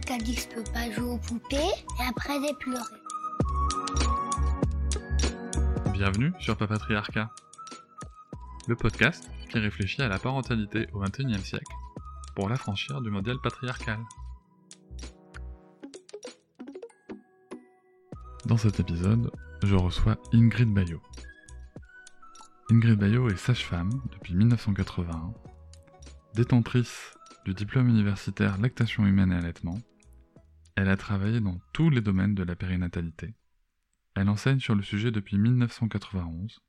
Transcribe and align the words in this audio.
Quelqu'un 0.00 0.18
dit 0.18 0.34
que 0.34 0.40
je 0.40 0.48
peux 0.48 0.72
pas 0.72 0.90
jouer 0.90 1.10
aux 1.10 1.18
poupées 1.18 1.56
et 1.56 2.02
après 2.08 2.34
j'ai 2.40 2.54
pleuré. 2.54 2.82
Bienvenue 5.92 6.32
sur 6.40 6.56
Papatriarcat, 6.56 7.30
le 8.66 8.74
podcast 8.74 9.30
qui 9.48 9.58
réfléchit 9.60 10.02
à 10.02 10.08
la 10.08 10.18
parentalité 10.18 10.88
au 10.94 10.98
XXIe 10.98 11.38
siècle 11.38 11.72
pour 12.34 12.48
l'affranchir 12.48 13.00
du 13.02 13.10
modèle 13.10 13.36
patriarcal. 13.40 14.00
Dans 18.46 18.56
cet 18.56 18.80
épisode, 18.80 19.30
je 19.62 19.76
reçois 19.76 20.16
Ingrid 20.32 20.74
Bayot. 20.74 21.02
Ingrid 22.68 22.98
Bayot 22.98 23.28
est 23.28 23.36
sage-femme 23.36 23.90
depuis 24.10 24.34
1981, 24.34 25.32
détentrice 26.34 27.14
du 27.44 27.54
diplôme 27.54 27.88
universitaire 27.88 28.58
lactation 28.58 29.06
humaine 29.06 29.32
et 29.32 29.36
allaitement. 29.36 29.78
Elle 30.76 30.88
a 30.88 30.96
travaillé 30.96 31.40
dans 31.40 31.60
tous 31.72 31.90
les 31.90 32.00
domaines 32.00 32.34
de 32.34 32.42
la 32.42 32.56
périnatalité 32.56 33.34
elle 34.14 34.28
enseigne 34.28 34.60
sur 34.60 34.74
le 34.74 34.82
sujet 34.82 35.10
depuis 35.10 35.38
1991. 35.38 36.60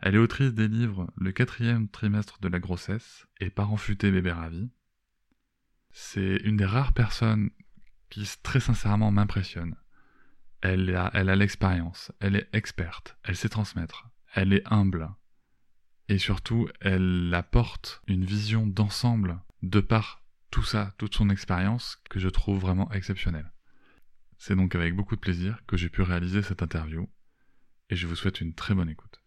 Elle 0.00 0.14
est 0.14 0.18
autrice 0.18 0.52
des 0.52 0.68
livres 0.68 1.12
Le 1.16 1.32
quatrième 1.32 1.88
trimestre 1.88 2.40
de 2.40 2.48
la 2.48 2.58
grossesse 2.58 3.26
et 3.38 3.50
Parents 3.50 3.76
futés 3.76 4.10
bébé 4.10 4.32
ravi. 4.32 4.70
C'est 5.92 6.36
une 6.44 6.56
des 6.56 6.64
rares 6.64 6.92
personnes 6.92 7.50
qui 8.08 8.28
très 8.42 8.60
sincèrement 8.60 9.12
m'impressionne. 9.12 9.76
Elle 10.62 10.94
a, 10.94 11.10
elle 11.14 11.28
a 11.28 11.36
l'expérience, 11.36 12.12
elle 12.20 12.36
est 12.36 12.48
experte, 12.52 13.16
elle 13.22 13.36
sait 13.36 13.48
transmettre, 13.48 14.08
elle 14.34 14.52
est 14.52 14.62
humble. 14.66 15.08
Et 16.08 16.18
surtout, 16.18 16.68
elle 16.80 17.32
apporte 17.34 18.02
une 18.08 18.24
vision 18.24 18.66
d'ensemble 18.66 19.40
de 19.62 19.80
par 19.80 20.22
tout 20.50 20.62
ça, 20.62 20.94
toute 20.98 21.14
son 21.14 21.30
expérience, 21.30 21.96
que 22.10 22.18
je 22.18 22.28
trouve 22.28 22.58
vraiment 22.58 22.90
exceptionnelle. 22.92 23.52
C'est 24.38 24.56
donc 24.56 24.74
avec 24.74 24.96
beaucoup 24.96 25.16
de 25.16 25.20
plaisir 25.20 25.60
que 25.66 25.76
j'ai 25.76 25.88
pu 25.88 26.02
réaliser 26.02 26.42
cette 26.42 26.62
interview 26.62 27.08
et 27.90 27.96
je 27.96 28.06
vous 28.06 28.16
souhaite 28.16 28.40
une 28.40 28.54
très 28.54 28.74
bonne 28.74 28.88
écoute. 28.88 29.20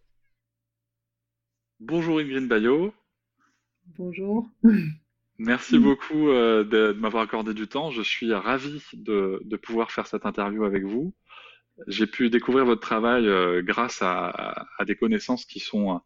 Bonjour 1.80 2.18
Ingrid 2.18 2.48
Bayot. 2.48 2.94
Bonjour. 3.96 4.50
Merci 5.38 5.78
beaucoup 5.78 6.28
euh, 6.28 6.64
de, 6.64 6.92
m'avoir 6.92 7.24
accordé 7.24 7.54
du 7.54 7.66
temps. 7.66 7.90
Je 7.90 8.02
suis 8.02 8.32
ravi 8.32 8.82
de, 8.92 9.56
pouvoir 9.56 9.90
faire 9.90 10.06
cette 10.06 10.26
interview 10.26 10.64
avec 10.64 10.84
vous. 10.84 11.12
J'ai 11.88 12.06
pu 12.06 12.30
découvrir 12.30 12.64
votre 12.64 12.80
travail 12.80 13.26
euh, 13.26 13.62
grâce 13.62 13.98
à, 14.00 14.66
des 14.86 14.94
connaissances 14.94 15.44
qui 15.44 15.60
sont 15.60 15.94
euh, 15.94 15.98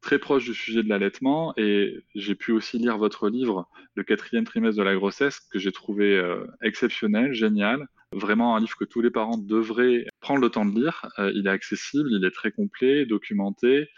très 0.00 0.18
proches 0.18 0.44
du 0.44 0.54
sujet 0.54 0.82
de 0.82 0.88
l'allaitement 0.88 1.54
et 1.56 2.04
j'ai 2.14 2.34
pu 2.34 2.52
aussi 2.52 2.78
lire 2.78 2.98
votre 2.98 3.28
livre, 3.28 3.68
Le 3.94 4.04
quatrième 4.04 4.44
trimestre 4.44 4.78
de 4.78 4.84
la 4.84 4.94
grossesse, 4.94 5.40
que 5.50 5.58
j'ai 5.58 5.72
trouvé 5.72 6.22
exceptionnel, 6.62 7.32
génial, 7.32 7.88
Vraiment 8.14 8.54
un 8.54 8.60
livre 8.60 8.76
que 8.76 8.84
tous 8.84 9.00
les 9.00 9.10
parents 9.10 9.38
devraient 9.38 10.06
prendre 10.20 10.40
le 10.40 10.48
temps 10.48 10.64
de 10.64 10.78
lire. 10.78 11.04
Euh, 11.18 11.32
il 11.34 11.48
est 11.48 11.50
accessible, 11.50 12.08
il 12.12 12.24
est 12.24 12.30
très 12.30 12.52
complet, 12.52 13.06
documenté. 13.06 13.88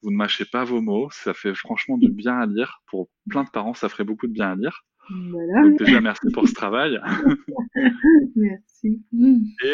Vous 0.00 0.10
ne 0.10 0.16
mâchez 0.16 0.46
pas 0.46 0.64
vos 0.64 0.80
mots. 0.80 1.08
Ça 1.12 1.34
fait 1.34 1.54
franchement 1.54 1.98
du 1.98 2.10
bien 2.10 2.38
à 2.38 2.46
lire. 2.46 2.80
Pour 2.86 3.10
plein 3.28 3.44
de 3.44 3.50
parents, 3.50 3.74
ça 3.74 3.90
ferait 3.90 4.04
beaucoup 4.04 4.28
de 4.28 4.32
bien 4.32 4.52
à 4.52 4.54
lire. 4.56 4.86
Voilà. 5.30 5.62
Donc 5.62 5.78
déjà, 5.78 6.00
merci 6.00 6.26
pour 6.32 6.48
ce 6.48 6.54
travail. 6.54 7.00
merci. 8.36 9.02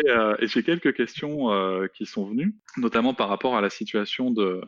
Euh, 0.09 0.37
et, 0.39 0.47
j'ai 0.47 0.63
quelques 0.63 0.95
questions 0.95 1.51
euh, 1.51 1.87
qui 1.95 2.07
sont 2.07 2.27
venues, 2.27 2.57
notamment 2.77 3.15
par 3.15 3.29
rapport 3.29 3.57
à 3.57 3.61
la 3.61 3.71
situation 3.71 4.31
de, 4.31 4.61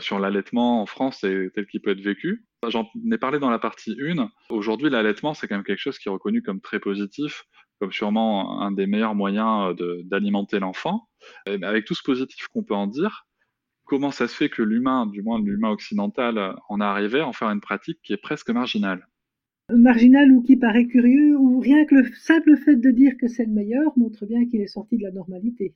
sur 0.00 0.18
l'allaitement 0.18 0.82
en 0.82 0.86
France 0.86 1.22
et 1.24 1.50
tel 1.54 1.66
qu'il 1.66 1.80
peut 1.80 1.90
être 1.90 2.00
vécu. 2.00 2.44
J'en 2.68 2.90
ai 3.12 3.18
parlé 3.18 3.38
dans 3.38 3.50
la 3.50 3.58
partie 3.58 3.96
1. 4.00 4.28
Aujourd'hui, 4.50 4.90
l'allaitement, 4.90 5.34
c'est 5.34 5.46
quand 5.46 5.56
même 5.56 5.64
quelque 5.64 5.78
chose 5.78 5.98
qui 5.98 6.08
est 6.08 6.12
reconnu 6.12 6.42
comme 6.42 6.60
très 6.60 6.80
positif 6.80 7.44
comme 7.78 7.92
sûrement 7.92 8.60
un 8.60 8.72
des 8.72 8.86
meilleurs 8.86 9.14
moyens 9.14 9.74
euh, 9.80 10.02
d'alimenter 10.04 10.58
l'enfant. 10.58 11.08
Avec 11.46 11.84
tout 11.84 11.94
ce 11.94 12.02
positif 12.02 12.46
qu'on 12.48 12.64
peut 12.64 12.74
en 12.74 12.86
dire, 12.86 13.26
comment 13.84 14.10
ça 14.10 14.28
se 14.28 14.34
fait 14.34 14.48
que 14.48 14.62
l'humain, 14.62 15.06
du 15.06 15.22
moins 15.22 15.40
l'humain 15.40 15.70
occidental, 15.70 16.38
euh, 16.38 16.52
en 16.68 16.80
est 16.80 16.84
arrivé 16.84 17.20
à 17.20 17.26
en 17.26 17.32
faire 17.32 17.50
une 17.50 17.60
pratique 17.60 18.00
qui 18.02 18.12
est 18.12 18.18
presque 18.18 18.50
marginale? 18.50 19.06
Marginale 19.70 20.32
ou 20.32 20.40
qui 20.42 20.56
paraît 20.56 20.86
curieux, 20.86 21.36
ou 21.36 21.60
rien 21.60 21.84
que 21.84 21.94
le 21.94 22.04
simple 22.14 22.56
fait 22.56 22.76
de 22.76 22.90
dire 22.90 23.16
que 23.18 23.28
c'est 23.28 23.44
le 23.44 23.52
meilleur 23.52 23.96
montre 23.98 24.24
bien 24.26 24.46
qu'il 24.46 24.60
est 24.62 24.66
sorti 24.66 24.96
de 24.96 25.02
la 25.02 25.10
normalité. 25.10 25.74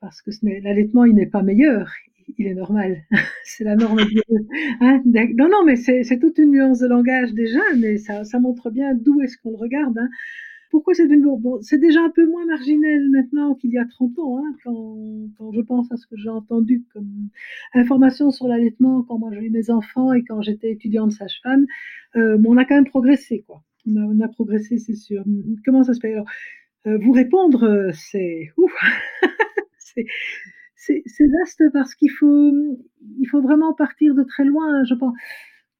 Parce 0.00 0.22
que 0.22 0.30
l'allaitement, 0.62 1.04
il 1.04 1.14
n'est 1.14 1.26
pas 1.26 1.42
meilleur, 1.42 1.90
il 2.36 2.46
est 2.46 2.54
normal. 2.54 3.04
c'est 3.44 3.64
la 3.64 3.74
norme. 3.74 4.00
Hein 4.80 5.02
non, 5.04 5.48
non, 5.48 5.64
mais 5.64 5.76
c'est 5.76 6.18
toute 6.18 6.38
une 6.38 6.50
nuance 6.50 6.80
de 6.80 6.86
langage 6.86 7.32
déjà, 7.32 7.62
mais 7.76 7.96
ça, 7.96 8.24
ça 8.24 8.38
montre 8.38 8.70
bien 8.70 8.94
d'où 8.94 9.20
est-ce 9.22 9.38
qu'on 9.38 9.50
le 9.50 9.56
regarde. 9.56 9.98
Hein. 9.98 10.08
Pourquoi 10.70 10.94
c'est 10.94 11.06
devenu 11.06 11.24
bon, 11.38 11.60
C'est 11.62 11.78
déjà 11.78 12.02
un 12.02 12.10
peu 12.10 12.26
moins 12.26 12.44
marginal 12.46 13.08
maintenant 13.10 13.54
qu'il 13.54 13.70
y 13.70 13.78
a 13.78 13.86
30 13.86 14.18
ans, 14.18 14.38
hein, 14.38 14.54
quand, 14.64 15.52
je 15.52 15.60
pense 15.62 15.90
à 15.92 15.96
ce 15.96 16.06
que 16.06 16.16
j'ai 16.16 16.28
entendu 16.28 16.84
comme 16.92 17.28
information 17.74 18.30
sur 18.30 18.48
l'allaitement 18.48 19.02
quand 19.02 19.18
moi 19.18 19.30
j'ai 19.32 19.46
eu 19.46 19.50
mes 19.50 19.70
enfants 19.70 20.12
et 20.12 20.24
quand 20.24 20.42
j'étais 20.42 20.70
étudiante 20.72 21.12
sage-femme. 21.12 21.66
Euh, 22.16 22.38
on 22.46 22.56
a 22.56 22.64
quand 22.64 22.74
même 22.74 22.84
progressé, 22.84 23.44
quoi. 23.46 23.62
On 23.86 24.20
a, 24.20 24.28
progressé, 24.28 24.78
c'est 24.78 24.94
sûr. 24.94 25.24
Comment 25.64 25.82
ça 25.82 25.94
se 25.94 26.00
fait? 26.00 26.12
Alors, 26.12 26.26
euh, 26.86 26.98
vous 26.98 27.12
répondre, 27.12 27.90
c'est 27.94 28.50
ouf. 28.58 28.72
c'est 30.76 31.26
vaste 31.40 31.62
parce 31.72 31.94
qu'il 31.94 32.10
faut, 32.10 32.52
faut 33.30 33.40
vraiment 33.40 33.72
partir 33.74 34.14
de 34.14 34.22
très 34.22 34.44
loin, 34.44 34.84
je 34.84 34.94
pense. 34.94 35.14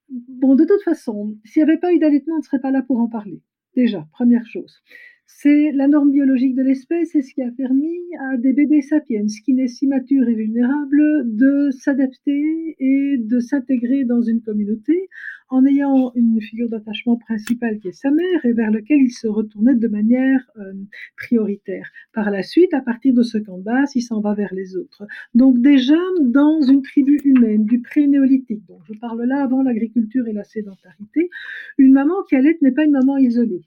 Bon, 0.09 0.55
de 0.55 0.65
toute 0.65 0.82
façon, 0.82 1.37
s'il 1.44 1.62
n'y 1.62 1.70
avait 1.70 1.78
pas 1.78 1.93
eu 1.93 1.99
d'allaitement, 1.99 2.37
on 2.37 2.38
ne 2.38 2.43
serait 2.43 2.60
pas 2.60 2.70
là 2.70 2.82
pour 2.82 2.99
en 2.99 3.09
parler. 3.09 3.43
Déjà, 3.78 4.04
première 4.10 4.44
chose. 4.44 4.82
C'est 5.30 5.72
la 5.72 5.88
norme 5.88 6.10
biologique 6.10 6.54
de 6.56 6.62
l'espèce 6.62 7.14
et 7.14 7.20
ce 7.20 7.34
qui 7.34 7.42
a 7.42 7.50
permis 7.50 8.00
à 8.18 8.38
des 8.38 8.54
bébés 8.54 8.80
sapiens, 8.80 9.26
qui 9.44 9.52
naissent 9.52 9.76
si 9.76 9.86
matures 9.86 10.26
et 10.26 10.34
vulnérables, 10.34 11.36
de 11.36 11.70
s'adapter 11.70 12.74
et 12.78 13.18
de 13.18 13.38
s'intégrer 13.38 14.04
dans 14.04 14.22
une 14.22 14.40
communauté 14.40 15.08
en 15.50 15.66
ayant 15.66 16.12
une 16.14 16.40
figure 16.40 16.70
d'attachement 16.70 17.16
principale 17.16 17.78
qui 17.78 17.88
est 17.88 17.92
sa 17.92 18.10
mère 18.10 18.44
et 18.44 18.52
vers 18.52 18.70
lequel 18.70 19.00
il 19.00 19.10
se 19.10 19.28
retournait 19.28 19.74
de 19.74 19.88
manière 19.88 20.50
euh, 20.56 20.72
prioritaire. 21.16 21.90
Par 22.14 22.30
la 22.30 22.42
suite, 22.42 22.72
à 22.72 22.80
partir 22.80 23.12
de 23.12 23.22
ce 23.22 23.38
base, 23.62 23.94
il 23.94 24.02
s'en 24.02 24.20
va 24.20 24.34
vers 24.34 24.54
les 24.54 24.76
autres. 24.76 25.06
Donc 25.34 25.60
déjà, 25.60 26.00
dans 26.22 26.60
une 26.62 26.82
tribu 26.82 27.18
humaine 27.24 27.64
du 27.64 27.80
pré-néolithique, 27.80 28.66
donc 28.66 28.80
je 28.88 28.94
parle 28.98 29.22
là 29.24 29.42
avant 29.42 29.62
l'agriculture 29.62 30.26
et 30.26 30.32
la 30.32 30.44
sédentarité, 30.44 31.28
une 31.76 31.92
maman 31.92 32.22
qui 32.28 32.34
allait 32.34 32.56
n'est 32.62 32.72
pas 32.72 32.84
une 32.84 32.92
maman 32.92 33.18
isolée 33.18 33.62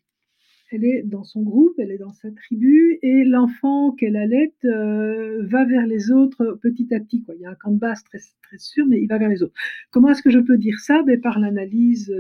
elle 0.72 0.86
est 0.86 1.04
dans 1.04 1.24
son 1.24 1.42
groupe, 1.42 1.74
elle 1.78 1.92
est 1.92 1.98
dans 1.98 2.14
sa 2.14 2.32
tribu, 2.32 2.98
et 3.02 3.24
l'enfant 3.24 3.92
qu'elle 3.92 4.16
allait 4.16 4.54
euh, 4.66 5.44
va 5.46 5.66
vers 5.66 5.86
les 5.86 6.12
autres 6.12 6.58
petit 6.62 6.94
à 6.94 7.00
petit. 7.00 7.24
Il 7.36 7.42
y 7.42 7.46
a 7.46 7.58
un 7.64 7.72
base 7.72 8.04
très, 8.04 8.20
très 8.42 8.58
sûr, 8.58 8.86
mais 8.88 9.02
il 9.02 9.08
va 9.08 9.18
vers 9.18 9.30
les 9.30 9.44
autres. 9.44 9.54
Comment 9.92 10.09
est-ce 10.09 10.22
que 10.22 10.30
je 10.30 10.40
peux 10.40 10.58
dire 10.58 10.80
ça? 10.80 11.04
Ben, 11.04 11.20
Par 11.20 11.40
l'analyse 11.40 12.14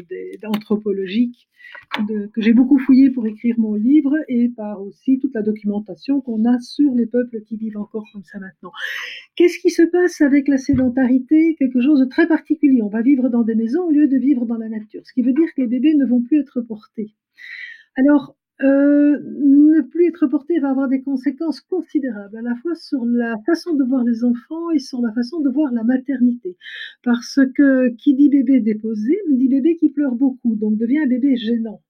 anthropologique 0.43 1.47
que 2.33 2.41
j'ai 2.41 2.53
beaucoup 2.53 2.79
fouillé 2.79 3.09
pour 3.09 3.27
écrire 3.27 3.55
mon 3.57 3.75
livre, 3.75 4.15
et 4.27 4.49
par 4.49 4.81
aussi 4.81 5.19
toute 5.19 5.33
la 5.33 5.41
documentation 5.41 6.21
qu'on 6.21 6.45
a 6.45 6.59
sur 6.59 6.93
les 6.93 7.05
peuples 7.05 7.41
qui 7.41 7.57
vivent 7.57 7.77
encore 7.77 8.05
comme 8.11 8.23
ça 8.23 8.39
maintenant. 8.39 8.71
Qu'est-ce 9.35 9.59
qui 9.59 9.69
se 9.69 9.83
passe 9.83 10.21
avec 10.21 10.47
la 10.47 10.57
sédentarité? 10.57 11.55
Quelque 11.57 11.81
chose 11.81 11.99
de 11.99 12.05
très 12.05 12.27
particulier. 12.27 12.81
On 12.81 12.89
va 12.89 13.01
vivre 13.01 13.29
dans 13.29 13.43
des 13.43 13.55
maisons 13.55 13.83
au 13.83 13.91
lieu 13.91 14.07
de 14.07 14.17
vivre 14.17 14.45
dans 14.45 14.57
la 14.57 14.69
nature, 14.69 15.01
ce 15.05 15.13
qui 15.13 15.21
veut 15.21 15.33
dire 15.33 15.47
que 15.55 15.61
les 15.61 15.67
bébés 15.67 15.95
ne 15.95 16.05
vont 16.05 16.21
plus 16.21 16.39
être 16.39 16.61
portés. 16.61 17.13
Alors, 17.97 18.35
euh, 18.63 19.19
ne 19.23 19.81
plus 19.81 20.05
être 20.07 20.27
porté 20.27 20.59
va 20.59 20.69
avoir 20.69 20.87
des 20.87 21.01
conséquences 21.01 21.61
considérables, 21.61 22.37
à 22.37 22.41
la 22.41 22.55
fois 22.55 22.75
sur 22.75 23.05
la 23.05 23.37
façon 23.45 23.75
de 23.75 23.83
voir 23.83 24.03
les 24.03 24.23
enfants 24.23 24.71
et 24.71 24.79
sur 24.79 25.01
la 25.01 25.11
façon 25.13 25.39
de 25.39 25.49
voir 25.49 25.71
la 25.71 25.83
maternité. 25.83 26.57
Parce 27.03 27.39
que 27.55 27.89
qui 27.95 28.13
dit 28.13 28.29
bébé 28.29 28.59
déposé, 28.59 29.17
dit 29.29 29.47
bébé 29.47 29.77
qui 29.77 29.89
pleure 29.89 30.15
beaucoup, 30.15 30.55
donc 30.55 30.77
devient 30.77 30.99
un 30.99 31.07
bébé 31.07 31.35
gênant. 31.37 31.81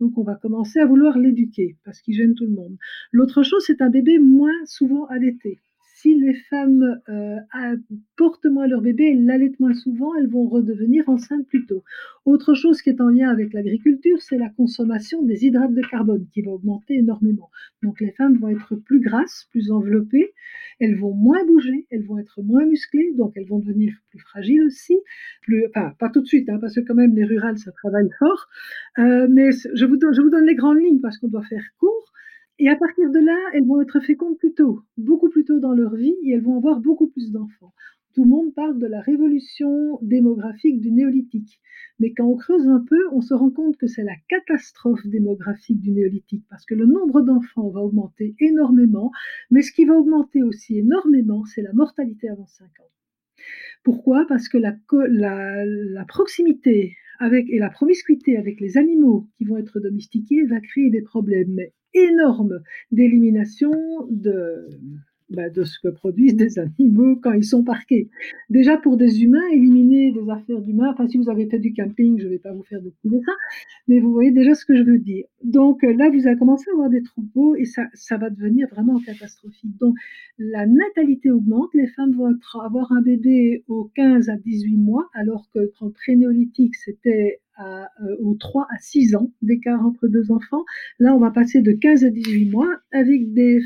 Donc 0.00 0.16
on 0.16 0.22
va 0.22 0.34
commencer 0.34 0.80
à 0.80 0.86
vouloir 0.86 1.18
l'éduquer 1.18 1.76
parce 1.84 2.00
qu'il 2.00 2.14
gêne 2.14 2.34
tout 2.34 2.46
le 2.46 2.54
monde. 2.54 2.76
L'autre 3.12 3.42
chose, 3.42 3.62
c'est 3.66 3.82
un 3.82 3.90
bébé 3.90 4.18
moins 4.18 4.64
souvent 4.64 5.04
allaité. 5.06 5.60
Si 6.00 6.14
les 6.18 6.34
femmes 6.34 7.00
euh, 7.08 7.36
portent 8.16 8.46
moins 8.46 8.66
leur 8.66 8.80
bébé, 8.80 9.10
elles 9.12 9.24
l'allaitent 9.24 9.60
moins 9.60 9.74
souvent, 9.74 10.14
elles 10.14 10.28
vont 10.28 10.48
redevenir 10.48 11.08
enceintes 11.08 11.46
plus 11.46 11.66
tôt. 11.66 11.84
Autre 12.24 12.54
chose 12.54 12.80
qui 12.80 12.90
est 12.90 13.00
en 13.00 13.08
lien 13.08 13.28
avec 13.28 13.52
l'agriculture, 13.52 14.20
c'est 14.22 14.38
la 14.38 14.48
consommation 14.48 15.22
des 15.22 15.44
hydrates 15.44 15.74
de 15.74 15.82
carbone 15.82 16.26
qui 16.32 16.42
va 16.42 16.52
augmenter 16.52 16.94
énormément. 16.94 17.50
Donc 17.82 18.00
les 18.00 18.12
femmes 18.12 18.38
vont 18.38 18.48
être 18.48 18.76
plus 18.76 19.00
grasses, 19.00 19.46
plus 19.50 19.70
enveloppées, 19.70 20.32
elles 20.78 20.96
vont 20.96 21.12
moins 21.12 21.44
bouger, 21.44 21.86
elles 21.90 22.04
vont 22.04 22.18
être 22.18 22.42
moins 22.42 22.64
musclées, 22.64 23.12
donc 23.16 23.32
elles 23.36 23.46
vont 23.46 23.58
devenir 23.58 23.92
plus 24.10 24.20
fragiles 24.20 24.62
aussi. 24.62 24.96
Enfin, 25.68 25.92
pas 25.98 26.08
tout 26.08 26.22
de 26.22 26.26
suite, 26.26 26.48
hein, 26.48 26.58
parce 26.60 26.74
que 26.74 26.80
quand 26.80 26.94
même 26.94 27.14
les 27.14 27.24
rurales, 27.24 27.58
ça 27.58 27.72
travaille 27.72 28.08
fort. 28.18 28.48
Euh, 28.98 29.26
mais 29.30 29.50
je 29.52 29.84
vous 29.84 29.96
donne 29.96 30.46
les 30.46 30.54
grandes 30.54 30.80
lignes 30.80 31.00
parce 31.00 31.18
qu'on 31.18 31.28
doit 31.28 31.44
faire 31.44 31.64
court. 31.78 32.12
Et 32.62 32.68
à 32.68 32.76
partir 32.76 33.10
de 33.10 33.18
là, 33.18 33.38
elles 33.54 33.64
vont 33.64 33.80
être 33.80 34.00
fécondes 34.00 34.36
plus 34.36 34.52
tôt, 34.52 34.82
beaucoup 34.98 35.30
plus 35.30 35.46
tôt 35.46 35.60
dans 35.60 35.72
leur 35.72 35.94
vie, 35.94 36.14
et 36.24 36.32
elles 36.32 36.42
vont 36.42 36.58
avoir 36.58 36.78
beaucoup 36.78 37.06
plus 37.06 37.32
d'enfants. 37.32 37.72
Tout 38.12 38.24
le 38.24 38.28
monde 38.28 38.52
parle 38.52 38.78
de 38.78 38.86
la 38.86 39.00
révolution 39.00 39.98
démographique 40.02 40.78
du 40.78 40.90
néolithique. 40.90 41.58
Mais 42.00 42.12
quand 42.12 42.26
on 42.26 42.36
creuse 42.36 42.68
un 42.68 42.84
peu, 42.86 43.00
on 43.12 43.22
se 43.22 43.32
rend 43.32 43.48
compte 43.48 43.78
que 43.78 43.86
c'est 43.86 44.04
la 44.04 44.16
catastrophe 44.28 45.06
démographique 45.06 45.80
du 45.80 45.90
néolithique, 45.90 46.44
parce 46.50 46.66
que 46.66 46.74
le 46.74 46.84
nombre 46.84 47.22
d'enfants 47.22 47.70
va 47.70 47.80
augmenter 47.80 48.34
énormément, 48.40 49.10
mais 49.50 49.62
ce 49.62 49.72
qui 49.72 49.86
va 49.86 49.94
augmenter 49.94 50.42
aussi 50.42 50.80
énormément, 50.80 51.46
c'est 51.46 51.62
la 51.62 51.72
mortalité 51.72 52.28
avant 52.28 52.46
5 52.46 52.66
ans. 52.66 52.90
Pourquoi? 53.84 54.26
Parce 54.28 54.50
que 54.50 54.58
la, 54.58 56.04
proximité 56.04 56.94
et 57.22 57.58
la 57.58 57.70
promiscuité 57.70 58.36
avec 58.36 58.60
les 58.60 58.76
animaux 58.76 59.30
qui 59.38 59.44
vont 59.44 59.56
être 59.56 59.80
domestiqués 59.80 60.44
va 60.44 60.60
créer 60.60 60.90
des 60.90 61.00
problèmes 61.00 61.58
énorme 61.94 62.60
d'élimination 62.92 63.72
de, 64.10 64.66
bah, 65.30 65.48
de 65.48 65.62
ce 65.62 65.78
que 65.78 65.86
produisent 65.86 66.34
des 66.34 66.58
animaux 66.58 67.14
quand 67.22 67.32
ils 67.32 67.44
sont 67.44 67.62
parqués. 67.62 68.10
Déjà 68.48 68.76
pour 68.76 68.96
des 68.96 69.22
humains, 69.22 69.46
éliminer 69.52 70.10
des 70.10 70.28
affaires 70.28 70.60
d'humains, 70.60 70.90
enfin 70.90 71.06
si 71.06 71.18
vous 71.18 71.30
avez 71.30 71.46
fait 71.46 71.60
du 71.60 71.72
camping, 71.72 72.18
je 72.18 72.24
ne 72.24 72.30
vais 72.30 72.38
pas 72.38 72.52
vous 72.52 72.64
faire 72.64 72.82
de 72.82 72.90
ça, 72.90 73.32
mais 73.86 74.00
vous 74.00 74.12
voyez 74.12 74.32
déjà 74.32 74.54
ce 74.54 74.64
que 74.64 74.76
je 74.76 74.82
veux 74.82 74.98
dire. 74.98 75.26
Donc 75.44 75.84
là, 75.84 76.10
vous 76.10 76.26
avez 76.26 76.36
commencé 76.36 76.68
à 76.70 76.72
avoir 76.72 76.90
des 76.90 77.02
troupeaux 77.02 77.54
et 77.54 77.64
ça, 77.64 78.16
va 78.16 78.28
devenir 78.28 78.66
vraiment 78.70 78.98
catastrophique. 78.98 79.76
Donc 79.78 79.94
la 80.36 80.66
natalité 80.66 81.30
augmente, 81.30 81.70
les 81.74 81.86
femmes 81.86 82.12
vont 82.12 82.34
avoir 82.64 82.90
un 82.90 83.00
bébé 83.00 83.62
aux 83.68 83.84
15 83.94 84.30
à 84.30 84.36
18 84.36 84.78
mois, 84.78 85.08
alors 85.14 85.48
que 85.54 85.70
quand 85.78 85.90
pré-néolithique, 85.90 86.74
c'était 86.74 87.40
euh, 87.60 88.16
aux 88.20 88.34
3 88.34 88.66
à 88.70 88.78
6 88.78 89.14
ans 89.16 89.32
d'écart 89.42 89.84
entre 89.84 90.08
deux 90.08 90.30
enfants. 90.30 90.64
Là, 90.98 91.14
on 91.14 91.18
va 91.18 91.30
passer 91.30 91.60
de 91.60 91.72
15 91.72 92.04
à 92.04 92.10
18 92.10 92.50
mois 92.50 92.80
avec 92.92 93.32
des, 93.32 93.60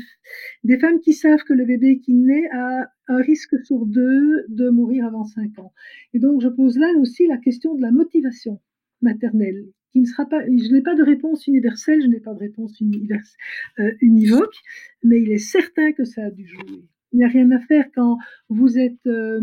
des 0.63 0.79
femmes 0.79 0.99
qui 0.99 1.13
savent 1.13 1.43
que 1.47 1.53
le 1.53 1.65
bébé 1.65 1.99
qui 1.99 2.13
naît 2.13 2.49
a 2.51 2.89
un 3.07 3.17
risque 3.21 3.55
sur 3.63 3.85
deux 3.85 4.45
de 4.49 4.69
mourir 4.69 5.05
avant 5.05 5.23
5 5.23 5.59
ans. 5.59 5.73
Et 6.13 6.19
donc, 6.19 6.41
je 6.41 6.49
pose 6.49 6.77
là 6.77 6.87
aussi 6.99 7.27
la 7.27 7.37
question 7.37 7.75
de 7.75 7.81
la 7.81 7.91
motivation 7.91 8.59
maternelle. 9.01 9.65
Qui 9.91 10.01
ne 10.01 10.05
sera 10.05 10.25
pas, 10.25 10.43
je 10.45 10.73
n'ai 10.73 10.81
pas 10.81 10.95
de 10.95 11.03
réponse 11.03 11.47
universelle, 11.47 12.01
je 12.01 12.07
n'ai 12.07 12.19
pas 12.19 12.33
de 12.33 12.39
réponse 12.39 12.77
euh, 12.81 13.91
univoque, 14.01 14.57
mais 15.03 15.21
il 15.21 15.31
est 15.31 15.37
certain 15.37 15.93
que 15.93 16.03
ça 16.03 16.25
a 16.25 16.31
dû 16.31 16.45
jouer. 16.45 16.83
Il 17.13 17.19
n'y 17.19 17.23
a 17.23 17.29
rien 17.29 17.49
à 17.51 17.59
faire 17.59 17.85
quand 17.95 18.17
vous 18.49 18.77
êtes 18.77 19.07
euh, 19.07 19.39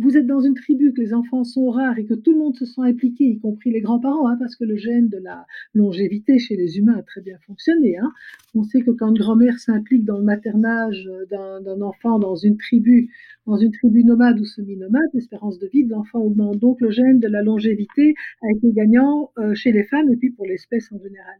vous 0.00 0.16
êtes 0.16 0.26
dans 0.26 0.40
une 0.40 0.54
tribu, 0.54 0.92
que 0.92 1.00
les 1.00 1.12
enfants 1.14 1.44
sont 1.44 1.70
rares 1.70 1.98
et 1.98 2.04
que 2.04 2.14
tout 2.14 2.32
le 2.32 2.38
monde 2.38 2.56
se 2.56 2.64
sent 2.64 2.80
impliqué, 2.82 3.24
y 3.24 3.38
compris 3.38 3.70
les 3.70 3.80
grands-parents, 3.80 4.28
hein, 4.28 4.36
parce 4.38 4.56
que 4.56 4.64
le 4.64 4.76
gène 4.76 5.08
de 5.08 5.18
la 5.18 5.46
longévité 5.74 6.38
chez 6.38 6.56
les 6.56 6.78
humains 6.78 6.96
a 6.98 7.02
très 7.02 7.20
bien 7.20 7.36
fonctionné. 7.46 7.98
Hein. 7.98 8.10
On 8.54 8.62
sait 8.62 8.80
que 8.80 8.90
quand 8.90 9.08
une 9.08 9.18
grand-mère 9.18 9.58
s'implique 9.58 10.04
dans 10.04 10.18
le 10.18 10.24
maternage 10.24 11.08
d'un 11.30 11.80
enfant 11.82 12.18
dans 12.18 12.36
une 12.36 12.56
tribu, 12.56 13.10
dans 13.46 13.56
une 13.56 13.72
tribu 13.72 14.04
nomade 14.04 14.40
ou 14.40 14.44
semi-nomade, 14.44 15.08
l'espérance 15.14 15.58
de 15.58 15.66
vie 15.66 15.84
de 15.84 15.90
l'enfant 15.90 16.20
augmente. 16.20 16.58
Donc 16.58 16.80
le 16.80 16.90
gène 16.90 17.18
de 17.18 17.28
la 17.28 17.42
longévité 17.42 18.14
a 18.42 18.50
été 18.56 18.72
gagnant 18.72 19.30
euh, 19.38 19.54
chez 19.54 19.72
les 19.72 19.84
femmes 19.84 20.10
et 20.10 20.16
puis 20.16 20.30
pour 20.30 20.46
l'espèce 20.46 20.90
en 20.92 20.98
général. 20.98 21.36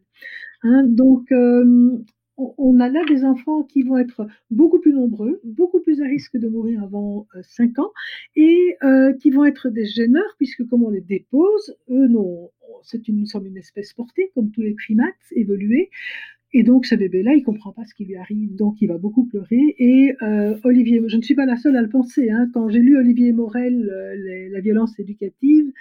Hein. 0.64 0.84
donc 0.86 1.32
euh, 1.32 1.98
on 2.36 2.80
a 2.80 2.88
là 2.88 3.02
des 3.08 3.24
enfants 3.24 3.62
qui 3.62 3.82
vont 3.82 3.98
être 3.98 4.26
beaucoup 4.50 4.80
plus 4.80 4.92
nombreux, 4.92 5.40
beaucoup 5.44 5.80
plus 5.80 6.00
à 6.00 6.06
risque 6.06 6.36
de 6.36 6.48
mourir 6.48 6.82
avant 6.82 7.26
5 7.42 7.78
euh, 7.78 7.82
ans, 7.82 7.92
et 8.36 8.76
euh, 8.82 9.12
qui 9.14 9.30
vont 9.30 9.44
être 9.44 9.68
des 9.68 9.86
gêneurs, 9.86 10.34
puisque 10.38 10.66
comme 10.66 10.82
on 10.82 10.90
les 10.90 11.00
dépose, 11.00 11.76
eux, 11.90 12.08
non, 12.08 12.50
une, 13.08 13.20
nous 13.20 13.26
sommes 13.26 13.46
une 13.46 13.58
espèce 13.58 13.92
portée, 13.92 14.30
comme 14.34 14.50
tous 14.50 14.62
les 14.62 14.74
primates 14.74 15.14
évolués, 15.32 15.90
et 16.54 16.62
donc 16.62 16.86
ce 16.86 16.94
bébé-là, 16.94 17.34
il 17.34 17.42
comprend 17.42 17.72
pas 17.72 17.84
ce 17.84 17.94
qui 17.94 18.04
lui 18.04 18.16
arrive, 18.16 18.54
donc 18.56 18.82
il 18.82 18.88
va 18.88 18.98
beaucoup 18.98 19.24
pleurer. 19.24 19.74
Et 19.78 20.14
euh, 20.22 20.54
Olivier, 20.64 21.00
je 21.06 21.16
ne 21.16 21.22
suis 21.22 21.34
pas 21.34 21.46
la 21.46 21.56
seule 21.56 21.76
à 21.76 21.82
le 21.82 21.88
penser, 21.88 22.30
hein, 22.30 22.50
quand 22.52 22.68
j'ai 22.68 22.80
lu 22.80 22.98
Olivier 22.98 23.32
Morel, 23.32 23.90
La 24.52 24.60
violence 24.60 24.98
éducative, 24.98 25.72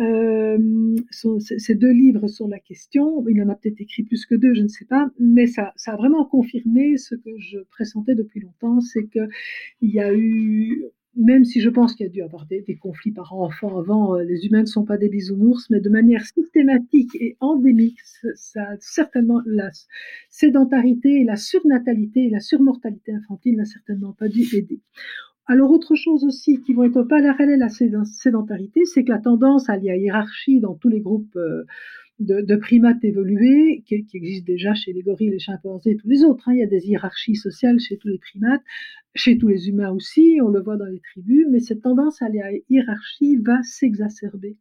euh, 0.00 0.58
ces 1.10 1.74
deux 1.74 1.90
livres 1.90 2.28
sur 2.28 2.46
la 2.46 2.58
question, 2.60 3.26
il 3.28 3.42
en 3.42 3.48
a 3.48 3.56
peut-être 3.56 3.80
écrit 3.80 4.04
plus 4.04 4.26
que 4.26 4.34
deux, 4.34 4.54
je 4.54 4.62
ne 4.62 4.68
sais 4.68 4.84
pas, 4.84 5.10
mais 5.18 5.46
ça, 5.46 5.72
a 5.86 5.96
vraiment 5.96 6.24
confirmé 6.24 6.96
ce 6.96 7.14
que 7.16 7.36
je 7.38 7.58
pressentais 7.70 8.14
depuis 8.14 8.40
longtemps, 8.40 8.80
c'est 8.80 9.08
qu'il 9.08 9.28
y 9.82 9.98
a 9.98 10.14
eu, 10.14 10.84
même 11.16 11.44
si 11.44 11.60
je 11.60 11.68
pense 11.68 11.94
qu'il 11.94 12.06
y 12.06 12.08
a 12.08 12.12
dû 12.12 12.22
avoir 12.22 12.46
des, 12.46 12.62
conflits 12.80 13.10
par 13.10 13.32
enfant 13.32 13.76
avant, 13.76 14.14
euh, 14.14 14.22
les 14.22 14.46
humains 14.46 14.60
ne 14.60 14.66
sont 14.66 14.84
pas 14.84 14.98
des 14.98 15.08
bisounours, 15.08 15.68
mais 15.70 15.80
de 15.80 15.90
manière 15.90 16.24
systématique 16.24 17.16
et 17.16 17.36
endémique, 17.40 17.98
ça, 18.34 18.68
certainement 18.78 19.40
la 19.46 19.70
sédentarité, 20.30 21.24
la 21.24 21.36
surnatalité 21.36 22.26
et 22.26 22.30
la 22.30 22.40
surmortalité 22.40 23.12
infantile 23.12 23.56
n'a 23.56 23.64
certainement 23.64 24.12
pas 24.12 24.28
dû 24.28 24.44
aider. 24.54 24.80
Alors 25.50 25.70
autre 25.70 25.94
chose 25.94 26.24
aussi 26.24 26.60
qui 26.60 26.74
vont 26.74 26.84
être 26.84 27.02
parallèle 27.02 27.62
à 27.62 27.68
la 27.68 28.04
sédentarité, 28.04 28.84
c'est 28.84 29.02
que 29.02 29.10
la 29.10 29.18
tendance 29.18 29.70
à 29.70 29.78
la 29.78 29.96
hiérarchie 29.96 30.60
dans 30.60 30.74
tous 30.74 30.90
les 30.90 31.00
groupes 31.00 31.34
euh, 31.36 31.64
de, 32.20 32.56
primates 32.56 33.02
évolués 33.02 33.82
qui, 33.86 34.04
qui, 34.04 34.16
existent 34.18 34.46
déjà 34.46 34.74
chez 34.74 34.92
les 34.92 35.02
gorilles, 35.02 35.30
les 35.30 35.38
chimpanzés 35.38 35.92
et 35.92 35.96
tous 35.96 36.08
les 36.08 36.22
autres. 36.22 36.48
Hein. 36.48 36.52
Il 36.52 36.58
y 36.58 36.62
a 36.62 36.66
des 36.66 36.86
hiérarchies 36.86 37.36
sociales 37.36 37.80
chez 37.80 37.96
tous 37.96 38.08
les 38.08 38.18
primates, 38.18 38.62
chez 39.14 39.38
tous 39.38 39.48
les 39.48 39.68
humains 39.68 39.90
aussi, 39.90 40.38
on 40.42 40.48
le 40.48 40.60
voit 40.60 40.76
dans 40.76 40.86
les 40.86 41.00
tribus, 41.00 41.46
mais 41.50 41.60
cette 41.60 41.82
tendance 41.82 42.22
à 42.22 42.28
la 42.28 42.52
hiérarchie 42.68 43.36
va 43.36 43.62
s'exacerber 43.62 44.56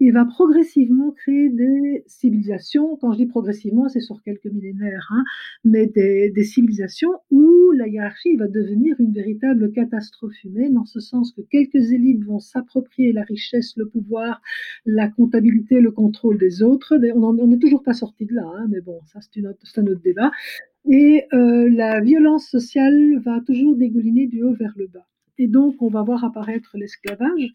et 0.00 0.10
va 0.10 0.24
progressivement 0.24 1.12
créer 1.12 1.50
des 1.50 2.02
civilisations. 2.06 2.96
Quand 2.96 3.12
je 3.12 3.18
dis 3.18 3.26
progressivement, 3.26 3.88
c'est 3.88 4.00
sur 4.00 4.22
quelques 4.22 4.46
millénaires, 4.46 5.08
hein, 5.10 5.22
mais 5.64 5.86
des, 5.86 6.30
des, 6.30 6.44
civilisations 6.44 7.12
où 7.30 7.70
la 7.72 7.86
hiérarchie 7.86 8.36
va 8.36 8.48
devenir 8.48 8.96
une 8.98 9.12
véritable 9.12 9.70
catastrophe 9.72 10.42
humaine, 10.44 10.76
en 10.78 10.84
ce 10.84 10.98
sens 10.98 11.32
que 11.32 11.42
quelques 11.42 11.92
élites 11.92 12.24
vont 12.24 12.40
s'approprier 12.40 13.12
la 13.12 13.22
richesse, 13.22 13.74
le 13.76 13.88
pouvoir, 13.88 14.42
la 14.84 15.08
comptabilité, 15.08 15.80
le 15.80 15.92
contrôle 15.92 16.38
des 16.38 16.62
autres 16.62 16.98
on 17.14 17.46
n'est 17.46 17.58
toujours 17.58 17.82
pas 17.82 17.92
sorti 17.92 18.26
de 18.26 18.34
là, 18.34 18.44
hein, 18.56 18.66
mais 18.68 18.80
bon, 18.80 19.00
ça 19.06 19.20
c'est 19.20 19.40
un 19.80 19.86
autre 19.86 20.02
débat. 20.02 20.30
Et 20.88 21.24
euh, 21.32 21.68
la 21.70 22.00
violence 22.00 22.48
sociale 22.48 23.18
va 23.24 23.40
toujours 23.40 23.76
dégouliner 23.76 24.26
du 24.26 24.42
haut 24.42 24.54
vers 24.54 24.72
le 24.76 24.88
bas. 24.88 25.06
Et 25.38 25.46
donc, 25.46 25.80
on 25.80 25.88
va 25.88 26.02
voir 26.02 26.24
apparaître 26.24 26.76
l'esclavage. 26.76 27.52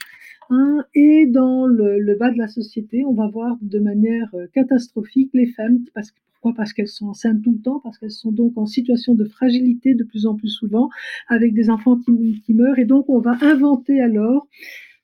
Hein, 0.49 0.83
et 0.95 1.25
dans 1.27 1.67
le, 1.67 2.15
bas 2.17 2.31
de 2.31 2.37
la 2.37 2.47
société, 2.47 3.03
on 3.05 3.13
va 3.13 3.27
voir 3.27 3.57
de 3.61 3.79
manière 3.79 4.29
euh, 4.33 4.47
catastrophique 4.53 5.29
les 5.33 5.47
femmes. 5.47 5.79
Parce, 5.93 6.13
pourquoi? 6.33 6.53
Parce 6.55 6.73
qu'elles 6.73 6.87
sont 6.87 7.07
enceintes 7.07 7.41
tout 7.43 7.51
le 7.51 7.61
temps, 7.61 7.79
parce 7.81 7.97
qu'elles 7.97 8.11
sont 8.11 8.31
donc 8.31 8.57
en 8.57 8.65
situation 8.65 9.13
de 9.13 9.25
fragilité 9.25 9.93
de 9.93 10.03
plus 10.03 10.25
en 10.25 10.35
plus 10.35 10.49
souvent, 10.49 10.89
avec 11.27 11.53
des 11.53 11.69
enfants 11.69 11.97
qui, 11.97 12.41
qui 12.45 12.53
meurent. 12.53 12.79
Et 12.79 12.85
donc, 12.85 13.09
on 13.09 13.19
va 13.19 13.37
inventer 13.41 13.99
alors 13.99 14.47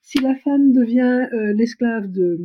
si 0.03 0.19
la 0.19 0.35
femme 0.35 0.73
devient 0.73 1.29
euh, 1.33 1.53
l'esclave 1.53 2.11
de, 2.11 2.37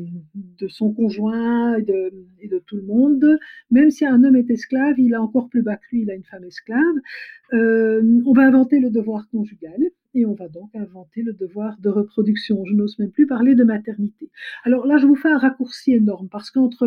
son 0.69 0.93
conjoint 0.93 1.77
et 1.77 1.83
de, 1.83 2.59
tout 2.67 2.77
le 2.77 2.83
monde, 2.83 3.39
même 3.71 3.91
si 3.91 4.07
un 4.07 4.23
homme 4.23 4.37
est 4.37 4.49
esclave, 4.49 4.95
il 4.99 5.13
a 5.15 5.21
encore 5.21 5.49
plus 5.49 5.63
bas 5.63 5.77
que 5.77 5.83
lui, 5.91 6.03
il 6.03 6.11
a 6.11 6.15
une 6.15 6.25
femme 6.25 6.45
esclave, 6.45 6.95
euh, 7.53 8.23
on 8.25 8.33
va 8.33 8.43
inventer 8.43 8.79
le 8.79 8.91
devoir 8.91 9.29
conjugal 9.31 9.79
et 10.15 10.25
on 10.25 10.35
va 10.35 10.49
donc 10.49 10.71
inventer 10.75 11.23
le 11.23 11.33
devoir 11.33 11.77
de 11.81 11.89
reproduction. 11.89 12.65
Je 12.65 12.75
n'ose 12.75 12.99
même 12.99 13.11
plus 13.11 13.27
parler 13.27 13.57
de 13.57 13.65
maternité. 13.65 14.31
Alors 14.65 14.87
là, 14.87 14.97
je 14.97 15.07
vous 15.07 15.17
fais 15.17 15.29
un 15.29 15.39
raccourci 15.39 15.93
énorme 15.93 16.29
parce 16.31 16.51
qu'entre 16.51 16.87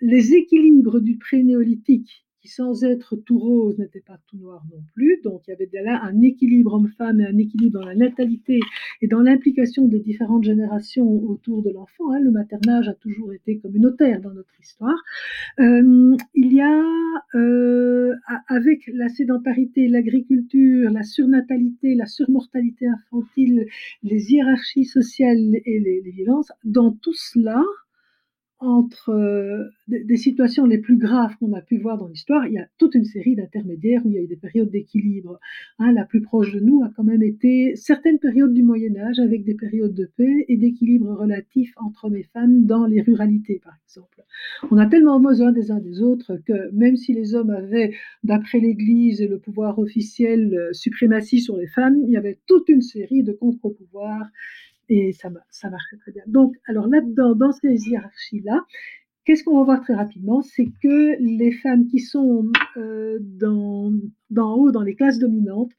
les 0.00 0.34
équilibres 0.34 1.00
du 1.00 1.18
pré-néolithique 1.18 2.24
qui 2.42 2.48
sans 2.48 2.82
être 2.82 3.14
tout 3.14 3.38
rose 3.38 3.78
n'était 3.78 4.00
pas 4.00 4.18
tout 4.26 4.36
noir 4.36 4.64
non 4.72 4.82
plus. 4.94 5.20
Donc 5.22 5.42
il 5.46 5.52
y 5.52 5.54
avait 5.54 5.70
là 5.84 6.00
un 6.02 6.20
équilibre 6.22 6.74
homme-femme 6.74 7.20
et 7.20 7.26
un 7.26 7.38
équilibre 7.38 7.78
dans 7.78 7.86
la 7.86 7.94
natalité 7.94 8.58
et 9.00 9.06
dans 9.06 9.20
l'implication 9.20 9.86
des 9.86 10.00
différentes 10.00 10.42
générations 10.42 11.08
autour 11.08 11.62
de 11.62 11.70
l'enfant. 11.70 12.12
Hein. 12.12 12.18
Le 12.20 12.32
maternage 12.32 12.88
a 12.88 12.94
toujours 12.94 13.32
été 13.32 13.58
communautaire 13.58 14.20
dans 14.20 14.34
notre 14.34 14.52
histoire. 14.60 14.98
Euh, 15.60 16.16
il 16.34 16.52
y 16.52 16.60
a, 16.60 16.82
euh, 17.36 18.14
avec 18.48 18.90
la 18.92 19.08
sédentarité, 19.08 19.86
l'agriculture, 19.86 20.90
la 20.90 21.04
surnatalité, 21.04 21.94
la 21.94 22.06
surmortalité 22.06 22.88
infantile, 22.88 23.66
les 24.02 24.32
hiérarchies 24.32 24.84
sociales 24.84 25.60
et 25.64 25.78
les 25.78 26.10
violences, 26.10 26.50
dans 26.64 26.90
tout 26.90 27.14
cela, 27.14 27.62
entre 28.62 29.10
euh, 29.10 29.64
des, 29.88 30.16
situations 30.16 30.66
les 30.66 30.78
plus 30.78 30.96
graves 30.96 31.36
qu'on 31.38 31.52
a 31.52 31.60
pu 31.60 31.78
voir 31.78 31.98
dans 31.98 32.06
l'histoire, 32.06 32.46
il 32.46 32.54
y 32.54 32.58
a 32.58 32.66
toute 32.78 32.94
une 32.94 33.04
série 33.04 33.34
d'intermédiaires 33.34 34.02
où 34.04 34.10
il 34.10 34.14
y 34.14 34.18
a 34.18 34.22
eu 34.22 34.28
des 34.28 34.36
périodes 34.36 34.70
d'équilibre. 34.70 35.40
Hein, 35.78 35.92
la 35.92 36.04
plus 36.04 36.22
proche 36.22 36.52
de 36.52 36.60
nous 36.60 36.82
a 36.84 36.90
quand 36.94 37.02
même 37.02 37.22
été 37.22 37.74
certaines 37.74 38.18
périodes 38.18 38.54
du 38.54 38.62
Moyen 38.62 38.96
Âge 38.96 39.18
avec 39.18 39.44
des 39.44 39.54
périodes 39.54 39.94
de 39.94 40.08
paix 40.16 40.44
et 40.48 40.56
d'équilibre 40.56 41.12
relatif 41.12 41.72
entre 41.76 42.04
hommes 42.04 42.16
et 42.16 42.22
femmes 42.22 42.64
dans 42.64 42.86
les 42.86 43.02
ruralités, 43.02 43.60
par 43.64 43.74
exemple. 43.84 44.22
On 44.70 44.78
a 44.78 44.86
tellement 44.86 45.18
besoin 45.18 45.50
des 45.50 45.72
uns 45.72 45.80
des 45.80 46.00
autres 46.00 46.36
que 46.46 46.70
même 46.72 46.96
si 46.96 47.12
les 47.12 47.34
hommes 47.34 47.50
avaient, 47.50 47.94
d'après 48.22 48.60
l'Église, 48.60 49.22
le 49.22 49.38
pouvoir 49.38 49.80
officiel, 49.80 50.54
euh, 50.54 50.72
suprématie 50.72 51.40
sur 51.40 51.56
les 51.56 51.66
femmes, 51.66 51.96
il 52.04 52.10
y 52.10 52.16
avait 52.16 52.38
toute 52.46 52.68
une 52.68 52.82
série 52.82 53.24
de 53.24 53.32
contre-pouvoirs 53.32 54.28
et 54.88 55.12
ça, 55.12 55.30
ça 55.50 55.70
très 56.00 56.12
bien. 56.12 56.22
Donc, 56.26 56.56
alors 56.66 56.86
là-dedans, 56.86 57.34
dans 57.34 57.52
ces 57.52 57.88
hiérarchies-là, 57.88 58.64
qu'est-ce 59.24 59.44
qu'on 59.44 59.58
va 59.58 59.64
voir 59.64 59.80
très 59.80 59.94
rapidement? 59.94 60.42
C'est 60.42 60.68
que 60.82 61.16
les 61.20 61.52
femmes 61.52 61.86
qui 61.86 62.00
sont 62.00 62.50
euh, 62.76 63.18
dans, 63.20 63.92
d'en 64.30 64.54
haut, 64.56 64.70
dans 64.70 64.82
les 64.82 64.94
classes 64.94 65.18
dominantes, 65.18 65.72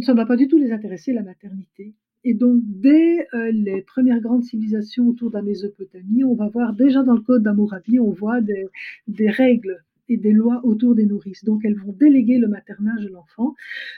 ça 0.00 0.12
ne 0.12 0.18
va 0.18 0.26
pas 0.26 0.36
du 0.36 0.48
tout 0.48 0.58
les 0.58 0.72
intéresser, 0.72 1.12
la 1.12 1.22
maternité. 1.22 1.94
Et 2.24 2.34
donc, 2.34 2.60
dès 2.64 3.26
euh, 3.32 3.50
les 3.52 3.80
premières 3.82 4.20
grandes 4.20 4.44
civilisations 4.44 5.08
autour 5.08 5.30
de 5.30 5.36
la 5.36 5.42
Mésopotamie, 5.42 6.24
on 6.24 6.34
va 6.34 6.48
voir 6.48 6.74
déjà 6.74 7.02
dans 7.02 7.14
le 7.14 7.20
code 7.20 7.42
d'Amourabi, 7.42 7.98
on 7.98 8.10
voit 8.10 8.40
des 8.40 9.30
règles 9.30 9.82
et 10.08 10.16
des 10.16 10.32
lois 10.32 10.60
autour 10.64 10.94
des 10.94 11.06
nourrices. 11.06 11.44
Donc 11.44 11.64
elles 11.64 11.76
vont 11.76 11.92
déléguer 11.92 12.38
le 12.38 12.48
maternage 12.48 13.04
de 13.04 13.08
l'enfant, 13.08 13.54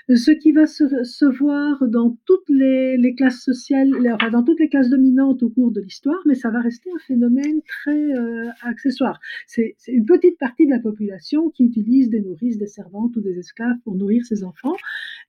ce 0.09 0.31
qui 0.31 0.53
va 0.53 0.67
se, 0.67 1.25
voir 1.39 1.87
dans 1.89 2.17
toutes 2.27 2.49
les, 2.49 3.15
classes 3.17 3.41
sociales, 3.41 3.91
dans 4.33 4.43
toutes 4.43 4.61
les 4.61 4.69
classes 4.69 4.91
dominantes 4.91 5.43
au 5.43 5.51
cours 5.51 5.71
de 5.71 5.81
l'histoire, 5.81 6.21
mais 6.27 6.35
ça 6.35 6.51
va 6.51 6.61
rester 6.61 6.91
un 6.95 6.99
phénomène 6.99 7.61
très 7.63 8.13
euh, 8.13 8.49
accessoire. 8.63 9.21
C'est 9.47 9.77
une 9.89 10.05
petite 10.05 10.39
partie 10.39 10.67
de 10.67 10.71
la 10.71 10.81
population 10.81 11.51
qui 11.51 11.65
utilise 11.65 12.11
des 12.11 12.21
nourrices, 12.21 12.59
des 12.59 12.67
servantes 12.67 13.17
ou 13.17 13.21
des 13.21 13.39
esclaves 13.39 13.79
pour 13.85 13.95
nourrir 13.95 14.25
ses 14.25 14.45
enfants, 14.45 14.77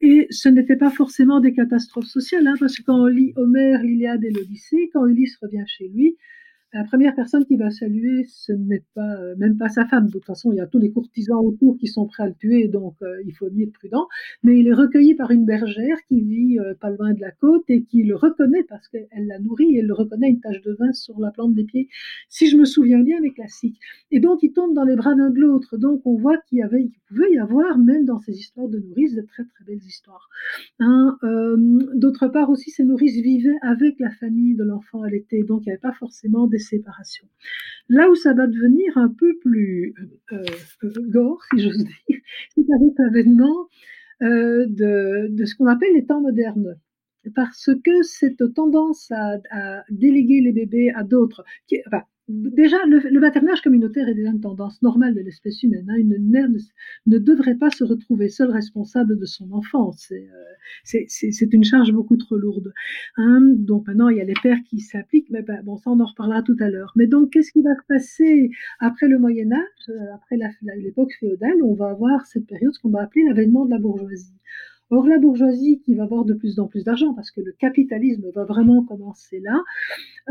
et 0.01 0.27
ce 0.29 0.49
n'était 0.49 0.77
pas 0.77 0.89
forcément 0.89 1.39
des 1.39 1.53
catastrophes 1.53 2.05
sociales, 2.07 2.47
hein, 2.47 2.55
parce 2.59 2.77
que 2.77 2.83
quand 2.83 3.01
on 3.01 3.07
lit 3.07 3.33
Homère, 3.35 3.83
l'Iliade 3.83 4.23
et 4.23 4.31
l'Odyssée, 4.31 4.89
quand 4.93 5.05
Ulysse 5.05 5.37
revient 5.41 5.63
chez 5.67 5.87
lui, 5.87 6.17
la 6.73 6.85
première 6.85 7.13
personne 7.15 7.45
qui 7.45 7.57
va 7.57 7.69
saluer, 7.69 8.23
ce 8.29 8.53
n'est 8.53 8.83
pas 8.95 9.15
euh, 9.15 9.35
même 9.37 9.57
pas 9.57 9.67
sa 9.67 9.85
femme. 9.85 10.07
De 10.07 10.11
toute 10.11 10.25
façon, 10.25 10.53
il 10.53 10.57
y 10.57 10.61
a 10.61 10.67
tous 10.67 10.79
les 10.79 10.91
courtisans 10.91 11.43
autour 11.43 11.77
qui 11.77 11.87
sont 11.87 12.05
prêts 12.05 12.23
à 12.23 12.27
le 12.27 12.33
tuer, 12.33 12.69
donc 12.69 12.95
euh, 13.01 13.21
il 13.25 13.33
faut 13.33 13.49
mieux 13.51 13.65
être 13.65 13.73
prudent. 13.73 14.07
Mais 14.43 14.57
il 14.57 14.67
est 14.67 14.73
recueilli 14.73 15.13
par 15.15 15.31
une 15.31 15.45
bergère 15.45 15.97
qui 16.07 16.21
vit 16.21 16.59
euh, 16.59 16.73
pas 16.79 16.89
loin 16.89 17.13
de 17.13 17.19
la 17.19 17.31
côte 17.31 17.65
et 17.67 17.83
qui 17.83 18.03
le 18.03 18.15
reconnaît 18.15 18.63
parce 18.63 18.87
qu'elle 18.87 19.27
l'a 19.27 19.39
nourri 19.39 19.75
et 19.75 19.79
elle 19.79 19.87
le 19.87 19.93
reconnaît 19.93 20.29
une 20.29 20.39
tache 20.39 20.61
de 20.61 20.71
vin 20.79 20.93
sur 20.93 21.19
la 21.19 21.31
plante 21.31 21.53
des 21.53 21.65
pieds. 21.65 21.89
Si 22.29 22.47
je 22.47 22.55
me 22.55 22.63
souviens 22.63 23.01
bien, 23.01 23.19
les 23.19 23.33
classiques. 23.33 23.79
Et 24.09 24.21
donc 24.21 24.39
il 24.41 24.53
tombe 24.53 24.73
dans 24.73 24.85
les 24.85 24.95
bras 24.95 25.13
d'un 25.13 25.29
de 25.29 25.39
l'autre. 25.39 25.77
Donc 25.77 26.01
on 26.05 26.15
voit 26.15 26.37
qu'il 26.47 26.59
y 26.59 26.63
avait, 26.63 26.83
qu'il 26.83 27.01
pouvait 27.09 27.33
y 27.33 27.37
avoir 27.37 27.77
même 27.79 28.05
dans 28.05 28.19
ces 28.19 28.37
histoires 28.37 28.69
de 28.69 28.79
nourrices 28.79 29.15
de 29.15 29.21
très 29.23 29.43
très 29.43 29.65
belles 29.65 29.85
histoires. 29.85 30.29
Hein, 30.79 31.17
D'autre 31.95 32.27
part 32.27 32.49
aussi, 32.49 32.71
ces 32.71 32.83
nourrices 32.83 33.21
vivaient 33.21 33.57
avec 33.61 33.99
la 33.99 34.11
famille 34.11 34.55
de 34.55 34.63
l'enfant 34.63 35.03
l'été, 35.03 35.43
donc 35.43 35.63
il 35.65 35.69
n'y 35.69 35.71
avait 35.73 35.79
pas 35.79 35.93
forcément 35.93 36.47
des 36.47 36.60
séparation. 36.61 37.27
Là 37.89 38.09
où 38.09 38.15
ça 38.15 38.33
va 38.33 38.47
devenir 38.47 38.97
un 38.97 39.09
peu 39.09 39.37
plus 39.41 39.93
euh, 40.31 40.43
euh, 40.83 40.93
gore, 41.09 41.41
si 41.51 41.61
j'ose 41.61 41.77
dire, 41.77 41.95
c'est 42.55 42.73
avec 42.73 42.93
l'avènement 42.97 43.67
euh, 44.21 44.65
de, 44.67 45.45
ce 45.45 45.55
qu'on 45.55 45.67
appelle 45.67 45.93
les 45.93 46.05
temps 46.05 46.21
modernes 46.21 46.77
parce 47.35 47.69
que 47.83 48.01
cette 48.01 48.53
tendance 48.55 49.11
à, 49.11 49.83
déléguer 49.89 50.41
les 50.41 50.51
bébés 50.51 50.91
à 50.95 51.03
d'autres, 51.03 51.43
déjà, 52.31 52.77
le, 52.85 53.19
maternage 53.19 53.61
communautaire 53.61 54.07
est 54.07 54.13
déjà 54.13 54.29
une 54.29 54.41
tendance 54.41 54.81
normale 54.81 55.13
de 55.13 55.21
l'espèce 55.21 55.61
humaine. 55.63 55.85
Hein. 55.89 55.95
Une 55.97 56.29
mère 56.29 56.47
ne, 57.05 57.17
devrait 57.17 57.55
pas 57.55 57.69
se 57.69 57.83
retrouver 57.83 58.29
seule 58.29 58.51
responsable 58.51 59.17
de 59.19 59.25
son 59.25 59.51
enfant. 59.51 59.91
C'est 59.91 60.29
euh, 60.95 61.45
une 61.51 61.63
charge 61.63 61.91
beaucoup 61.91 62.17
trop 62.17 62.37
lourde. 62.37 62.73
Hein. 63.17 63.39
Donc 63.57 63.87
maintenant, 63.87 64.09
il 64.09 64.17
y 64.17 64.21
a 64.21 64.25
les 64.25 64.33
pères 64.41 64.61
qui 64.69 64.79
s'appliquent, 64.79 65.29
mais 65.29 65.41
ben, 65.41 65.61
bon, 65.63 65.77
ça 65.77 65.89
on 65.91 65.99
en 65.99 66.05
reparlera 66.05 66.41
tout 66.41 66.57
à 66.59 66.69
l'heure. 66.69 66.93
Mais 66.95 67.07
donc, 67.07 67.31
qu'est-ce 67.31 67.51
qui 67.51 67.61
va 67.61 67.75
se 67.75 67.85
passer 67.87 68.49
après 68.79 69.07
le 69.07 69.19
Moyen 69.19 69.51
Âge, 69.51 69.89
euh, 69.89 70.13
après 70.15 70.37
l'époque 70.77 71.11
féodale? 71.19 71.61
On 71.63 71.73
va 71.73 71.89
avoir 71.89 72.25
cette 72.25 72.47
période, 72.47 72.73
ce 72.73 72.79
qu'on 72.79 72.89
va 72.89 73.03
appeler 73.03 73.25
l'avènement 73.27 73.65
de 73.65 73.71
la 73.71 73.79
bourgeoisie. 73.79 74.33
Or, 74.91 75.07
la 75.07 75.17
bourgeoisie, 75.17 75.79
qui 75.79 75.95
va 75.95 76.03
avoir 76.03 76.25
de 76.25 76.33
plus 76.33 76.59
en 76.59 76.67
plus 76.67 76.83
d'argent, 76.83 77.13
parce 77.13 77.31
que 77.31 77.41
le 77.41 77.53
capitalisme 77.53 78.29
va 78.35 78.43
vraiment 78.43 78.83
commencer 78.83 79.39
là, 79.39 79.63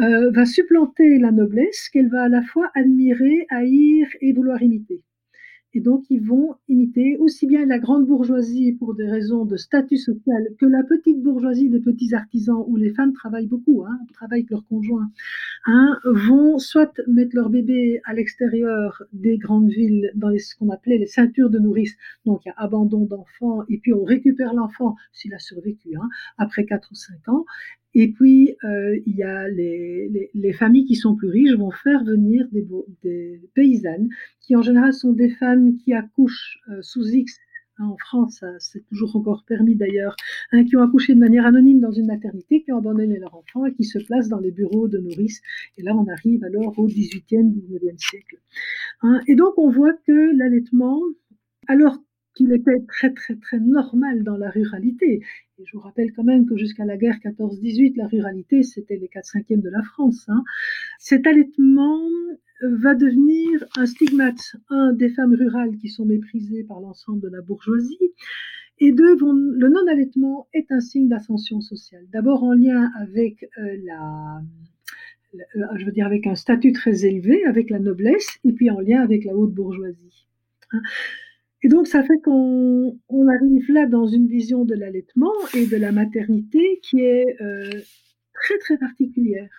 euh, 0.00 0.30
va 0.30 0.44
supplanter 0.44 1.18
la 1.18 1.32
noblesse 1.32 1.88
qu'elle 1.88 2.10
va 2.10 2.24
à 2.24 2.28
la 2.28 2.42
fois 2.42 2.70
admirer, 2.74 3.46
haïr 3.50 4.06
et 4.20 4.32
vouloir 4.32 4.62
imiter. 4.62 5.02
Et 5.72 5.80
donc, 5.80 6.04
ils 6.10 6.20
vont 6.20 6.56
imiter 6.68 7.16
aussi 7.18 7.46
bien 7.46 7.64
la 7.64 7.78
grande 7.78 8.06
bourgeoisie 8.06 8.72
pour 8.72 8.94
des 8.94 9.08
raisons 9.08 9.44
de 9.44 9.56
statut 9.56 9.98
social 9.98 10.48
que 10.58 10.66
la 10.66 10.82
petite 10.82 11.22
bourgeoisie 11.22 11.68
des 11.68 11.78
petits 11.78 12.12
artisans 12.12 12.64
où 12.66 12.76
les 12.76 12.90
femmes 12.90 13.12
travaillent 13.12 13.46
beaucoup, 13.46 13.84
hein, 13.84 13.98
travaillent 14.12 14.40
avec 14.40 14.50
leurs 14.50 14.64
conjoints, 14.64 15.10
hein, 15.66 15.98
vont 16.04 16.58
soit 16.58 17.00
mettre 17.06 17.36
leur 17.36 17.50
bébé 17.50 18.00
à 18.04 18.14
l'extérieur 18.14 19.02
des 19.12 19.38
grandes 19.38 19.70
villes 19.70 20.10
dans 20.16 20.36
ce 20.36 20.56
qu'on 20.56 20.70
appelait 20.70 20.98
les 20.98 21.06
ceintures 21.06 21.50
de 21.50 21.60
nourrice. 21.60 21.94
Donc, 22.24 22.40
il 22.44 22.48
y 22.48 22.52
a 22.52 22.54
abandon 22.56 23.04
d'enfants 23.04 23.62
et 23.68 23.78
puis 23.78 23.92
on 23.92 24.02
récupère 24.02 24.54
l'enfant 24.54 24.96
s'il 25.12 25.34
a 25.34 25.38
survécu 25.38 25.90
hein, 25.96 26.08
après 26.36 26.64
4 26.64 26.88
ou 26.90 26.94
5 26.94 27.28
ans. 27.28 27.44
Et 27.94 28.12
puis, 28.12 28.54
euh, 28.64 28.98
il 29.06 29.16
y 29.16 29.22
a 29.22 29.48
les, 29.48 30.30
les, 30.32 30.52
familles 30.52 30.84
qui 30.84 30.94
sont 30.94 31.16
plus 31.16 31.28
riches 31.28 31.54
vont 31.54 31.70
faire 31.70 32.04
venir 32.04 32.46
des, 32.52 32.66
des, 33.02 33.40
paysannes, 33.54 34.08
qui 34.40 34.54
en 34.54 34.62
général 34.62 34.92
sont 34.92 35.12
des 35.12 35.30
femmes 35.30 35.76
qui 35.76 35.92
accouchent 35.92 36.60
euh, 36.70 36.82
sous 36.82 37.08
X. 37.08 37.38
Hein, 37.78 37.86
en 37.86 37.96
France, 37.96 38.44
c'est 38.58 38.86
toujours 38.86 39.16
encore 39.16 39.44
permis 39.44 39.74
d'ailleurs, 39.74 40.14
hein, 40.52 40.64
qui 40.64 40.76
ont 40.76 40.82
accouché 40.82 41.14
de 41.14 41.18
manière 41.18 41.46
anonyme 41.46 41.80
dans 41.80 41.90
une 41.90 42.06
maternité, 42.06 42.62
qui 42.62 42.72
ont 42.72 42.78
abandonné 42.78 43.18
leur 43.18 43.34
enfant 43.34 43.66
et 43.66 43.74
qui 43.74 43.84
se 43.84 43.98
placent 43.98 44.28
dans 44.28 44.40
les 44.40 44.52
bureaux 44.52 44.86
de 44.86 44.98
nourrices. 44.98 45.40
Et 45.76 45.82
là, 45.82 45.96
on 45.96 46.06
arrive 46.06 46.44
alors 46.44 46.78
au 46.78 46.86
18e, 46.86 47.52
19e 47.52 47.98
siècle. 47.98 48.38
Hein, 49.02 49.20
et 49.26 49.34
donc, 49.34 49.58
on 49.58 49.68
voit 49.68 49.94
que 50.06 50.36
l'allaitement, 50.36 51.00
alors 51.66 51.98
qu'il 52.34 52.52
était 52.52 52.80
très 52.88 53.12
très 53.12 53.36
très 53.36 53.60
normal 53.60 54.22
dans 54.22 54.36
la 54.36 54.50
ruralité. 54.50 55.22
Et 55.58 55.64
je 55.64 55.76
vous 55.76 55.82
rappelle 55.82 56.12
quand 56.12 56.24
même 56.24 56.46
que 56.46 56.56
jusqu'à 56.56 56.84
la 56.84 56.96
guerre 56.96 57.18
14-18, 57.22 57.96
la 57.96 58.06
ruralité, 58.06 58.62
c'était 58.62 58.96
les 58.96 59.08
4 59.08 59.24
5 59.24 59.46
de 59.48 59.68
la 59.68 59.82
France. 59.82 60.26
Hein. 60.28 60.42
Cet 60.98 61.26
allaitement 61.26 62.00
va 62.62 62.94
devenir 62.94 63.64
un 63.76 63.86
stigmate, 63.86 64.56
un, 64.68 64.92
des 64.92 65.08
femmes 65.08 65.34
rurales 65.34 65.76
qui 65.76 65.88
sont 65.88 66.04
méprisées 66.04 66.64
par 66.64 66.80
l'ensemble 66.80 67.20
de 67.20 67.28
la 67.28 67.40
bourgeoisie, 67.40 68.12
et 68.82 68.92
deux, 68.92 69.14
le 69.14 69.68
non-allaitement 69.68 70.48
est 70.54 70.72
un 70.72 70.80
signe 70.80 71.08
d'ascension 71.08 71.60
sociale. 71.60 72.06
D'abord 72.12 72.42
en 72.44 72.54
lien 72.54 72.90
avec 72.98 73.44
euh, 73.58 73.76
la, 73.84 74.42
je 75.76 75.84
veux 75.84 75.92
dire 75.92 76.06
avec 76.06 76.26
un 76.26 76.34
statut 76.34 76.72
très 76.72 77.04
élevé, 77.04 77.44
avec 77.44 77.68
la 77.68 77.78
noblesse, 77.78 78.38
et 78.44 78.52
puis 78.52 78.70
en 78.70 78.80
lien 78.80 79.02
avec 79.02 79.24
la 79.24 79.36
haute 79.36 79.52
bourgeoisie. 79.52 80.26
Hein. 80.72 80.80
Et 81.62 81.68
donc, 81.68 81.86
ça 81.86 82.02
fait 82.02 82.18
qu'on 82.24 82.98
on 83.08 83.28
arrive 83.28 83.70
là 83.70 83.86
dans 83.86 84.06
une 84.06 84.26
vision 84.26 84.64
de 84.64 84.74
l'allaitement 84.74 85.32
et 85.54 85.66
de 85.66 85.76
la 85.76 85.92
maternité 85.92 86.80
qui 86.82 87.00
est 87.00 87.36
euh, 87.40 87.70
très, 88.32 88.58
très 88.58 88.78
particulière. 88.78 89.50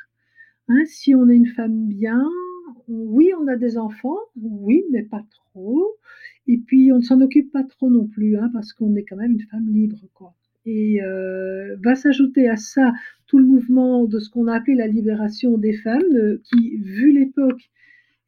Hein, 0.68 0.84
si 0.86 1.14
on 1.14 1.30
est 1.30 1.36
une 1.36 1.48
femme 1.48 1.88
bien, 1.88 2.24
oui, 2.88 3.32
on 3.40 3.48
a 3.48 3.56
des 3.56 3.78
enfants, 3.78 4.18
oui, 4.36 4.84
mais 4.92 5.04
pas 5.04 5.24
trop. 5.30 5.98
Et 6.48 6.58
puis, 6.58 6.92
on 6.92 6.98
ne 6.98 7.04
s'en 7.04 7.22
occupe 7.22 7.52
pas 7.52 7.64
trop 7.64 7.90
non 7.90 8.08
plus, 8.08 8.38
hein, 8.38 8.50
parce 8.54 8.74
qu'on 8.74 8.96
est 8.96 9.04
quand 9.04 9.18
même 9.18 9.34
une 9.34 9.48
femme 9.52 9.68
libre. 9.68 9.98
Et 10.66 11.02
euh, 11.04 11.76
va 11.84 11.96
s'ajouter 11.96 12.48
à 12.48 12.56
ça 12.56 12.94
tout 13.28 13.40
le 13.40 13.46
mouvement 13.46 14.06
de 14.06 14.20
ce 14.20 14.30
qu'on 14.30 14.48
a 14.48 14.56
appelé 14.56 14.76
la 14.76 14.88
libération 14.88 15.58
des 15.58 15.74
femmes, 15.74 16.02
euh, 16.14 16.42
qui, 16.44 16.78
vu 16.78 17.12
l'époque, 17.12 17.70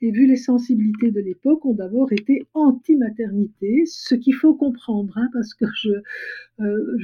et 0.03 0.11
vu 0.11 0.27
les 0.27 0.35
sensibilités 0.35 1.11
de 1.11 1.21
l'époque, 1.21 1.65
ont 1.65 1.73
d'abord 1.73 2.11
été 2.11 2.45
anti-maternité, 2.53 3.83
ce 3.85 4.15
qu'il 4.15 4.35
faut 4.35 4.53
comprendre, 4.53 5.17
hein, 5.17 5.29
parce 5.31 5.53
que 5.53 5.63
euh, 6.59 6.97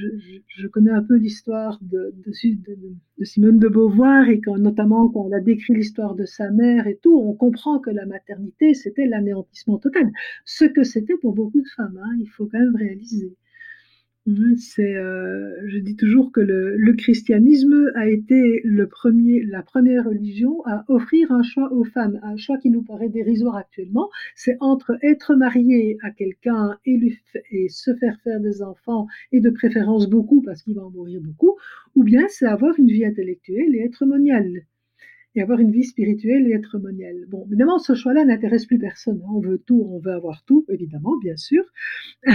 je, 0.48 0.68
connais 0.68 0.91
un 0.91 1.01
peu 1.01 1.15
l'histoire 1.15 1.79
de, 1.82 2.13
de, 2.25 3.24
Simone 3.24 3.58
de 3.58 3.70
Beauvoir, 3.70 4.27
et 4.27 4.41
quand, 4.41 4.58
notamment 4.58 5.08
quand 5.08 5.27
elle 5.27 5.36
a 5.36 5.39
décrit 5.39 5.75
l'histoire 5.75 6.13
de 6.13 6.25
sa 6.25 6.51
mère 6.51 6.88
et 6.88 7.00
tout, 7.01 7.18
on 7.18 7.34
comprend 7.34 7.79
que 7.79 7.89
la 7.89 8.06
maternité, 8.06 8.74
c'était 8.74 9.06
l'anéantissement 9.06 9.77
total. 9.77 10.12
Ce 10.44 10.65
que 10.65 10.84
c'était 10.84 11.15
pour 11.22 11.34
beaucoup 11.34 11.62
de 11.62 11.70
femmes, 11.77 11.98
hein, 12.03 12.18
il 12.20 12.27
faut 12.27 12.48
quand 12.48 12.60
même 12.60 12.75
réaliser. 12.75 13.34
C'est, 14.58 14.96
euh, 14.96 15.56
je 15.68 15.80
dis 15.80 15.96
toujours 15.96 16.32
que 16.32 16.40
le, 16.40 16.94
christianisme 16.94 17.92
a 17.96 18.08
été 18.08 18.62
le 18.64 18.88
premier, 18.88 19.44
la 19.44 19.64
première 19.64 20.06
religion 20.06 20.64
à 20.66 20.86
offrir 20.88 21.32
un 21.32 21.42
choix 21.42 21.72
aux 21.74 21.84
femmes, 21.84 22.20
un 22.22 22.38
choix 22.38 22.58
qui 22.58 22.70
nous 22.70 22.84
paraît 22.84 23.10
dérisoire 23.10 23.56
actuellement. 23.56 24.10
C'est 24.36 24.58
entre 24.60 24.98
être 25.02 25.36
marié 25.36 25.98
à 26.04 26.12
quelqu'un 26.12 26.78
et, 26.86 27.00
et 27.52 27.70
se 27.70 27.96
faire 27.96 28.20
faire 28.24 28.40
des 28.40 28.62
enfants 28.62 29.08
et 29.32 29.40
de 29.40 29.50
préférence 29.50 30.10
beaucoup 30.10 30.42
parce 30.42 30.62
qu'il 30.62 30.76
va 30.76 30.84
en 30.86 30.92
mourir 30.92 31.22
beaucoup, 31.22 31.58
ou 31.96 32.04
bien 32.04 32.28
c'est 32.30 32.46
avoir 32.46 32.78
une 32.78 32.88
vie 32.88 33.06
intellectuelle 33.06 33.74
et 33.74 33.80
être 33.80 34.06
moniale. 34.06 34.66
Et 35.36 35.41
avoir 35.41 35.59
une 35.59 35.71
vie 35.71 35.83
spirituelle 35.83 36.48
et 36.48 36.53
être 36.53 36.79
moniale. 36.79 37.25
Bon, 37.27 37.45
évidemment, 37.48 37.77
ce 37.77 37.93
choix-là 37.93 38.25
n'intéresse 38.25 38.65
plus 38.65 38.79
personne. 38.79 39.21
Hein. 39.24 39.31
On 39.36 39.39
veut 39.39 39.59
tout, 39.59 39.88
on 39.89 40.00
veut 40.00 40.12
avoir 40.12 40.43
tout, 40.45 40.65
évidemment, 40.69 41.17
bien 41.17 41.36
sûr. 41.36 41.63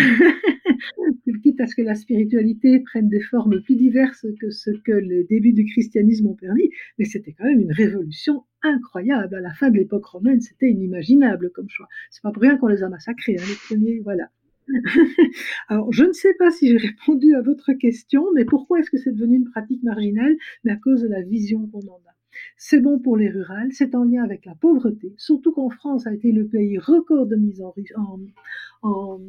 Quitte 1.42 1.60
à 1.60 1.66
ce 1.66 1.74
que 1.74 1.82
la 1.82 1.94
spiritualité 1.94 2.80
prenne 2.80 3.08
des 3.08 3.20
formes 3.20 3.60
plus 3.62 3.76
diverses 3.76 4.26
que 4.40 4.50
ce 4.50 4.70
que 4.84 4.92
les 4.92 5.24
débuts 5.24 5.52
du 5.52 5.64
christianisme 5.66 6.28
ont 6.28 6.34
permis, 6.34 6.70
mais 6.98 7.04
c'était 7.04 7.32
quand 7.32 7.44
même 7.44 7.60
une 7.60 7.72
révolution 7.72 8.44
incroyable. 8.62 9.34
À 9.34 9.40
la 9.40 9.52
fin 9.52 9.70
de 9.70 9.76
l'époque 9.76 10.06
romaine, 10.06 10.40
c'était 10.40 10.70
inimaginable 10.70 11.50
comme 11.50 11.68
choix. 11.68 11.88
C'est 12.10 12.22
pas 12.22 12.32
pour 12.32 12.42
rien 12.42 12.56
qu'on 12.56 12.68
les 12.68 12.82
a 12.82 12.88
massacrés, 12.88 13.36
hein, 13.38 13.44
les 13.46 13.76
premiers, 13.76 14.00
voilà. 14.00 14.30
Alors, 15.68 15.92
je 15.92 16.04
ne 16.04 16.12
sais 16.12 16.34
pas 16.38 16.50
si 16.50 16.68
j'ai 16.68 16.78
répondu 16.78 17.34
à 17.34 17.42
votre 17.42 17.72
question, 17.74 18.24
mais 18.34 18.44
pourquoi 18.44 18.80
est-ce 18.80 18.90
que 18.90 18.96
c'est 18.96 19.12
devenu 19.12 19.36
une 19.36 19.50
pratique 19.50 19.82
marginale? 19.82 20.34
Mais 20.64 20.72
à 20.72 20.76
cause 20.76 21.02
de 21.02 21.08
la 21.08 21.22
vision 21.22 21.66
qu'on 21.66 21.80
en 21.80 22.00
a. 22.08 22.13
C'est 22.56 22.80
bon 22.80 22.98
pour 22.98 23.16
les 23.16 23.30
rurales, 23.30 23.72
c'est 23.72 23.94
en 23.94 24.04
lien 24.04 24.22
avec 24.22 24.44
la 24.46 24.54
pauvreté, 24.54 25.14
surtout 25.16 25.52
qu'en 25.52 25.70
France 25.70 26.06
a 26.06 26.14
été 26.14 26.32
le 26.32 26.46
pays 26.46 26.78
record 26.78 27.26
de 27.26 27.36
mise 27.36 27.62
en, 27.62 27.74
en. 28.82 29.20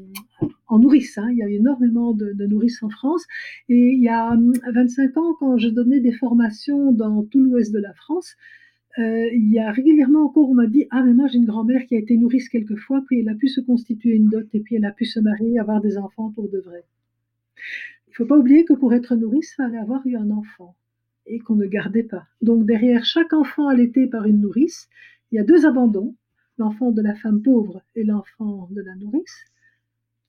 Hein. 0.70 1.32
Il 1.32 1.38
y 1.38 1.44
a 1.44 1.50
énormément 1.50 2.14
de, 2.14 2.34
de, 2.34 2.46
nourrices 2.46 2.84
en 2.84 2.90
France. 2.90 3.26
Et 3.70 3.94
il 3.94 4.02
y 4.02 4.10
a 4.10 4.38
25 4.74 5.18
ans, 5.18 5.36
quand 5.40 5.58
je 5.58 5.70
donnais 5.70 6.00
des 6.00 6.12
formations 6.12 6.92
dans 6.92 7.24
tout 7.24 7.40
l'ouest 7.40 7.74
de 7.74 7.80
la 7.80 7.94
France, 7.94 8.36
euh, 8.98 9.28
il 9.34 9.52
y 9.52 9.60
a 9.60 9.72
régulièrement 9.72 10.24
encore, 10.26 10.50
on 10.50 10.54
m'a 10.54 10.68
dit 10.68 10.86
Ah, 10.90 11.04
mais 11.04 11.14
moi 11.14 11.28
j'ai 11.28 11.38
une 11.38 11.46
grand-mère 11.46 11.86
qui 11.86 11.96
a 11.96 12.00
été 12.00 12.18
nourrice 12.18 12.48
quelquefois, 12.48 13.04
puis 13.06 13.20
elle 13.20 13.30
a 13.30 13.36
pu 13.36 13.50
se 13.50 13.60
constituer 13.60 14.16
une 14.16 14.30
dot, 14.30 14.48
et 14.54 14.62
puis 14.62 14.76
elle 14.76 14.86
a 14.86 14.92
pu 14.92 15.06
se 15.06 15.20
marier, 15.20 15.60
avoir 15.60 15.82
des 15.82 15.98
enfants 15.98 16.32
pour 16.32 16.50
de 16.50 16.60
vrai. 16.60 16.86
Il 18.08 18.12
ne 18.12 18.16
faut 18.16 18.26
pas 18.26 18.38
oublier 18.38 18.64
que 18.64 18.74
pour 18.74 18.94
être 18.94 19.16
nourrice, 19.16 19.52
il 19.52 19.56
fallait 19.56 19.78
avoir 19.78 20.06
eu 20.08 20.16
un 20.16 20.30
enfant 20.32 20.76
et 21.26 21.40
qu'on 21.40 21.56
ne 21.56 21.66
gardait 21.66 22.04
pas. 22.04 22.26
Donc 22.42 22.66
derrière 22.66 23.06
chaque 23.06 23.34
enfant 23.34 23.68
allaité 23.68 24.08
par 24.08 24.26
une 24.26 24.42
nourrice, 24.42 24.88
il 25.32 25.36
y 25.36 25.40
a 25.40 25.44
deux 25.44 25.66
abandons, 25.66 26.16
l'enfant 26.58 26.92
de 26.92 27.02
la 27.02 27.16
femme 27.16 27.42
pauvre 27.42 27.82
et 27.96 28.04
l'enfant 28.04 28.68
de 28.72 28.82
la 28.82 28.96
nourrice, 28.96 29.46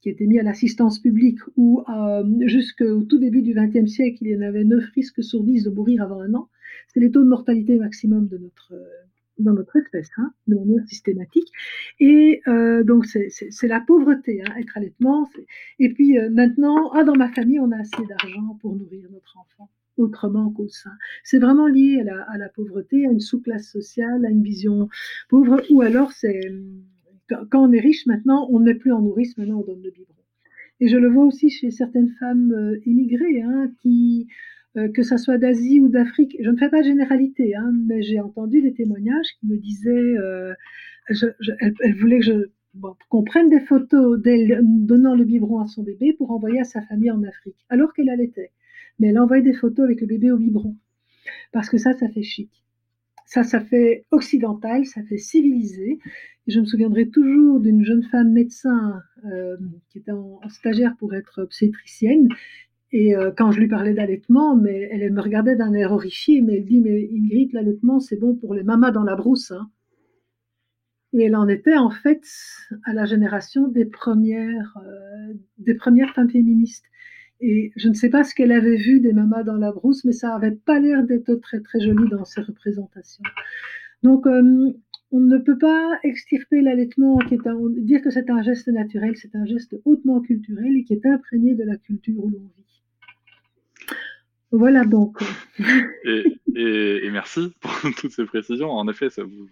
qui 0.01 0.09
étaient 0.09 0.27
mis 0.27 0.39
à 0.39 0.43
l'assistance 0.43 0.99
publique, 0.99 1.41
où 1.57 1.83
euh, 1.89 2.25
jusqu'au 2.47 3.03
tout 3.03 3.19
début 3.19 3.43
du 3.43 3.55
XXe 3.55 3.91
siècle, 3.91 4.19
il 4.23 4.31
y 4.31 4.37
en 4.37 4.43
avait 4.43 4.65
neuf 4.65 4.85
risques 4.95 5.23
sur 5.23 5.43
dix 5.43 5.65
de 5.65 5.71
mourir 5.71 6.03
avant 6.03 6.21
un 6.21 6.35
an. 6.35 6.49
C'est 6.89 7.01
les 7.01 7.11
taux 7.11 7.23
de 7.23 7.29
mortalité 7.29 7.79
maximum 7.79 8.29
de 8.29 8.39
notre 8.39 8.75
dans 9.39 9.53
notre 9.53 9.77
espèce, 9.77 10.09
hein, 10.17 10.33
de 10.47 10.55
manière 10.55 10.87
systématique. 10.87 11.51
Et 12.01 12.43
euh, 12.49 12.83
donc 12.85 13.07
c'est 13.07 13.69
la 13.69 13.81
pauvreté, 13.81 14.43
hein, 14.43 14.55
être 14.59 14.77
allaitement. 14.77 15.29
Et 15.79 15.93
puis 15.93 16.19
euh, 16.19 16.31
maintenant, 16.31 16.91
ah, 16.93 17.05
dans 17.05 17.17
ma 17.17 17.29
famille, 17.29 17.61
on 17.61 17.71
a 17.73 17.79
assez 17.79 18.05
d'argent 18.09 18.57
pour 18.61 18.75
nourrir 18.75 19.09
notre 19.11 19.39
enfant 19.39 19.71
autrement 19.97 20.51
qu'au 20.51 20.69
sein. 20.69 20.93
C'est 21.25 21.39
vraiment 21.39 21.67
lié 21.67 22.05
à 22.29 22.39
la, 22.39 22.49
pauvreté, 22.49 23.07
à 23.07 23.11
une 23.11 23.21
sous-classe 23.21 23.71
sociale, 23.71 24.25
à 24.25 24.31
une 24.31 24.43
vision 24.43 24.89
pauvre, 25.29 25.63
ou 25.71 25.81
alors 25.81 26.13
c'est 26.13 26.41
quand 27.29 27.69
on 27.69 27.73
est 27.73 27.81
riche 27.81 28.07
maintenant, 28.07 28.49
on 28.51 28.61
n'est 28.61 28.75
plus 28.75 28.93
en 28.93 29.03
nourrice, 29.03 29.37
maintenant 29.37 29.61
on 29.61 29.65
donne 29.65 29.83
le 29.83 29.91
biberon. 29.91 30.15
Et 30.81 30.89
je 30.89 30.97
le 30.97 31.09
vois 31.09 31.25
aussi 31.25 31.49
chez 31.49 31.71
certaines 31.71 32.11
femmes 32.21 32.53
euh, 32.53 32.79
immigrées, 32.85 33.43
hein, 33.43 33.73
euh, 34.77 34.89
que 34.89 35.03
ça 35.03 35.17
soit 35.17 35.39
d'Asie 35.39 35.81
ou 35.81 35.89
d'Afrique, 35.89 36.37
je 36.41 36.51
ne 36.51 36.57
fais 36.57 36.69
pas 36.69 36.81
de 36.83 36.87
généralité, 36.87 37.57
hein, 37.57 37.73
mais 37.87 38.03
j'ai 38.03 38.21
entendu 38.21 38.61
des 38.61 38.75
témoignages 38.75 39.27
qui 39.41 39.47
me 39.47 39.57
disaient, 39.57 39.91
euh, 39.91 40.53
je, 41.09 41.27
voulait 41.99 42.19
que 42.19 42.25
je 42.25 42.51
qu'on 43.09 43.25
prenne 43.25 43.49
des 43.49 43.61
photos 43.61 44.21
d'elle 44.21 44.61
donnant 44.63 45.15
le 45.15 45.25
biberon 45.25 45.61
à 45.61 45.67
son 45.67 45.83
bébé 45.83 46.13
pour 46.13 46.31
envoyer 46.31 46.61
à 46.61 46.65
sa 46.65 46.83
famille 46.83 47.11
en 47.11 47.23
Afrique, 47.23 47.57
alors 47.71 47.95
qu'elle 47.95 48.11
allaitait 48.11 48.51
mais 48.99 49.09
elle 49.09 49.19
envoyait 49.19 49.43
des 49.43 49.53
photos 49.53 49.85
avec 49.85 50.01
le 50.01 50.07
bébé 50.07 50.31
au 50.31 50.39
biberon. 50.39 50.77
Parce 51.53 51.69
que 51.69 51.79
ça, 51.79 51.93
ça 51.93 52.09
fait 52.09 52.23
chic. 52.23 52.51
Ça, 53.27 53.43
ça 53.43 53.61
fait 53.61 54.07
occidental, 54.11 54.87
ça 54.87 55.03
fait 55.03 55.19
civilisé. 55.19 55.99
Et 56.47 56.53
je 56.53 56.61
me 56.61 56.65
souviendrai 56.65 57.09
toujours 57.09 57.61
d'une 57.61 57.85
jeune 57.85 58.05
femme 58.05 58.33
médecin 58.33 59.01
euh, 59.25 59.57
qui 59.91 59.99
était 59.99 60.13
en, 60.13 60.41
stagiaire 60.49 60.97
pour 60.97 61.15
être 61.15 61.43
obstétricienne. 61.43 62.29
Et 62.93 63.17
euh, 63.17 63.33
quand 63.37 63.51
je 63.51 63.59
lui 63.59 63.69
parlais 63.69 63.95
d'allaitement, 63.95 64.55
mais 64.55 64.89
elle, 64.93 65.13
me 65.13 65.21
regardait 65.21 65.57
d'un 65.57 65.73
air 65.73 65.91
horrifié, 65.91 66.41
mais 66.41 66.59
elle 66.59 66.65
dit 66.65 66.81
Mais 66.81 67.11
Ingrid, 67.13 67.53
l'allaitement, 67.53 67.99
c'est 67.99 68.17
bon 68.17 68.37
pour 68.37 68.55
les 68.55 68.63
mamas 68.63 68.93
dans 68.93 69.03
la 69.03 69.17
brousse. 69.17 69.51
Hein. 69.51 69.69
Et 71.13 71.25
elle 71.25 71.37
en 71.37 71.49
était 71.49 71.77
en 71.77 71.91
fait 71.91 72.23
à 72.85 72.93
la 72.93 73.07
génération 73.07 73.67
des 73.67 73.87
premières, 73.87 74.77
euh, 74.87 75.35
des 75.59 75.75
premières 75.75 76.15
femmes 76.15 76.31
féministes. 76.31 76.85
Et 77.41 77.73
je 77.77 77.89
ne 77.89 77.95
sais 77.95 78.09
pas 78.09 78.25
ce 78.25 78.35
qu'elle 78.35 78.53
avait 78.53 78.77
vu 78.77 79.01
des 79.01 79.13
mamas 79.13 79.43
dans 79.43 79.57
la 79.57 79.73
brousse, 79.73 80.05
mais 80.05 80.13
ça 80.13 80.29
n'avait 80.29 80.57
pas 80.57 80.79
l'air 80.79 81.05
d'être 81.05 81.35
très 81.35 81.61
très 81.61 81.81
joli 81.81 82.09
dans 82.09 82.25
ses 82.25 82.41
représentations. 82.41 83.25
Donc, 84.03 84.27
euh, 84.27 84.73
on 85.13 85.21
ne 85.21 85.39
peut 85.39 85.59
pas 85.59 85.99
extirper 86.03 86.63
l'allaitement, 86.63 87.19
qui 87.19 87.35
est 87.35 87.83
dire 87.83 88.03
que 88.03 88.11
c'est 88.11 88.31
un 88.31 88.43
geste 88.43 88.69
naturel, 88.69 89.17
c'est 89.17 89.35
un 89.37 89.45
geste 89.45 89.77
hautement 89.85 90.21
culturel 90.21 90.77
et 90.77 90.85
qui 90.85 90.95
est 90.95 91.07
imprégné 91.07 91.55
de 91.55 91.65
la 91.65 91.77
culture 91.77 92.25
où 92.25 92.31
l'on 92.31 92.51
vit. 92.57 92.83
Voilà 94.53 94.85
donc. 94.85 95.19
et, 96.05 96.39
et, 96.55 97.11
merci 97.11 97.53
pour 97.61 97.73
toutes 97.99 98.13
ces 98.13 98.25
précisions. 98.25 98.71
En 98.71 98.89
effet, 98.89 99.11
ça 99.11 99.23
vous, 99.23 99.49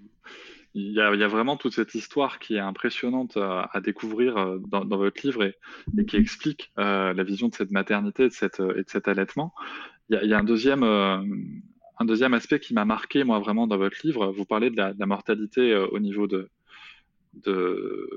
il 0.74 0.92
y, 0.92 1.00
a, 1.00 1.14
il 1.14 1.20
y, 1.20 1.22
a, 1.22 1.28
vraiment 1.28 1.56
toute 1.56 1.72
cette 1.72 1.94
histoire 1.94 2.40
qui 2.40 2.56
est 2.56 2.60
impressionnante 2.60 3.36
à, 3.36 3.70
à 3.72 3.80
découvrir 3.80 4.36
euh, 4.36 4.58
dans, 4.58 4.84
dans, 4.84 4.96
votre 4.96 5.24
livre 5.24 5.44
et, 5.44 5.54
et 5.96 6.04
qui 6.04 6.16
explique 6.16 6.72
euh, 6.78 7.12
la 7.12 7.22
vision 7.22 7.48
de 7.48 7.54
cette 7.54 7.70
maternité 7.70 8.24
et 8.24 8.28
de, 8.28 8.32
cette, 8.32 8.58
et 8.58 8.82
de 8.82 8.88
cet 8.88 9.06
allaitement. 9.06 9.54
Il 10.08 10.16
y 10.16 10.18
a, 10.18 10.24
il 10.24 10.30
y 10.30 10.34
a 10.34 10.38
un, 10.38 10.44
deuxième, 10.44 10.82
euh, 10.82 11.22
un 11.98 12.04
deuxième 12.04 12.34
aspect 12.34 12.58
qui 12.58 12.74
m'a 12.74 12.84
marqué, 12.84 13.22
moi, 13.24 13.38
vraiment, 13.38 13.66
dans 13.66 13.78
votre 13.78 13.98
livre. 14.04 14.32
Vous 14.32 14.44
parlez 14.44 14.70
de 14.70 14.76
la, 14.76 14.92
de 14.92 14.98
la 14.98 15.06
mortalité 15.06 15.72
euh, 15.72 15.86
au 15.92 16.00
niveau 16.00 16.26
de, 16.26 16.50
de, 17.34 18.08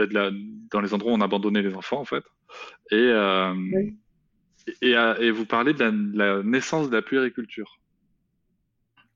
de 0.00 0.04
la, 0.12 0.30
dans 0.72 0.80
les 0.80 0.94
endroits 0.94 1.12
où 1.12 1.14
on 1.14 1.20
abandonnait 1.20 1.62
les 1.62 1.74
enfants, 1.74 2.00
en 2.00 2.04
fait. 2.04 2.24
Et, 2.90 2.96
euh, 2.96 3.54
oui. 3.54 3.96
et, 4.82 4.90
et, 4.92 5.30
vous 5.30 5.46
parlez 5.46 5.74
de 5.74 5.78
la, 5.78 5.90
de 5.92 6.18
la 6.18 6.42
naissance 6.42 6.90
de 6.90 6.96
la 6.96 7.02
puériculture. 7.02 7.78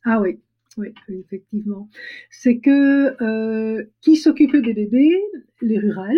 Ah 0.04 0.20
oui. 0.20 0.38
Oui, 0.76 0.88
effectivement. 1.08 1.88
C'est 2.30 2.58
que 2.58 3.20
euh, 3.22 3.84
qui 4.00 4.16
s'occupait 4.16 4.60
des 4.60 4.74
bébés? 4.74 5.20
Les 5.60 5.78
rurales, 5.78 6.16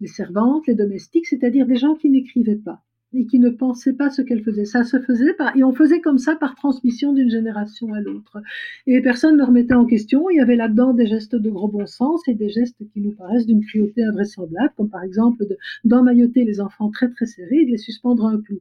les 0.00 0.06
servantes, 0.06 0.66
les 0.66 0.74
domestiques, 0.74 1.26
c'est-à-dire 1.26 1.66
des 1.66 1.76
gens 1.76 1.94
qui 1.96 2.10
n'écrivaient 2.10 2.56
pas 2.56 2.82
et 3.14 3.26
qui 3.26 3.38
ne 3.38 3.50
pensaient 3.50 3.92
pas 3.92 4.10
ce 4.10 4.22
qu'elles 4.22 4.42
faisaient. 4.42 4.64
Ça 4.64 4.84
se 4.84 4.98
faisait 5.00 5.34
par, 5.34 5.56
et 5.56 5.64
on 5.64 5.72
faisait 5.72 6.00
comme 6.00 6.18
ça 6.18 6.36
par 6.36 6.54
transmission 6.54 7.12
d'une 7.12 7.30
génération 7.30 7.92
à 7.92 8.00
l'autre. 8.00 8.38
Et 8.86 9.00
personne 9.02 9.36
ne 9.36 9.44
remettait 9.44 9.74
en 9.74 9.84
question. 9.84 10.30
Il 10.30 10.36
y 10.36 10.40
avait 10.40 10.56
là-dedans 10.56 10.94
des 10.94 11.06
gestes 11.06 11.36
de 11.36 11.50
gros 11.50 11.68
bon 11.68 11.86
sens 11.86 12.26
et 12.28 12.34
des 12.34 12.48
gestes 12.48 12.78
qui 12.92 13.00
nous 13.00 13.12
paraissent 13.12 13.46
d'une 13.46 13.64
cruauté 13.64 14.02
invraisemblable, 14.04 14.72
comme 14.76 14.88
par 14.88 15.02
exemple 15.02 15.44
d'emmailloter 15.84 16.44
les 16.44 16.60
enfants 16.60 16.90
très 16.90 17.10
très 17.10 17.26
serrés 17.26 17.60
et 17.62 17.66
de 17.66 17.70
les 17.72 17.78
suspendre 17.78 18.26
à 18.26 18.30
un 18.30 18.40
clou. 18.40 18.60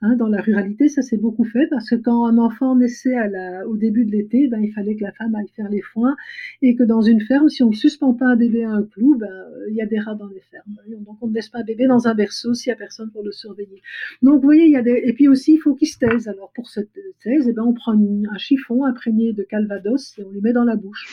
Hein, 0.00 0.16
dans 0.16 0.26
la 0.26 0.40
ruralité, 0.40 0.88
ça 0.88 1.02
s'est 1.02 1.16
beaucoup 1.16 1.44
fait 1.44 1.66
parce 1.68 1.88
que 1.88 1.94
quand 1.94 2.26
un 2.26 2.38
enfant 2.38 2.74
naissait 2.74 3.16
au 3.66 3.76
début 3.76 4.04
de 4.04 4.10
l'été, 4.10 4.48
ben, 4.48 4.60
il 4.60 4.72
fallait 4.72 4.96
que 4.96 5.02
la 5.02 5.12
femme 5.12 5.34
aille 5.34 5.48
faire 5.54 5.68
les 5.68 5.80
foins 5.80 6.16
et 6.60 6.74
que 6.74 6.82
dans 6.82 7.02
une 7.02 7.20
ferme, 7.20 7.48
si 7.48 7.62
on 7.62 7.70
ne 7.70 7.74
suspend 7.74 8.12
pas 8.14 8.26
un 8.26 8.36
bébé 8.36 8.64
à 8.64 8.70
un 8.70 8.82
clou, 8.82 9.16
ben, 9.16 9.28
il 9.68 9.76
y 9.76 9.82
a 9.82 9.86
des 9.86 9.98
rats 9.98 10.14
dans 10.14 10.28
les 10.28 10.40
fermes. 10.40 10.76
Donc 11.06 11.18
on 11.20 11.28
ne 11.28 11.34
laisse 11.34 11.48
pas 11.48 11.60
un 11.60 11.64
bébé 11.64 11.86
dans 11.86 12.08
un 12.08 12.14
berceau 12.14 12.54
s'il 12.54 12.70
n'y 12.70 12.74
a 12.74 12.76
personne 12.76 13.10
pour 13.10 13.22
le 13.22 13.32
surveiller. 13.32 13.80
Donc 14.22 14.40
vous 14.40 14.46
voyez, 14.46 14.64
il 14.64 14.72
y 14.72 14.76
a 14.76 14.82
des... 14.82 15.00
Et 15.04 15.12
puis 15.12 15.28
aussi, 15.28 15.54
il 15.54 15.58
faut 15.58 15.74
qu'il 15.74 15.88
se 15.88 15.98
taise. 15.98 16.26
Alors 16.28 16.52
pour 16.54 16.68
se 16.68 16.80
taise, 17.22 17.46
eh 17.48 17.52
ben, 17.52 17.62
on 17.62 17.72
prend 17.72 17.92
un 17.92 18.38
chiffon 18.38 18.84
imprégné 18.84 19.32
de 19.32 19.42
calvados 19.42 20.18
et 20.18 20.24
on 20.24 20.30
lui 20.30 20.40
met 20.40 20.52
dans 20.52 20.64
la 20.64 20.76
bouche. 20.76 21.06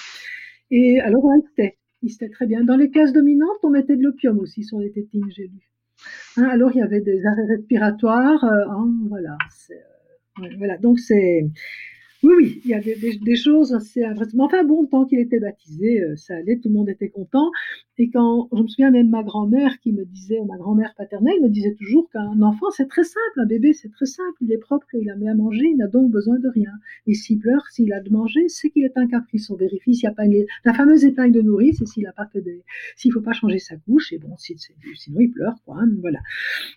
Et 0.71 0.99
alors 0.99 1.23
on 1.25 1.41
se 1.41 1.53
tait. 1.55 1.77
Il 2.01 2.11
se 2.11 2.17
tait 2.17 2.29
très 2.29 2.47
bien. 2.47 2.63
Dans 2.63 2.77
les 2.77 2.89
classes 2.89 3.13
dominantes, 3.13 3.59
on 3.63 3.69
mettait 3.69 3.97
de 3.97 4.03
l'opium 4.03 4.39
aussi 4.39 4.63
sur 4.63 4.79
les 4.79 4.91
tétines, 4.91 5.29
j'ai 5.29 5.43
lu. 5.47 5.69
Hein, 6.37 6.43
alors 6.51 6.71
il 6.73 6.79
y 6.79 6.81
avait 6.81 7.01
des 7.01 7.25
arrêts 7.25 7.45
respiratoires, 7.45 8.43
euh, 8.43 8.65
hein, 8.69 8.91
voilà. 9.09 9.37
Euh, 9.71 10.47
voilà, 10.57 10.77
donc 10.77 10.99
c'est 10.99 11.45
oui, 12.21 12.33
oui, 12.37 12.61
il 12.65 12.71
y 12.71 12.73
a 12.73 12.81
des, 12.81 13.35
choses 13.37 13.73
assez. 13.73 14.03
Enfin 14.05 14.63
bon, 14.65 14.85
tant 14.85 15.05
qu'il 15.05 15.19
était 15.19 15.39
baptisé, 15.39 16.01
euh, 16.01 16.17
ça 16.17 16.35
allait, 16.35 16.57
tout 16.57 16.67
le 16.67 16.75
monde 16.75 16.89
était 16.89 17.09
content. 17.09 17.49
Et 18.01 18.09
quand, 18.09 18.47
je 18.53 18.61
me 18.63 18.67
souviens 18.67 18.91
même 18.91 19.09
ma 19.09 19.23
grand-mère 19.23 19.77
qui 19.81 19.91
me 19.91 20.05
disait, 20.05 20.39
ma 20.47 20.55
grand-mère 20.55 20.93
paternelle 20.95 21.41
me 21.41 21.49
disait 21.49 21.73
toujours 21.73 22.09
qu'un 22.09 22.41
enfant 22.41 22.67
c'est 22.71 22.87
très 22.87 23.03
simple, 23.03 23.19
un 23.35 23.45
bébé 23.45 23.73
c'est 23.73 23.91
très 23.91 24.05
simple, 24.05 24.37
il 24.39 24.53
est 24.53 24.57
propre, 24.57 24.87
il 24.93 25.09
a 25.09 25.15
mis 25.15 25.27
à 25.27 25.35
manger, 25.35 25.65
il 25.65 25.75
n'a 25.75 25.87
donc 25.87 26.09
besoin 26.09 26.39
de 26.39 26.47
rien. 26.47 26.71
Et 27.07 27.13
s'il 27.13 27.39
pleure, 27.39 27.67
s'il 27.71 27.91
a 27.91 27.99
de 27.99 28.09
manger, 28.09 28.47
c'est 28.47 28.69
qu'il 28.69 28.85
est 28.85 28.97
un 28.97 29.05
caprice. 29.05 29.49
On 29.49 29.55
vérifie 29.55 29.95
s'il 29.95 30.07
n'y 30.07 30.13
a 30.13 30.15
pas 30.15 30.23
une, 30.23 30.45
la 30.63 30.73
fameuse 30.73 31.03
épingle 31.03 31.33
de 31.33 31.41
nourrice 31.41 31.81
et 31.81 31.85
s'il 31.85 32.07
a 32.07 32.13
pas 32.13 32.25
fait 32.27 32.39
des, 32.39 32.63
s'il 32.95 33.11
faut 33.11 33.19
pas 33.19 33.33
changer 33.33 33.59
sa 33.59 33.75
couche, 33.75 34.13
et 34.13 34.17
bon, 34.17 34.33
si, 34.37 34.55
sinon 34.95 35.19
il 35.19 35.31
pleure, 35.31 35.55
quoi, 35.65 35.79
hein, 35.81 35.89
voilà. 35.99 36.19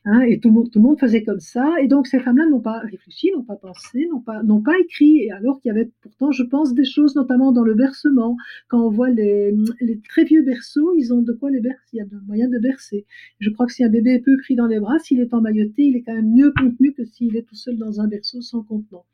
Hein, 0.05 0.23
et 0.23 0.41
tout 0.41 0.49
le, 0.49 0.55
monde, 0.55 0.73
tout 0.73 0.81
le 0.81 0.85
monde 0.89 0.99
faisait 0.99 1.23
comme 1.23 1.39
ça. 1.39 1.73
Et 1.81 1.87
donc 1.87 2.09
ces 2.09 2.19
femmes-là 2.19 2.49
n'ont 2.49 2.61
pas 2.61 2.81
réfléchi, 2.81 3.31
n'ont 3.37 3.45
pas 3.45 3.55
pensé, 3.55 4.09
n'ont 4.11 4.21
pas, 4.21 4.43
n'ont 4.43 4.61
pas 4.61 4.77
écrit. 4.81 5.19
Et 5.19 5.31
alors 5.31 5.61
qu'il 5.61 5.69
y 5.69 5.73
avait 5.73 5.89
pourtant, 6.01 6.33
je 6.33 6.43
pense, 6.43 6.75
des 6.75 6.85
choses, 6.85 7.15
notamment 7.15 7.53
dans 7.53 7.63
le 7.63 7.75
bercement. 7.75 8.37
Quand 8.67 8.85
on 8.85 8.91
voit 8.91 9.11
les, 9.11 9.55
les 9.81 10.01
très 10.01 10.25
vieux 10.25 10.43
berceaux, 10.43 10.93
ils 10.97 11.12
de 11.21 11.33
quoi 11.33 11.51
les 11.51 11.61
bercer, 11.61 11.91
il 11.93 11.97
y 11.99 12.01
a 12.01 12.07
de 12.07 12.17
moyen 12.27 12.49
de 12.49 12.59
bercer. 12.59 13.05
Je 13.39 13.51
crois 13.51 13.67
que 13.67 13.73
si 13.73 13.85
un 13.85 13.89
bébé 13.89 14.15
est 14.15 14.21
peu 14.21 14.37
pris 14.39 14.55
dans 14.55 14.67
les 14.67 14.81
bras, 14.81 14.99
s'il 15.01 15.21
est 15.21 15.35
emmailloté, 15.35 15.83
il 15.83 15.97
est 15.97 16.03
quand 16.03 16.15
même 16.15 16.33
mieux 16.33 16.53
contenu 16.57 16.95
que 16.95 17.05
s'il 17.05 17.37
est 17.37 17.43
tout 17.43 17.57
seul 17.57 17.77
dans 17.77 18.01
un 18.01 18.09
berceau 18.09 18.41
sans 18.41 18.63
contenant. 18.63 19.05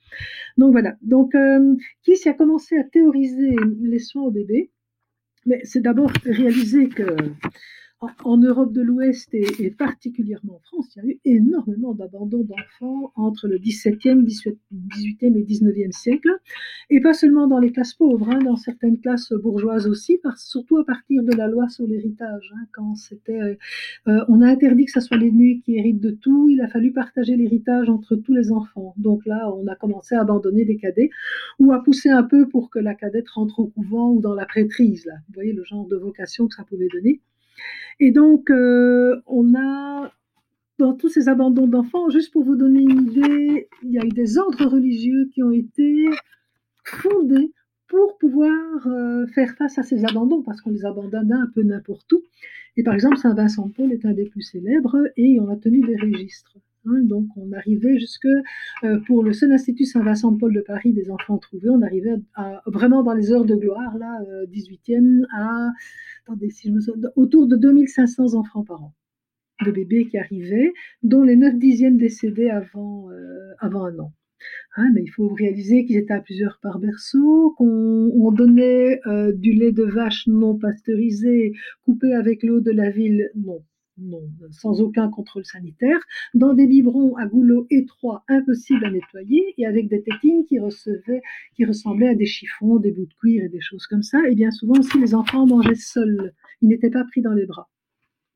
Donc 0.56 0.72
voilà. 0.72 0.96
Donc, 1.02 1.34
euh, 1.34 1.74
qui 2.02 2.16
s'y 2.16 2.28
a 2.28 2.34
commencé 2.34 2.76
à 2.76 2.84
théoriser 2.84 3.56
les 3.80 3.98
soins 3.98 4.22
au 4.22 4.30
bébé 4.30 4.70
Mais 5.46 5.60
c'est 5.64 5.80
d'abord 5.80 6.12
réaliser 6.24 6.88
que 6.88 7.16
en, 8.00 8.36
Europe 8.36 8.72
de 8.72 8.80
l'Ouest 8.80 9.34
et, 9.34 9.70
particulièrement 9.70 10.56
en 10.56 10.60
France, 10.60 10.94
il 10.94 11.02
y 11.02 11.06
a 11.06 11.08
eu 11.08 11.20
énormément 11.24 11.94
d'abandon 11.94 12.44
d'enfants 12.44 13.12
entre 13.16 13.48
le 13.48 13.58
17e, 13.58 14.24
18e 14.24 15.36
et 15.36 15.44
19e 15.44 15.92
siècle, 15.92 16.30
et 16.90 17.00
pas 17.00 17.12
seulement 17.12 17.48
dans 17.48 17.58
les 17.58 17.72
classes 17.72 17.94
pauvres, 17.94 18.30
hein, 18.30 18.38
dans 18.38 18.56
certaines 18.56 19.00
classes 19.00 19.32
bourgeoises 19.32 19.88
aussi, 19.88 20.20
surtout 20.36 20.76
à 20.78 20.84
partir 20.84 21.24
de 21.24 21.32
la 21.34 21.48
loi 21.48 21.68
sur 21.68 21.86
l'héritage. 21.86 22.52
Hein, 22.54 22.66
quand 22.72 22.94
c'était, 22.94 23.40
euh, 23.40 23.54
euh, 24.06 24.24
on 24.28 24.42
a 24.42 24.46
interdit 24.46 24.84
que 24.84 24.92
ce 24.92 25.00
soit 25.00 25.16
l'aîné 25.16 25.60
qui 25.64 25.76
hérite 25.76 26.00
de 26.00 26.10
tout, 26.10 26.48
il 26.50 26.60
a 26.60 26.68
fallu 26.68 26.92
partager 26.92 27.36
l'héritage 27.36 27.88
entre 27.88 28.14
tous 28.14 28.34
les 28.34 28.52
enfants. 28.52 28.94
Donc 28.96 29.26
là, 29.26 29.52
on 29.56 29.66
a 29.66 29.74
commencé 29.74 30.14
à 30.14 30.20
abandonner 30.20 30.64
des 30.64 30.76
cadets 30.76 31.10
ou 31.58 31.72
à 31.72 31.82
pousser 31.82 32.10
un 32.10 32.22
peu 32.22 32.48
pour 32.48 32.70
que 32.70 32.78
la 32.78 32.94
cadette 32.94 33.28
rentre 33.30 33.58
au 33.58 33.66
couvent 33.66 34.12
ou 34.12 34.20
dans 34.20 34.34
la 34.34 34.46
prêtrise. 34.46 35.04
Là. 35.06 35.14
Vous 35.28 35.34
voyez 35.34 35.52
le 35.52 35.64
genre 35.64 35.86
de 35.86 35.96
vocation 35.96 36.46
que 36.46 36.54
ça 36.54 36.64
pouvait 36.64 36.88
donner. 36.92 37.20
Et 38.00 38.10
donc, 38.10 38.50
euh, 38.50 39.20
on 39.26 39.54
a, 39.54 40.12
dans 40.78 40.94
tous 40.94 41.08
ces 41.08 41.28
abandons 41.28 41.66
d'enfants, 41.66 42.08
juste 42.10 42.32
pour 42.32 42.44
vous 42.44 42.56
donner 42.56 42.80
une 42.80 43.08
idée, 43.10 43.68
il 43.82 43.90
y 43.90 43.98
a 43.98 44.04
eu 44.04 44.10
des 44.10 44.38
ordres 44.38 44.66
religieux 44.66 45.28
qui 45.32 45.42
ont 45.42 45.50
été 45.50 46.06
fondés 46.84 47.52
pour 47.88 48.18
pouvoir 48.18 48.86
euh, 48.86 49.26
faire 49.28 49.54
face 49.56 49.78
à 49.78 49.82
ces 49.82 50.04
abandons, 50.04 50.42
parce 50.42 50.60
qu'on 50.60 50.70
les 50.70 50.84
abandonnait 50.84 51.34
un 51.34 51.50
peu 51.54 51.62
n'importe 51.62 52.12
où. 52.12 52.22
Et 52.76 52.82
par 52.82 52.94
exemple, 52.94 53.16
Saint 53.16 53.34
Vincent 53.34 53.68
Paul 53.70 53.92
est 53.92 54.04
un 54.04 54.12
des 54.12 54.26
plus 54.26 54.42
célèbres, 54.42 54.96
et 55.16 55.40
on 55.40 55.48
a 55.48 55.56
tenu 55.56 55.80
des 55.80 55.96
registres. 55.96 56.58
Hein. 56.86 57.00
donc 57.04 57.26
on 57.36 57.52
arrivait 57.52 57.98
jusque, 57.98 58.28
euh, 58.84 59.00
pour 59.06 59.22
le 59.22 59.32
seul 59.32 59.52
institut 59.52 59.84
Saint-Vincent 59.84 60.32
de 60.32 60.60
Paris 60.60 60.92
des 60.92 61.10
enfants 61.10 61.38
trouvés, 61.38 61.70
on 61.70 61.82
arrivait 61.82 62.16
vraiment 62.66 63.02
dans 63.02 63.14
les 63.14 63.32
heures 63.32 63.44
de 63.44 63.54
gloire, 63.54 63.96
là, 63.98 64.20
18e, 64.46 65.24
à 65.36 65.70
si 66.50 66.68
je 66.68 66.72
me 66.72 66.80
souviens, 66.80 67.10
autour 67.16 67.46
de 67.46 67.56
2500 67.56 68.34
enfants 68.34 68.64
par 68.64 68.82
an 68.82 68.94
de 69.64 69.72
bébés 69.72 70.06
qui 70.06 70.18
arrivaient, 70.18 70.72
dont 71.02 71.22
les 71.22 71.36
9 71.36 71.58
dixièmes 71.58 71.96
décédaient 71.96 72.50
avant, 72.50 73.10
euh, 73.10 73.52
avant 73.58 73.84
un 73.84 73.98
an. 73.98 74.12
Hein, 74.76 74.90
mais 74.94 75.02
il 75.02 75.08
faut 75.08 75.28
réaliser 75.28 75.84
qu'ils 75.84 75.96
étaient 75.96 76.14
à 76.14 76.20
plusieurs 76.20 76.60
par 76.62 76.78
berceau, 76.78 77.54
qu'on 77.58 78.32
donnait 78.32 79.00
euh, 79.06 79.32
du 79.32 79.52
lait 79.52 79.72
de 79.72 79.82
vache 79.82 80.28
non 80.28 80.56
pasteurisé, 80.56 81.52
coupé 81.84 82.14
avec 82.14 82.44
l'eau 82.44 82.60
de 82.60 82.70
la 82.70 82.90
ville, 82.90 83.30
non, 83.34 83.64
sans 84.50 84.80
aucun 84.80 85.08
contrôle 85.08 85.44
sanitaire, 85.44 85.98
dans 86.34 86.54
des 86.54 86.66
biberons 86.66 87.16
à 87.16 87.26
goulot 87.26 87.66
étroits, 87.70 88.24
impossibles 88.28 88.84
à 88.84 88.90
nettoyer, 88.90 89.54
et 89.58 89.66
avec 89.66 89.88
des 89.88 90.02
tétines 90.02 90.44
qui, 90.44 90.58
ressemblaient 90.58 92.08
à 92.08 92.14
des 92.14 92.26
chiffons, 92.26 92.76
des 92.76 92.92
bouts 92.92 93.06
de 93.06 93.14
cuir 93.20 93.44
et 93.44 93.48
des 93.48 93.60
choses 93.60 93.86
comme 93.86 94.02
ça. 94.02 94.18
Et 94.28 94.34
bien 94.34 94.50
souvent 94.50 94.78
aussi, 94.78 94.98
les 95.00 95.14
enfants 95.14 95.46
mangeaient 95.46 95.74
seuls. 95.74 96.32
Ils 96.62 96.68
n'étaient 96.68 96.90
pas 96.90 97.04
pris 97.04 97.22
dans 97.22 97.34
les 97.34 97.46
bras. 97.46 97.68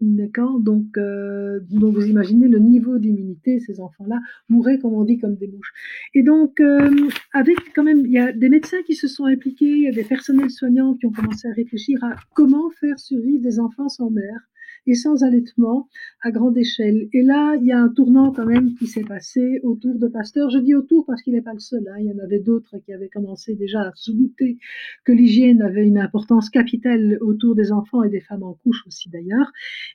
D'accord? 0.01 0.59
Donc, 0.59 0.99
euh, 0.99 1.61
donc, 1.71 1.95
vous 1.95 2.07
imaginez 2.07 2.49
le 2.49 2.59
niveau 2.59 2.99
d'immunité, 2.99 3.61
ces 3.61 3.79
enfants-là 3.79 4.19
mouraient, 4.49 4.79
comme 4.79 4.95
on 4.95 5.05
dit, 5.05 5.19
comme 5.19 5.37
des 5.37 5.47
mouches. 5.47 5.73
Et 6.13 6.25
donc, 6.25 6.59
euh, 6.61 6.91
avec 7.33 7.57
quand 7.73 7.85
même, 7.85 8.05
il 8.05 8.11
y 8.11 8.19
a 8.19 8.33
des 8.33 8.49
médecins 8.49 8.83
qui 8.85 8.97
se 8.97 9.07
sont 9.07 9.27
impliqués, 9.27 9.71
il 9.71 9.83
y 9.83 9.89
a 9.89 9.93
des 9.93 10.03
personnels 10.03 10.51
soignants 10.51 10.95
qui 10.95 11.07
ont 11.07 11.13
commencé 11.13 11.47
à 11.47 11.53
réfléchir 11.53 12.03
à 12.03 12.17
comment 12.35 12.69
faire 12.71 12.99
survivre 12.99 13.43
des 13.45 13.61
enfants 13.61 13.89
sans 13.89 14.11
mère 14.11 14.49
et 14.87 14.95
sans 14.95 15.23
allaitement 15.23 15.89
à 16.23 16.31
grande 16.31 16.57
échelle. 16.57 17.09
Et 17.13 17.23
là, 17.23 17.57
il 17.57 17.67
y 17.67 17.73
a 17.73 17.79
un 17.79 17.89
tournant 17.89 18.33
quand 18.33 18.47
même 18.47 18.75
qui 18.75 18.87
s'est 18.87 19.05
passé 19.05 19.61
autour 19.63 19.99
de 19.99 20.09
Pasteur. 20.09 20.51
Je 20.51 20.59
dis 20.59 20.75
autour 20.75 21.05
parce 21.07 21.23
qu'il 21.23 21.35
n'est 21.35 21.43
pas 21.43 21.53
le 21.53 21.61
seul. 21.61 21.87
Hein. 21.89 21.97
Il 22.01 22.07
y 22.07 22.13
en 22.13 22.23
avait 22.23 22.41
d'autres 22.41 22.77
qui 22.85 22.93
avaient 22.93 23.09
commencé 23.09 23.55
déjà 23.55 23.83
à 23.83 23.93
se 23.95 24.13
douter 24.13 24.59
que 25.05 25.13
l'hygiène 25.13 25.63
avait 25.63 25.87
une 25.87 25.99
importance 25.99 26.51
capitale 26.51 27.19
autour 27.21 27.55
des 27.55 27.73
enfants 27.73 28.03
et 28.03 28.11
des 28.11 28.21
femmes 28.21 28.43
en 28.43 28.55
couche 28.55 28.87
aussi 28.87 29.11
d'ailleurs. 29.11 29.51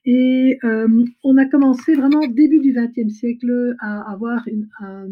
Et 0.05 0.57
euh, 0.63 1.05
on 1.23 1.37
a 1.37 1.45
commencé 1.45 1.95
vraiment 1.95 2.25
début 2.27 2.59
du 2.59 2.73
XXe 2.73 3.13
siècle 3.13 3.75
à 3.79 4.11
avoir 4.11 4.47
une, 4.47 4.67
un, 4.79 5.07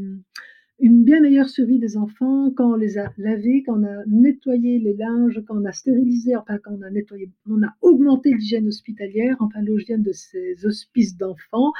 une 0.79 1.03
bien 1.03 1.21
meilleure 1.21 1.47
survie 1.47 1.79
des 1.79 1.95
enfants 1.95 2.51
quand 2.51 2.73
on 2.73 2.75
les 2.75 2.97
a 2.97 3.11
lavés, 3.17 3.63
quand 3.63 3.79
on 3.79 3.83
a 3.83 4.05
nettoyé 4.07 4.77
les 4.79 4.93
linges, 4.93 5.41
quand 5.47 5.57
on 5.57 5.65
a 5.65 5.71
stérilisé, 5.71 6.35
enfin 6.35 6.57
quand 6.57 6.71
on 6.77 6.81
a 6.81 6.89
nettoyé, 6.89 7.29
on 7.49 7.63
a 7.63 7.73
augmenté 7.81 8.33
l'hygiène 8.33 8.67
hospitalière, 8.67 9.37
enfin 9.39 9.61
l'hygiène 9.61 10.03
de 10.03 10.11
ces 10.11 10.65
hospices 10.65 11.15
d'enfants, 11.17 11.71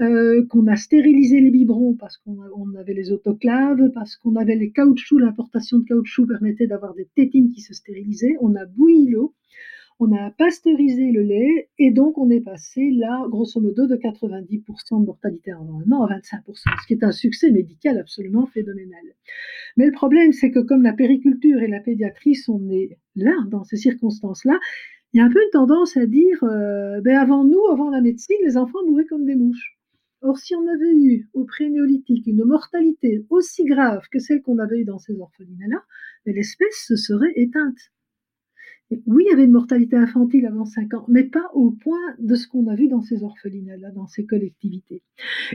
euh, 0.00 0.46
qu'on 0.46 0.66
a 0.66 0.76
stérilisé 0.76 1.40
les 1.40 1.50
biberons 1.50 1.94
parce 1.94 2.16
qu'on 2.16 2.74
avait 2.74 2.94
les 2.94 3.12
autoclaves, 3.12 3.90
parce 3.92 4.16
qu'on 4.16 4.36
avait 4.36 4.56
les 4.56 4.70
caoutchoucs, 4.70 5.20
l'importation 5.20 5.78
de 5.78 5.84
caoutchouc 5.84 6.26
permettait 6.26 6.66
d'avoir 6.66 6.94
des 6.94 7.08
tétines 7.14 7.50
qui 7.50 7.60
se 7.60 7.74
stérilisaient, 7.74 8.36
on 8.40 8.54
a 8.54 8.64
bouilli 8.64 9.10
l'eau, 9.10 9.34
on 10.00 10.12
a 10.12 10.30
pasteurisé 10.30 11.10
le 11.10 11.22
lait 11.22 11.70
et 11.78 11.90
donc 11.90 12.18
on 12.18 12.30
est 12.30 12.40
passé 12.40 12.90
là, 12.92 13.24
grosso 13.28 13.60
modo, 13.60 13.86
de 13.86 13.96
90% 13.96 15.00
de 15.00 15.06
mortalité 15.06 15.52
an 15.52 15.66
à 16.04 16.18
25%, 16.18 16.42
ce 16.54 16.86
qui 16.86 16.92
est 16.92 17.02
un 17.02 17.10
succès 17.10 17.50
médical 17.50 17.98
absolument 17.98 18.46
phénoménal. 18.46 19.02
Mais 19.76 19.86
le 19.86 19.92
problème, 19.92 20.32
c'est 20.32 20.50
que 20.50 20.60
comme 20.60 20.82
la 20.82 20.92
périculture 20.92 21.60
et 21.62 21.68
la 21.68 21.80
pédiatrie 21.80 22.36
sont 22.36 22.60
nées 22.60 22.98
là, 23.16 23.34
dans 23.50 23.64
ces 23.64 23.76
circonstances-là, 23.76 24.58
il 25.12 25.18
y 25.18 25.20
a 25.20 25.24
un 25.24 25.30
peu 25.30 25.42
une 25.42 25.50
tendance 25.50 25.96
à 25.96 26.06
dire, 26.06 26.44
euh, 26.44 27.00
ben 27.00 27.16
avant 27.16 27.44
nous, 27.44 27.64
avant 27.72 27.90
la 27.90 28.00
médecine, 28.00 28.36
les 28.44 28.56
enfants 28.56 28.84
mouraient 28.86 29.06
comme 29.06 29.24
des 29.24 29.36
mouches. 29.36 29.78
Or, 30.20 30.36
si 30.36 30.54
on 30.54 30.66
avait 30.66 30.94
eu 30.94 31.28
au 31.32 31.44
pré-néolithique 31.44 32.26
une 32.26 32.44
mortalité 32.44 33.24
aussi 33.30 33.64
grave 33.64 34.02
que 34.10 34.18
celle 34.18 34.42
qu'on 34.42 34.58
avait 34.58 34.80
eue 34.80 34.84
dans 34.84 34.98
ces 34.98 35.18
orphelinats-là, 35.18 35.82
ben, 36.26 36.34
l'espèce 36.34 36.84
se 36.86 36.96
serait 36.96 37.32
éteinte. 37.36 37.78
Oui, 39.06 39.24
il 39.26 39.30
y 39.30 39.32
avait 39.32 39.44
une 39.44 39.52
mortalité 39.52 39.96
infantile 39.96 40.46
avant 40.46 40.64
5 40.64 40.94
ans, 40.94 41.04
mais 41.08 41.24
pas 41.24 41.50
au 41.52 41.70
point 41.70 42.14
de 42.18 42.34
ce 42.34 42.48
qu'on 42.48 42.66
a 42.68 42.74
vu 42.74 42.88
dans 42.88 43.02
ces 43.02 43.22
orphelinats-là, 43.22 43.90
dans 43.90 44.06
ces 44.06 44.24
collectivités. 44.24 45.02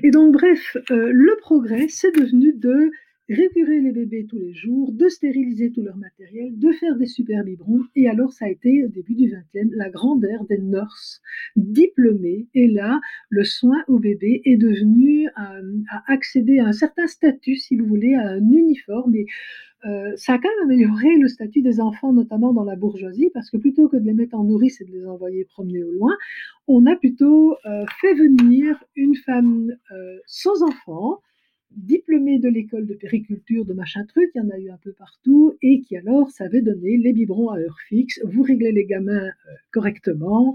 Et 0.04 0.12
donc, 0.12 0.34
bref, 0.34 0.78
euh, 0.92 1.10
le 1.12 1.36
progrès, 1.42 1.88
c'est 1.88 2.16
devenu 2.16 2.54
de 2.54 2.92
récurer 3.30 3.80
les 3.80 3.92
bébés 3.92 4.26
tous 4.30 4.38
les 4.38 4.54
jours, 4.54 4.92
de 4.92 5.08
stériliser 5.08 5.72
tout 5.72 5.82
leur 5.82 5.98
matériel, 5.98 6.58
de 6.58 6.72
faire 6.74 6.96
des 6.96 7.06
super 7.06 7.44
biberons. 7.44 7.82
Et 7.96 8.08
alors, 8.08 8.34
ça 8.34 8.46
a 8.46 8.50
été, 8.50 8.86
au 8.86 8.90
début 8.90 9.16
du 9.16 9.30
20e, 9.30 9.70
la 9.72 9.90
grande 9.90 10.24
ère 10.26 10.44
des 10.46 10.60
nurses 10.60 11.22
diplômées. 11.56 12.48
Et 12.54 12.68
là, 12.68 13.00
le 13.30 13.44
soin 13.44 13.84
au 13.88 13.98
bébé 13.98 14.42
est 14.46 14.58
devenu 14.58 15.28
à, 15.36 15.56
euh, 15.56 15.82
accéder 16.08 16.60
à 16.60 16.68
un 16.68 16.74
certain 16.74 17.08
statut, 17.08 17.56
si 17.56 17.78
vous 17.78 17.86
voulez, 17.86 18.14
à 18.14 18.28
un 18.28 18.52
uniforme. 18.52 19.16
Et 19.16 19.26
euh, 19.86 20.14
ça 20.16 20.34
a 20.34 20.38
quand 20.38 20.50
même 20.50 20.72
amélioré 20.72 21.18
le 21.18 21.28
statut 21.28 21.62
des 21.62 21.80
enfants, 21.80 22.14
notamment 22.14 22.54
dans 22.54 22.64
la 22.64 22.76
bourgeoisie, 22.76 23.30
parce 23.34 23.50
que 23.50 23.58
plutôt 23.58 23.90
que 23.90 23.98
de 23.98 24.06
les 24.06 24.14
mettre 24.14 24.36
en 24.36 24.44
nourrice 24.44 24.80
et 24.82 24.86
de 24.86 24.92
les 24.92 25.06
envoyer 25.06 25.46
promener 25.46 25.84
au 25.84 25.92
loin, 25.92 26.16
on 26.68 26.86
a 26.86 26.96
plutôt 26.96 27.56
euh, 27.66 27.86
fait 28.00 28.14
venir 28.14 28.84
une 28.96 29.16
femme 29.16 29.76
euh, 29.92 30.18
sans 30.26 30.64
enfant, 30.64 31.20
diplômée 31.72 32.40
de 32.40 32.50
l'école 32.50 32.86
de 32.86 32.94
périculture, 32.94 33.66
de 33.66 33.74
machin 33.74 34.06
truc, 34.06 34.30
il 34.36 34.38
y 34.38 34.42
en 34.42 34.50
a 34.52 34.60
eu 34.60 34.70
un 34.70 34.78
peu 34.78 34.94
partout, 34.94 35.54
et 35.62 35.82
qui 35.82 35.98
alors 35.98 36.30
savait 36.30 36.62
donner 36.62 36.98
les 36.98 37.14
biberons 37.14 37.50
à 37.50 37.58
heure 37.58 37.80
fixe, 37.88 38.22
vous 38.24 38.44
réglez 38.44 38.72
les 38.72 38.86
gamins 38.86 39.32
correctement, 39.72 40.54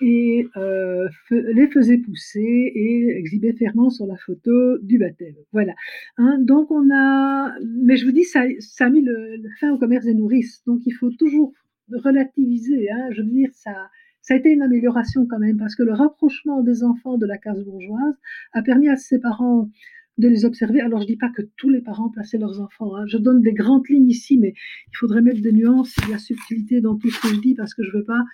et 0.00 0.46
euh, 0.56 1.08
les 1.30 1.68
faisait 1.68 1.98
pousser 1.98 2.40
et 2.74 3.16
exhibait 3.16 3.52
fièrement 3.52 3.90
sur 3.90 4.06
la 4.06 4.16
photo 4.16 4.78
du 4.78 4.98
baptême. 4.98 5.34
Voilà. 5.52 5.74
Hein, 6.18 6.38
donc 6.40 6.70
on 6.70 6.90
a, 6.92 7.54
mais 7.64 7.96
je 7.96 8.04
vous 8.04 8.12
dis, 8.12 8.24
ça, 8.24 8.44
ça 8.58 8.86
a 8.86 8.90
mis 8.90 9.02
le, 9.02 9.42
fin 9.58 9.72
au 9.72 9.78
commerce 9.78 10.04
des 10.04 10.14
nourrices. 10.14 10.62
Donc 10.66 10.80
il 10.86 10.92
faut 10.92 11.10
toujours 11.10 11.52
relativiser. 11.92 12.90
Hein, 12.90 13.08
je 13.12 13.22
veux 13.22 13.28
dire, 13.28 13.50
ça, 13.52 13.72
ça 14.20 14.34
a 14.34 14.36
été 14.36 14.50
une 14.50 14.62
amélioration 14.62 15.26
quand 15.26 15.38
même 15.38 15.56
parce 15.56 15.74
que 15.74 15.82
le 15.82 15.92
rapprochement 15.92 16.62
des 16.62 16.84
enfants 16.84 17.16
de 17.16 17.26
la 17.26 17.38
case 17.38 17.64
bourgeoise 17.64 18.14
a 18.52 18.62
permis 18.62 18.88
à 18.88 18.96
ses 18.96 19.18
parents 19.18 19.70
de 20.18 20.28
les 20.28 20.44
observer. 20.44 20.80
Alors, 20.80 21.02
je 21.02 21.06
dis 21.06 21.16
pas 21.16 21.28
que 21.28 21.42
tous 21.56 21.68
les 21.68 21.80
parents 21.80 22.08
plaçaient 22.08 22.38
leurs 22.38 22.60
enfants. 22.60 22.96
Hein. 22.96 23.04
Je 23.06 23.18
donne 23.18 23.42
des 23.42 23.52
grandes 23.52 23.86
lignes 23.88 24.08
ici, 24.08 24.38
mais 24.38 24.54
il 24.88 24.96
faudrait 24.96 25.22
mettre 25.22 25.42
des 25.42 25.52
nuances 25.52 25.94
et 25.98 26.06
de 26.06 26.12
la 26.12 26.18
subtilité 26.18 26.80
dans 26.80 26.96
tout 26.96 27.10
ce 27.10 27.20
que 27.20 27.28
je 27.34 27.40
dis 27.40 27.54
parce 27.54 27.74
que 27.74 27.82
je 27.82 27.92
veux 27.92 28.04
pas 28.04 28.24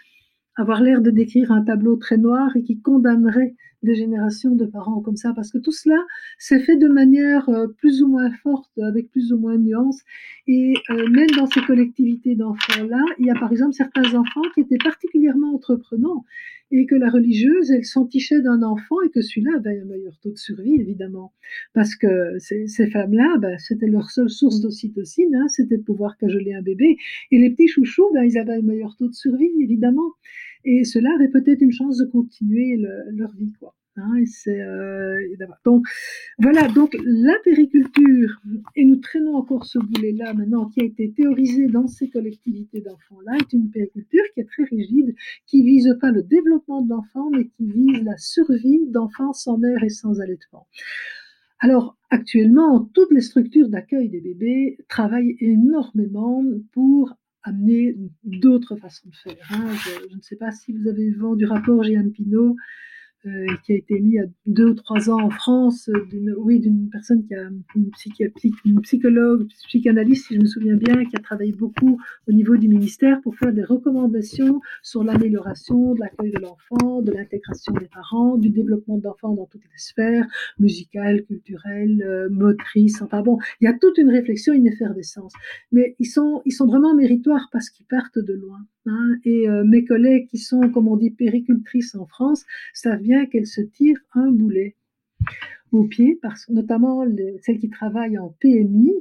avoir 0.56 0.82
l'air 0.82 1.00
de 1.00 1.10
décrire 1.10 1.52
un 1.52 1.62
tableau 1.62 1.96
très 1.96 2.18
noir 2.18 2.56
et 2.56 2.62
qui 2.62 2.80
condamnerait 2.80 3.54
des 3.82 3.94
générations 3.94 4.54
de 4.54 4.64
parents 4.66 5.00
comme 5.00 5.16
ça, 5.16 5.32
parce 5.34 5.50
que 5.50 5.58
tout 5.58 5.72
cela 5.72 5.98
s'est 6.38 6.60
fait 6.60 6.76
de 6.76 6.88
manière 6.88 7.48
euh, 7.48 7.66
plus 7.78 8.02
ou 8.02 8.08
moins 8.08 8.30
forte, 8.42 8.70
avec 8.78 9.10
plus 9.10 9.32
ou 9.32 9.38
moins 9.38 9.56
de 9.56 9.62
nuances. 9.62 10.00
Et 10.46 10.74
euh, 10.90 11.08
même 11.08 11.30
dans 11.36 11.46
ces 11.46 11.60
collectivités 11.62 12.34
d'enfants-là, 12.34 13.02
il 13.18 13.26
y 13.26 13.30
a 13.30 13.34
par 13.34 13.50
exemple 13.52 13.74
certains 13.74 14.14
enfants 14.14 14.42
qui 14.54 14.60
étaient 14.60 14.78
particulièrement 14.78 15.54
entreprenants 15.54 16.24
et 16.72 16.86
que 16.86 16.94
la 16.94 17.10
religieuse, 17.10 17.70
elle 17.70 17.84
s'entichait 17.84 18.40
d'un 18.40 18.62
enfant 18.62 18.96
et 19.02 19.10
que 19.10 19.20
celui-là 19.20 19.52
avait 19.58 19.78
un 19.80 19.84
meilleur 19.84 20.18
taux 20.20 20.30
de 20.30 20.38
survie, 20.38 20.74
évidemment. 20.80 21.32
Parce 21.74 21.94
que 21.94 22.38
ces, 22.38 22.90
femmes-là, 22.90 23.36
ben, 23.38 23.58
c'était 23.58 23.86
leur 23.86 24.10
seule 24.10 24.30
source 24.30 24.60
d'ocytocine, 24.60 25.34
hein, 25.34 25.48
c'était 25.48 25.76
de 25.76 25.82
pouvoir 25.82 26.16
cajoler 26.16 26.54
un 26.54 26.62
bébé. 26.62 26.96
Et 27.30 27.38
les 27.38 27.50
petits 27.50 27.68
chouchous, 27.68 28.10
ben, 28.14 28.24
ils 28.24 28.38
avaient 28.38 28.54
un 28.54 28.62
meilleur 28.62 28.96
taux 28.96 29.08
de 29.08 29.14
survie, 29.14 29.52
évidemment. 29.60 30.14
Et 30.64 30.84
cela 30.84 31.10
avait 31.14 31.28
peut-être 31.28 31.60
une 31.60 31.72
chance 31.72 31.98
de 31.98 32.04
continuer 32.04 32.76
leur 33.10 33.32
vie, 33.34 33.52
quoi. 33.58 33.74
Hein, 33.96 34.24
euh, 34.46 35.18
donc 35.66 35.86
voilà, 36.38 36.66
donc 36.68 36.96
la 37.04 37.34
périculture, 37.44 38.40
et 38.74 38.86
nous 38.86 38.96
traînons 38.96 39.36
encore 39.36 39.66
ce 39.66 39.78
boulet-là 39.78 40.32
maintenant, 40.32 40.70
qui 40.70 40.80
a 40.80 40.84
été 40.84 41.12
théorisé 41.12 41.66
dans 41.66 41.86
ces 41.86 42.08
collectivités 42.08 42.80
d'enfants-là, 42.80 43.36
est 43.38 43.52
une 43.52 43.70
périculture 43.70 44.22
qui 44.32 44.40
est 44.40 44.46
très 44.46 44.64
rigide, 44.64 45.14
qui 45.46 45.62
vise 45.62 45.94
pas 46.00 46.10
le 46.10 46.22
développement 46.22 46.80
de 46.80 46.88
l'enfant, 46.88 47.28
mais 47.30 47.48
qui 47.48 47.70
vise 47.70 48.02
la 48.02 48.16
survie 48.16 48.86
d'enfants 48.86 49.34
sans 49.34 49.58
mère 49.58 49.84
et 49.84 49.90
sans 49.90 50.20
allaitement. 50.22 50.66
Alors 51.58 51.98
actuellement, 52.08 52.88
toutes 52.94 53.12
les 53.12 53.20
structures 53.20 53.68
d'accueil 53.68 54.08
des 54.08 54.20
bébés 54.22 54.78
travaillent 54.88 55.36
énormément 55.38 56.42
pour 56.72 57.14
amener 57.44 57.96
d'autres 58.24 58.76
façons 58.76 59.08
de 59.08 59.16
faire. 59.16 59.48
Hein. 59.50 59.74
Je, 60.10 60.16
ne 60.16 60.20
sais 60.20 60.36
pas 60.36 60.50
si 60.52 60.72
vous 60.72 60.88
avez 60.88 61.10
vu 61.10 61.22
du 61.36 61.46
rapport 61.46 61.82
Jeanne 61.82 62.12
Pinot 62.12 62.56
euh, 63.26 63.46
qui 63.64 63.72
a 63.72 63.76
été 63.76 64.00
mis 64.00 64.12
il 64.12 64.14
y 64.14 64.18
a 64.18 64.26
deux 64.46 64.70
ou 64.70 64.74
trois 64.74 65.08
ans 65.08 65.22
en 65.22 65.30
France, 65.30 65.88
d'une, 66.10 66.34
oui, 66.38 66.58
d'une 66.58 66.90
personne 66.90 67.24
qui 67.24 67.34
a 67.34 67.48
une, 67.76 68.80
psychologue, 68.82 69.46
psychanalyste, 69.68 70.26
si 70.26 70.34
je 70.34 70.40
me 70.40 70.46
souviens 70.46 70.76
bien, 70.76 71.04
qui 71.04 71.16
a 71.16 71.20
travaillé 71.20 71.52
beaucoup 71.52 72.00
au 72.28 72.32
niveau 72.32 72.56
du 72.56 72.68
ministère 72.68 73.20
pour 73.22 73.36
faire 73.36 73.52
des 73.52 73.62
recommandations 73.64 74.60
sur 74.82 75.04
l'amélioration 75.04 75.94
de 75.94 76.00
l'accueil 76.00 76.32
de 76.32 76.40
l'enfant, 76.40 77.00
de 77.00 77.12
l'intégration 77.12 77.72
des 77.74 77.86
parents, 77.86 78.36
du 78.36 78.50
développement 78.50 78.98
d'enfants 78.98 79.34
dans 79.34 79.46
toutes 79.46 79.62
les 79.62 79.78
sphères, 79.78 80.26
musicales, 80.58 81.24
culturelles, 81.24 82.02
euh, 82.02 82.28
motrices. 82.28 83.02
Enfin 83.02 83.22
bon, 83.22 83.38
il 83.60 83.64
y 83.64 83.68
a 83.68 83.72
toute 83.72 83.98
une 83.98 84.10
réflexion, 84.10 84.52
une 84.52 84.66
effervescence. 84.66 85.32
Mais 85.70 85.94
ils 85.98 86.06
sont, 86.06 86.42
ils 86.44 86.52
sont 86.52 86.66
vraiment 86.66 86.94
méritoires 86.94 87.48
parce 87.52 87.70
qu'ils 87.70 87.86
partent 87.86 88.18
de 88.18 88.34
loin. 88.34 88.58
Hein, 88.86 89.14
et 89.24 89.48
euh, 89.48 89.62
mes 89.64 89.84
collègues 89.84 90.26
qui 90.28 90.38
sont, 90.38 90.68
comme 90.70 90.88
on 90.88 90.96
dit, 90.96 91.10
péricultrices 91.10 91.94
en 91.94 92.06
France, 92.06 92.44
savent 92.74 93.00
bien 93.00 93.11
qu'elles 93.30 93.46
se 93.46 93.60
tirent 93.60 94.00
un 94.14 94.30
boulet 94.30 94.76
au 95.70 95.84
pied, 95.84 96.18
parce, 96.20 96.48
notamment 96.48 97.04
celles 97.40 97.58
qui 97.58 97.70
travaillent 97.70 98.18
en 98.18 98.30
PMI, 98.40 98.92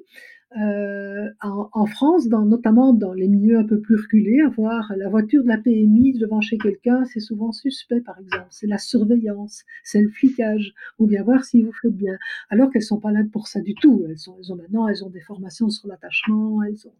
euh, 0.57 1.29
en, 1.41 1.85
France, 1.85 2.27
dans, 2.27 2.45
notamment 2.45 2.93
dans 2.93 3.13
les 3.13 3.27
milieux 3.29 3.57
un 3.57 3.63
peu 3.63 3.79
plus 3.79 3.95
reculés, 3.95 4.41
avoir 4.41 4.91
la 4.97 5.07
voiture 5.07 5.43
de 5.43 5.47
la 5.47 5.57
PMI 5.57 6.17
devant 6.19 6.41
chez 6.41 6.57
quelqu'un, 6.57 7.05
c'est 7.05 7.21
souvent 7.21 7.51
suspect, 7.53 8.01
par 8.01 8.19
exemple. 8.19 8.47
C'est 8.49 8.67
la 8.67 8.77
surveillance, 8.77 9.63
c'est 9.83 10.01
le 10.01 10.09
flicage. 10.09 10.73
On 10.99 11.05
vient 11.05 11.23
voir 11.23 11.45
si 11.45 11.61
vous 11.61 11.71
faites 11.71 11.95
bien. 11.95 12.17
Alors 12.49 12.69
qu'elles 12.69 12.83
sont 12.83 12.99
pas 12.99 13.11
là 13.11 13.21
pour 13.31 13.47
ça 13.47 13.61
du 13.61 13.75
tout. 13.75 14.05
Elles 14.09 14.17
sont, 14.17 14.35
elles 14.39 14.51
ont 14.51 14.57
maintenant, 14.57 14.87
elles 14.87 15.05
ont 15.05 15.09
des 15.09 15.21
formations 15.21 15.69
sur 15.69 15.87
l'attachement, 15.87 16.61
elles 16.63 16.85
ont 16.85 16.93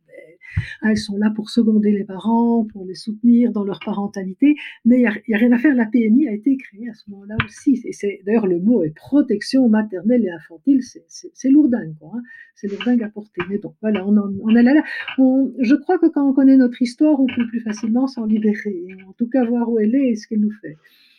elles 0.84 0.98
sont 0.98 1.18
là 1.18 1.32
pour 1.34 1.50
seconder 1.50 1.92
les 1.92 2.04
parents, 2.04 2.66
pour 2.66 2.86
les 2.86 2.96
soutenir 2.96 3.52
dans 3.52 3.64
leur 3.64 3.80
parentalité. 3.80 4.56
Mais 4.86 4.98
il 4.98 5.02
n'y 5.02 5.06
a, 5.08 5.12
a, 5.12 5.38
rien 5.38 5.52
à 5.52 5.58
faire. 5.58 5.76
La 5.76 5.86
PMI 5.86 6.28
a 6.28 6.34
été 6.34 6.58
créée 6.58 6.90
à 6.90 6.94
ce 6.94 7.10
moment-là 7.12 7.38
aussi. 7.46 7.82
Et 7.86 7.94
c'est 7.94 8.22
d'ailleurs 8.26 8.48
le 8.48 8.60
mot 8.60 8.84
est 8.84 8.94
protection 8.94 9.70
maternelle 9.70 10.26
et 10.26 10.32
infantile. 10.32 10.82
C'est 10.84 11.50
lourdingue, 11.50 11.96
quoi. 12.00 12.12
Hein. 12.16 12.22
C'est 12.56 12.68
lourdingue 12.68 13.04
à 13.04 13.10
porter. 13.10 13.41
Mais 13.50 13.58
bon, 13.58 13.76
voilà, 13.82 14.06
on, 14.06 14.18
en, 14.18 14.56
est 14.56 14.64
là. 14.64 14.84
je 15.18 15.76
crois 15.76 15.98
que 15.98 16.08
quand 16.08 16.28
on 16.28 16.34
connaît 16.34 16.58
notre 16.58 16.82
histoire, 16.82 17.20
on 17.20 17.28
peut 17.28 17.48
plus 17.48 17.62
facilement 17.62 18.08
s'en 18.08 18.26
libérer. 18.26 18.86
En 19.08 19.14
tout 19.14 19.28
cas, 19.28 19.44
voir 19.46 19.70
où 19.70 19.80
elle 19.80 19.96
est 19.96 20.10
et 20.10 20.16
ce 20.16 20.28
qu'elle 20.28 20.42
nous 20.42 20.54
fait. 20.62 20.78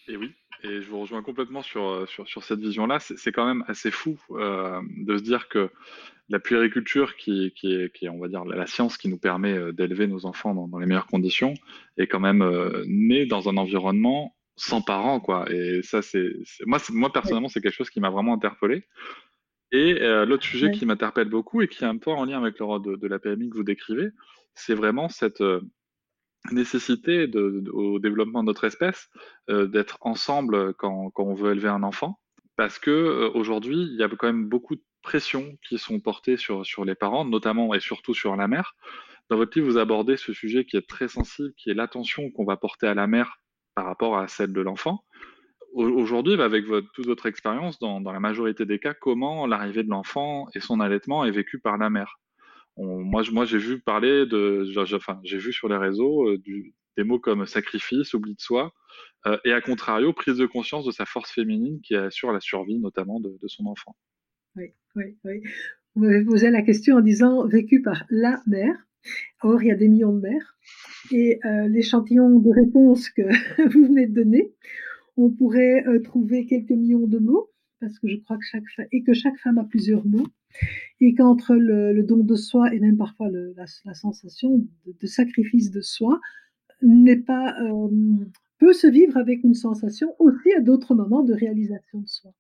Et 0.09 0.17
oui, 0.17 0.33
et 0.65 0.81
je 0.81 0.89
vous 0.89 1.01
rejoins 1.01 1.23
complètement 1.23 1.63
sur, 1.63 2.09
sur, 2.09 2.29
sur 2.29 2.45
cette 2.45 2.61
vision-là. 2.61 2.99
C'est 3.01 3.33
quand 3.33 3.47
même 3.47 3.65
assez 3.67 3.91
fou 3.91 4.17
euh, 4.31 4.81
de 4.99 5.17
se 5.17 5.23
dire 5.23 5.49
que 5.49 5.71
la 6.29 6.39
puériculture, 6.39 7.17
qui, 7.17 7.53
qui, 7.57 7.75
est, 7.75 8.09
on 8.09 8.19
va 8.19 8.29
dire, 8.29 8.45
la 8.45 8.67
science 8.67 8.97
qui 8.97 9.09
nous 9.09 9.19
permet 9.19 9.53
euh, 9.53 9.73
d'élever 9.73 10.07
nos 10.07 10.25
enfants 10.25 10.55
dans, 10.55 10.79
les 10.79 10.87
meilleures 10.87 11.09
conditions, 11.09 11.55
est 11.99 12.07
quand 12.07 12.21
même 12.21 12.43
euh, 12.43 12.85
née 12.87 13.27
dans 13.27 13.49
un 13.49 13.57
environnement 13.57 14.37
sans 14.55 14.83
parents, 14.83 15.19
quoi. 15.19 15.51
Et 15.51 15.83
ça, 15.83 16.01
c'est 16.01 16.31
moi, 16.65 16.79
moi 16.91 17.13
personnellement, 17.13 17.49
c'est 17.49 17.61
quelque 17.61 17.75
chose 17.75 17.91
qui 17.91 18.01
m'a 18.01 18.11
vraiment 18.11 18.35
interpellé. 18.35 18.85
Et 19.73 20.03
euh, 20.03 20.27
l'autre 20.27 20.45
sujet 20.45 20.71
qui 20.71 20.85
m'interpelle 20.85 21.31
beaucoup 21.31 21.63
et 21.63 21.69
qui 21.69 21.83
est 21.83 21.87
un 21.87 21.97
peu 21.97 22.11
en 22.11 22.27
lien 22.27 22.39
avec 22.39 22.59
le 22.59 22.67
rôle 22.67 22.99
de, 22.99 23.07
la 23.09 23.19
PMI 23.19 23.49
que 23.49 23.57
vous 23.57 23.65
décrivez, 23.65 24.11
c'est 24.55 24.75
vraiment 24.75 25.09
cette 25.09 25.41
euh, 25.41 25.63
nécessité 26.51 27.27
de, 27.27 27.65
au 27.73 27.99
développement 27.99 28.43
de 28.43 28.49
notre 28.49 28.65
espèce 28.65 29.09
euh, 29.49 29.67
d'être 29.67 29.97
ensemble 30.03 30.75
quand, 30.75 31.11
quand, 31.11 31.25
on 31.25 31.35
veut 31.35 31.53
élever 31.53 31.69
un 31.69 31.83
enfant. 31.83 32.21
Parce 32.57 32.79
que 32.79 33.31
aujourd'hui, 33.35 33.79
il 33.79 33.97
y 33.99 34.03
a 34.03 34.09
quand 34.11 34.27
même 34.27 34.47
beaucoup 34.47 34.77
de 34.77 34.83
pressions 35.01 35.57
qui 35.67 35.79
sont 35.79 36.01
portées 36.01 36.37
sur, 36.37 36.67
sur 36.67 36.85
les 36.85 36.95
parents, 36.95 37.25
notamment 37.25 37.73
et 37.73 37.81
surtout 37.81 38.13
sur 38.13 38.37
la 38.37 38.47
mère. 38.47 38.75
Dans 39.31 39.39
votre 39.39 39.59
livre, 39.59 39.71
vous 39.71 39.79
abordez 39.79 40.19
ce 40.19 40.35
sujet 40.35 40.67
qui 40.67 40.77
est 40.77 40.87
très 40.87 41.09
sensible, 41.09 41.55
qui 41.57 41.71
est 41.71 41.75
l'attention 41.75 42.31
qu'on 42.31 42.45
va 42.45 42.59
porter 42.59 42.87
à 42.87 42.95
la 42.95 43.07
mère 43.07 43.39
par 43.75 43.87
rapport 43.87 44.19
à 44.19 44.29
celle 44.29 44.53
de 44.53 44.61
l'enfant 44.61 45.03
aujourd'hui, 45.73 46.37
bah, 46.37 46.45
avec 46.45 46.65
toute 46.95 47.07
votre 47.07 47.27
expérience, 47.27 47.79
dans, 47.79 48.01
la 48.01 48.21
majorité 48.21 48.67
des 48.67 48.79
cas, 48.79 48.95
comment 48.95 49.47
l'arrivée 49.47 49.83
de 49.83 49.89
l'enfant 49.89 50.49
et 50.55 50.61
son 50.61 50.81
allaitement 50.81 51.25
est 51.25 51.31
vécu 51.31 51.59
par 51.59 51.79
la 51.79 51.91
mère? 51.91 52.21
Moi, 52.77 53.23
j'ai 53.45 53.59
vu 53.59 53.81
parler 53.81 54.27
de, 54.27 54.67
enfin, 54.95 55.21
j'ai 55.25 55.39
vu 55.39 55.53
sur 55.53 55.69
les 55.69 55.77
réseaux 55.77 56.29
euh, 56.29 56.43
des 56.97 57.05
mots 57.05 57.19
comme 57.19 57.47
sacrifice, 57.47 58.15
oubli 58.15 58.35
de 58.35 58.41
soi, 58.41 58.73
euh, 59.27 59.39
et 59.45 59.53
à 59.53 59.61
contrario, 59.61 60.13
prise 60.13 60.37
de 60.37 60.47
conscience 60.47 60.85
de 60.85 60.91
sa 60.91 61.05
force 61.05 61.31
féminine 61.31 61.81
qui 61.81 61.95
assure 61.95 62.33
la 62.33 62.41
survie 62.41 62.79
notamment 62.79 63.21
de, 63.21 63.37
son 63.47 63.67
enfant. 63.67 63.95
Oui, 64.57 64.73
oui, 64.97 65.17
oui. 65.25 65.43
Vous 65.95 66.05
m'avez 66.05 66.25
posé 66.25 66.51
la 66.51 66.63
question 66.63 66.97
en 66.97 67.01
disant 67.01 67.47
vécu 67.47 67.83
par 67.83 68.05
la 68.11 68.43
mère. 68.47 68.75
Or, 69.43 69.63
il 69.63 69.69
y 69.69 69.71
a 69.71 69.77
des 69.77 69.89
millions 69.89 70.15
de 70.15 70.21
mères. 70.21 70.57
Et 71.11 71.39
euh, 71.45 71.69
l'échantillon 71.69 72.31
de 72.39 72.51
réponse 72.51 73.11
que 73.11 73.23
vous 73.69 73.87
venez 73.87 74.07
de 74.07 74.15
donner, 74.15 74.53
on 75.17 75.31
pourrait 75.31 75.87
euh, 75.87 76.01
trouver 76.01 76.47
quelques 76.47 76.71
millions 76.71 77.07
de 77.07 77.19
mots, 77.19 77.51
parce 77.81 77.99
que 77.99 78.09
je 78.09 78.17
crois 78.17 78.37
que 78.37 78.45
chaque 78.45 78.65
et 78.93 79.03
que 79.03 79.13
chaque 79.13 79.39
femme 79.39 79.59
a 79.59 79.65
plusieurs 79.65 80.07
mots, 80.07 80.27
et 81.01 81.15
qu'entre 81.15 81.55
le, 81.55 82.03
don 82.03 82.19
de 82.19 82.37
soi 82.37 82.75
et 82.75 82.81
même 82.81 82.97
parfois 82.97 83.29
la, 83.31 83.95
sensation 83.95 84.65
de, 84.87 85.07
sacrifice 85.07 85.71
de 85.71 85.81
soi 85.81 86.21
n'est 86.83 87.17
pas 87.17 87.55
euh, 87.63 87.89
peut 88.59 88.73
se 88.73 88.87
vivre 88.87 89.17
avec 89.17 89.43
une 89.43 89.55
sensation 89.55 90.15
aussi 90.19 90.53
à 90.53 90.61
d'autres 90.61 90.95
moments 90.95 91.23
de 91.23 91.35
réalisation 91.35 92.01
de 92.01 92.09
soi 92.09 92.33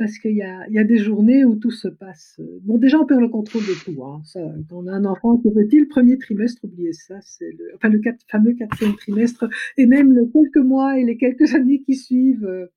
parce 0.00 0.16
qu'il 0.18 0.34
y 0.34 0.42
a, 0.42 0.84
des 0.84 0.96
journées 0.96 1.44
où 1.44 1.56
tout 1.56 1.70
se 1.70 1.86
passe. 1.86 2.40
Bon, 2.62 2.78
déjà, 2.78 2.98
on 2.98 3.04
perd 3.04 3.20
le 3.20 3.28
contrôle 3.28 3.60
de 3.60 3.74
tout. 3.84 4.02
Hein. 4.02 4.22
Quand 4.32 4.78
on 4.78 4.86
a 4.86 4.92
un 4.92 5.04
enfant 5.04 5.36
qui 5.36 5.50
petit, 5.50 5.78
le 5.78 5.88
premier 5.88 6.16
trimestre, 6.16 6.64
oubliez 6.64 6.94
ça, 6.94 7.16
c'est 7.20 7.50
le, 7.52 7.72
enfin, 7.74 7.90
le 7.90 8.00
fameux 8.26 8.54
quatrième 8.54 8.96
trimestre, 8.96 9.46
et 9.76 9.84
même 9.84 10.14
les 10.14 10.26
quelques 10.30 10.64
mois 10.64 10.98
et 10.98 11.04
les 11.04 11.18
quelques 11.18 11.54
années 11.54 11.82
qui 11.82 11.96
suivent. 11.96 12.46
Euh, 12.46 12.68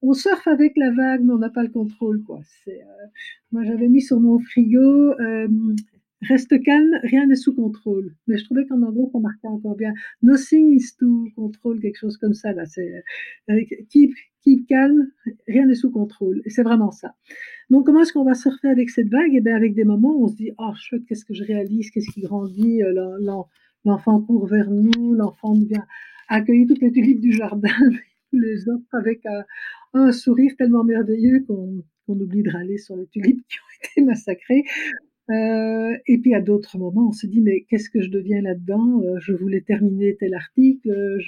on 0.00 0.12
surfe 0.12 0.46
avec 0.46 0.74
la 0.76 0.92
vague, 0.92 1.24
mais 1.24 1.32
on 1.32 1.38
n'a 1.38 1.50
pas 1.50 1.64
le 1.64 1.70
contrôle, 1.70 2.22
euh, 2.30 2.72
moi, 3.50 3.64
j'avais 3.64 3.88
mis 3.88 4.00
sur 4.00 4.20
mon 4.20 4.38
frigo 4.38 4.78
euh, 4.78 5.48
Reste 6.28 6.62
calme, 6.62 6.98
rien 7.02 7.26
n'est 7.26 7.34
sous 7.34 7.54
contrôle. 7.54 8.14
Mais 8.26 8.38
je 8.38 8.44
trouvais 8.44 8.66
qu'en 8.66 8.82
anglais, 8.82 9.04
ça 9.12 9.18
marquait 9.18 9.48
encore 9.48 9.76
bien. 9.76 9.92
Nothing 10.22 10.72
is 10.72 10.96
to 10.98 11.28
control, 11.36 11.80
quelque 11.80 11.98
chose 11.98 12.16
comme 12.16 12.34
ça. 12.34 12.52
Là, 12.52 12.64
euh, 13.50 13.60
keep, 13.90 14.14
keep 14.42 14.66
calme, 14.66 15.08
rien 15.48 15.66
n'est 15.66 15.74
sous 15.74 15.90
contrôle. 15.90 16.42
C'est 16.46 16.62
vraiment 16.62 16.90
ça. 16.90 17.14
Donc, 17.70 17.86
comment 17.86 18.02
est-ce 18.02 18.12
qu'on 18.12 18.24
va 18.24 18.34
surfer 18.34 18.68
avec 18.68 18.90
cette 18.90 19.08
vague? 19.08 19.32
Eh 19.34 19.40
bien, 19.40 19.56
avec 19.56 19.74
des 19.74 19.84
moments 19.84 20.14
où 20.16 20.24
on 20.24 20.28
se 20.28 20.36
dit, 20.36 20.52
oh, 20.58 20.72
chouette, 20.74 21.02
qu'est-ce 21.08 21.24
que 21.24 21.34
je 21.34 21.44
réalise, 21.44 21.90
qu'est-ce 21.90 22.10
qui 22.10 22.22
grandit, 22.22 22.82
euh, 22.82 22.92
l'enfant 23.84 24.20
court 24.20 24.46
vers 24.46 24.70
nous, 24.70 25.14
l'enfant 25.14 25.54
vient 25.54 25.86
accueillir 26.28 26.66
toutes 26.68 26.80
les 26.80 26.92
tulipes 26.92 27.20
du 27.20 27.32
jardin, 27.32 27.68
tous 28.30 28.38
les 28.38 28.68
autres 28.68 28.86
avec 28.92 29.24
un, 29.26 29.44
un 29.94 30.12
sourire 30.12 30.52
tellement 30.56 30.84
merveilleux 30.84 31.44
qu'on 31.46 31.82
oublie 32.08 32.42
de 32.42 32.50
râler 32.50 32.78
sur 32.78 32.96
les 32.96 33.06
tulipes 33.06 33.42
qui 33.48 33.58
ont 33.58 33.86
été 33.86 34.00
massacrées. 34.02 34.64
Euh, 35.30 35.96
et 36.06 36.18
puis 36.18 36.34
à 36.34 36.40
d'autres 36.42 36.76
moments, 36.78 37.08
on 37.08 37.12
se 37.12 37.26
dit 37.26 37.40
mais 37.40 37.62
qu'est-ce 37.68 37.88
que 37.88 38.02
je 38.02 38.10
deviens 38.10 38.42
là-dedans? 38.42 39.00
Euh, 39.02 39.18
Je 39.20 39.32
voulais 39.32 39.62
terminer 39.62 40.16
tel 40.16 40.34
article, 40.34 41.18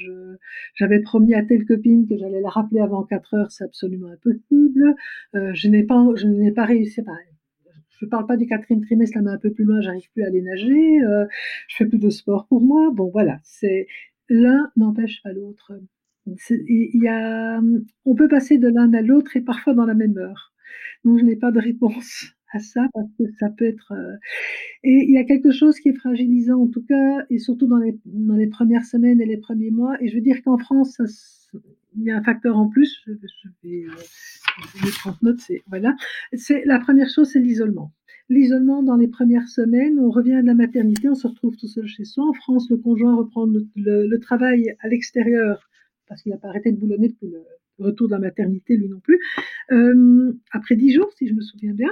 j'avais 0.75 1.01
promis 1.01 1.35
à 1.35 1.43
telle 1.43 1.65
copine 1.65 2.07
que 2.07 2.17
j'allais 2.17 2.41
la 2.41 2.51
rappeler 2.51 2.81
avant 2.81 3.05
4 3.05 3.35
heures, 3.35 3.51
c'est 3.51 3.65
absolument 3.65 4.09
impossible. 4.09 4.95
Euh, 5.35 5.53
je 5.55 5.69
n'ai 5.69 5.85
pas, 5.85 6.07
je 6.17 6.27
n'ai 6.27 6.53
pas 6.53 6.65
réussi. 6.65 7.01
Je 8.01 8.07
parle 8.07 8.27
pas 8.27 8.37
du 8.37 8.47
quatrième 8.47 8.83
trimestre, 8.85 9.17
là, 9.17 9.23
mais 9.23 9.31
un 9.31 9.39
peu 9.39 9.51
plus 9.53 9.65
loin, 9.65 9.81
j'arrive 9.81 10.11
plus 10.13 10.23
à 10.23 10.27
aller 10.27 10.43
nager. 10.43 11.01
Euh, 11.03 11.25
je 11.69 11.77
fais 11.77 11.87
plus 11.87 11.99
de 11.99 12.11
sport 12.11 12.47
pour 12.47 12.61
moi. 12.61 12.91
Bon, 12.93 13.11
voilà, 13.11 13.39
c'est 13.43 13.87
l'un 14.29 14.71
n'empêche 14.77 15.23
pas 15.23 15.33
l'autre. 15.33 15.73
Il 16.51 17.03
y 17.03 17.09
a, 17.09 17.61
on 18.05 18.15
peut 18.15 18.29
passer 18.29 18.59
de 18.59 18.69
l'un 18.69 18.93
à 18.93 19.01
l'autre 19.01 19.37
et 19.37 19.41
parfois 19.41 19.75
dans 19.75 19.87
la 19.87 19.95
même 19.95 20.19
heure. 20.19 20.53
Donc 21.05 21.19
je 21.19 21.25
n'ai 21.25 21.37
pas 21.37 21.53
de 21.53 21.61
réponse 21.61 22.35
à 22.53 22.61
ça 22.61 22.89
parce 22.95 23.09
que 23.19 23.25
ça 23.39 23.51
peut 23.51 23.67
être. 23.67 23.93
Euh, 23.93 24.17
et 24.85 25.05
il 25.09 25.13
y 25.13 25.19
a 25.19 25.25
quelque 25.25 25.51
chose 25.51 25.79
qui 25.81 25.89
est 25.89 25.95
fragilisant 25.95 26.63
en 26.63 26.69
tout 26.69 26.83
cas, 26.83 27.25
et 27.31 27.39
surtout 27.39 27.67
dans 27.67 27.79
les, 27.79 27.99
dans 28.05 28.37
les 28.37 28.47
premières 28.47 28.85
semaines 28.85 29.21
et 29.21 29.27
les 29.27 29.39
premiers 29.39 29.71
mois. 29.71 29.97
Et 30.01 30.09
je 30.09 30.15
veux 30.15 30.21
dire 30.21 30.43
qu'en 30.43 30.59
France, 30.59 31.01
il 31.97 32.05
y 32.05 32.11
a 32.11 32.17
un 32.17 32.23
facteur 32.23 32.57
en 32.57 32.69
plus. 32.69 33.03
Je, 33.07 33.13
vais, 33.63 33.85
euh, 33.85 33.91
je 34.77 34.85
vais 34.85 34.93
prendre 34.93 35.19
note. 35.23 35.41
C'est 35.41 35.63
voilà. 35.67 35.95
C'est 36.33 36.65
la 36.65 36.79
première 36.79 37.09
chose, 37.09 37.31
c'est 37.31 37.41
l'isolement. 37.41 37.93
l'isolement 38.29 38.83
dans 38.83 38.97
les 38.97 39.09
premières 39.09 39.49
semaines, 39.49 39.99
on 39.99 40.11
revient 40.11 40.41
de 40.43 40.47
la 40.47 40.55
maternité, 40.55 41.09
on 41.09 41.15
se 41.15 41.27
retrouve 41.27 41.57
tout 41.57 41.69
seul 41.69 41.87
chez 41.87 42.05
soi. 42.05 42.25
En 42.29 42.33
France, 42.33 42.69
le 42.71 42.77
conjoint 42.77 43.17
reprend 43.17 43.47
le, 43.47 44.19
travail 44.19 44.77
à 44.81 44.89
l'extérieur 44.89 45.69
parce 46.09 46.23
qu'il 46.23 46.33
n'a 46.33 46.39
pas 46.39 46.49
arrêté 46.49 46.73
de 46.73 46.79
boulonner 46.79 47.09
depuis 47.09 47.29
le 47.29 47.43
retour 47.79 48.09
de 48.09 48.13
la 48.13 48.19
maternité, 48.19 48.77
lui 48.77 48.89
non 48.89 49.01
plus. 49.01 49.19
Euh, 49.73 50.33
après 50.53 50.77
dix 50.77 50.93
jours, 50.93 51.11
si 51.17 51.29
je 51.29 51.35
me 51.35 51.41
souviens 51.41 51.73
bien. 51.73 51.91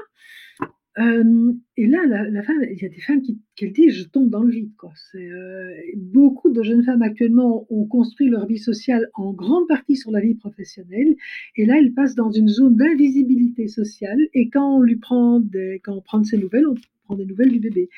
Euh, 0.99 1.53
et 1.77 1.89
là, 1.89 2.07
la, 2.07 2.43
femme, 2.45 2.63
il 2.71 2.81
y 2.81 2.85
a 2.85 2.89
des 2.89 3.01
femmes 3.01 3.21
qui, 3.21 3.41
qui 3.57 3.69
disent 3.71 3.95
je 3.95 4.05
tombe 4.05 4.31
dans 4.31 4.43
le 4.43 4.51
vide. 4.51 4.71
Quoi. 4.79 4.93
Euh, 5.17 5.75
beaucoup 5.97 6.53
de 6.53 6.63
jeunes 6.63 6.85
femmes 6.85 7.03
actuellement 7.03 7.67
ont 7.69 7.85
construit 7.87 8.29
leur 8.29 8.47
vie 8.47 8.59
sociale 8.59 9.09
en 9.15 9.33
grande 9.33 9.67
partie 9.67 9.97
sur 9.97 10.13
la 10.13 10.21
vie 10.21 10.37
professionnelle, 10.37 11.17
et 11.57 11.67
là, 11.67 11.79
elles 11.79 11.95
passent 11.95 12.15
dans 12.15 12.31
une 12.31 12.49
zone 12.49 12.77
d'invisibilité 12.77 13.67
sociale. 13.67 14.21
Et 14.35 14.49
quand 14.51 14.77
on 14.77 14.81
lui 14.81 14.97
prend 14.97 15.43
quand 15.83 15.95
on 15.95 16.01
prend 16.01 16.23
ses 16.23 16.39
nouvelles, 16.39 16.69
on 16.69 16.77
prend 17.05 17.17
des 17.17 17.27
nouvelles 17.27 17.51
du 17.51 17.59
bébé. 17.59 17.89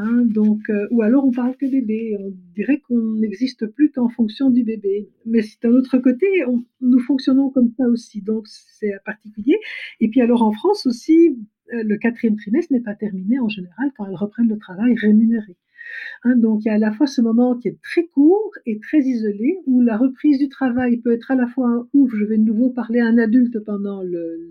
Hein, 0.00 0.22
donc, 0.26 0.60
euh, 0.70 0.86
ou 0.92 1.02
alors 1.02 1.24
on 1.26 1.32
parle 1.32 1.56
que 1.56 1.66
bébé, 1.66 2.16
on 2.20 2.32
dirait 2.54 2.78
qu'on 2.78 3.14
n'existe 3.14 3.66
plus 3.66 3.90
qu'en 3.90 4.08
fonction 4.08 4.48
du 4.48 4.62
bébé. 4.62 5.08
Mais 5.26 5.40
d'un 5.60 5.72
autre 5.72 5.98
côté, 5.98 6.26
nous 6.80 7.00
fonctionnons 7.00 7.50
comme 7.50 7.72
ça 7.76 7.84
aussi, 7.88 8.22
donc 8.22 8.46
c'est 8.46 8.92
particulier. 9.04 9.56
Et 9.98 10.08
puis 10.08 10.20
alors 10.20 10.42
en 10.42 10.52
France 10.52 10.86
aussi, 10.86 11.36
euh, 11.74 11.82
le 11.82 11.96
quatrième 11.96 12.36
trimestre 12.36 12.72
n'est 12.72 12.80
pas 12.80 12.94
terminé 12.94 13.40
en 13.40 13.48
général 13.48 13.90
quand 13.96 14.06
elles 14.06 14.14
reprennent 14.14 14.48
le 14.48 14.58
travail 14.58 14.94
rémunéré. 14.94 15.56
Hein, 16.22 16.36
donc 16.36 16.60
il 16.64 16.68
y 16.68 16.70
a 16.70 16.74
à 16.74 16.78
la 16.78 16.92
fois 16.92 17.08
ce 17.08 17.20
moment 17.20 17.56
qui 17.56 17.66
est 17.66 17.80
très 17.82 18.06
court 18.06 18.52
et 18.66 18.78
très 18.78 19.00
isolé, 19.00 19.58
où 19.66 19.80
la 19.80 19.96
reprise 19.96 20.38
du 20.38 20.48
travail 20.48 20.98
peut 20.98 21.12
être 21.12 21.32
à 21.32 21.34
la 21.34 21.48
fois 21.48 21.88
ouf, 21.92 22.12
je 22.14 22.24
vais 22.24 22.38
de 22.38 22.44
nouveau 22.44 22.70
parler 22.70 23.00
à 23.00 23.06
un 23.06 23.18
adulte 23.18 23.58
pendant 23.64 24.02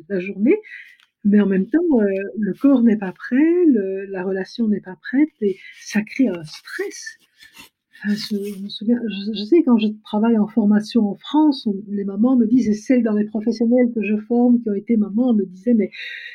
la 0.10 0.20
journée, 0.20 0.58
mais 1.24 1.42
en 1.42 1.48
même 1.48 1.68
temps, 1.68 1.80
euh, 1.94 2.06
le 2.38 2.54
corps 2.54 2.84
n'est 2.84 2.98
pas 2.98 3.12
prêt, 3.12 3.66
la 4.10 4.24
relation 4.24 4.68
n'est 4.68 4.82
pas 4.82 4.98
prête, 5.02 5.30
et 5.42 5.58
ça 5.82 6.02
crée 6.02 6.28
un 6.28 6.44
stress. 6.44 7.18
souviens, 8.70 9.00
je, 9.34 9.44
sais 9.44 9.64
quand 9.64 9.78
je 9.78 9.88
travaille 10.04 10.38
en 10.38 10.48
formation 10.48 11.10
en 11.10 11.16
France, 11.16 11.68
les 11.88 12.06
mamans 12.06 12.36
me 12.36 12.46
disent, 12.46 12.70
et 12.70 12.74
celles 12.74 13.04
dans 13.04 13.14
les 13.14 13.26
professionnels 13.26 13.92
que 13.94 14.04
je 14.04 14.18
forme 14.18 14.62
qui 14.62 14.70
ont 14.70 14.76
été 14.76 14.98
mamans 14.98 15.34
me 15.34 15.46
disaient, 15.46 15.74
mais 15.74 15.90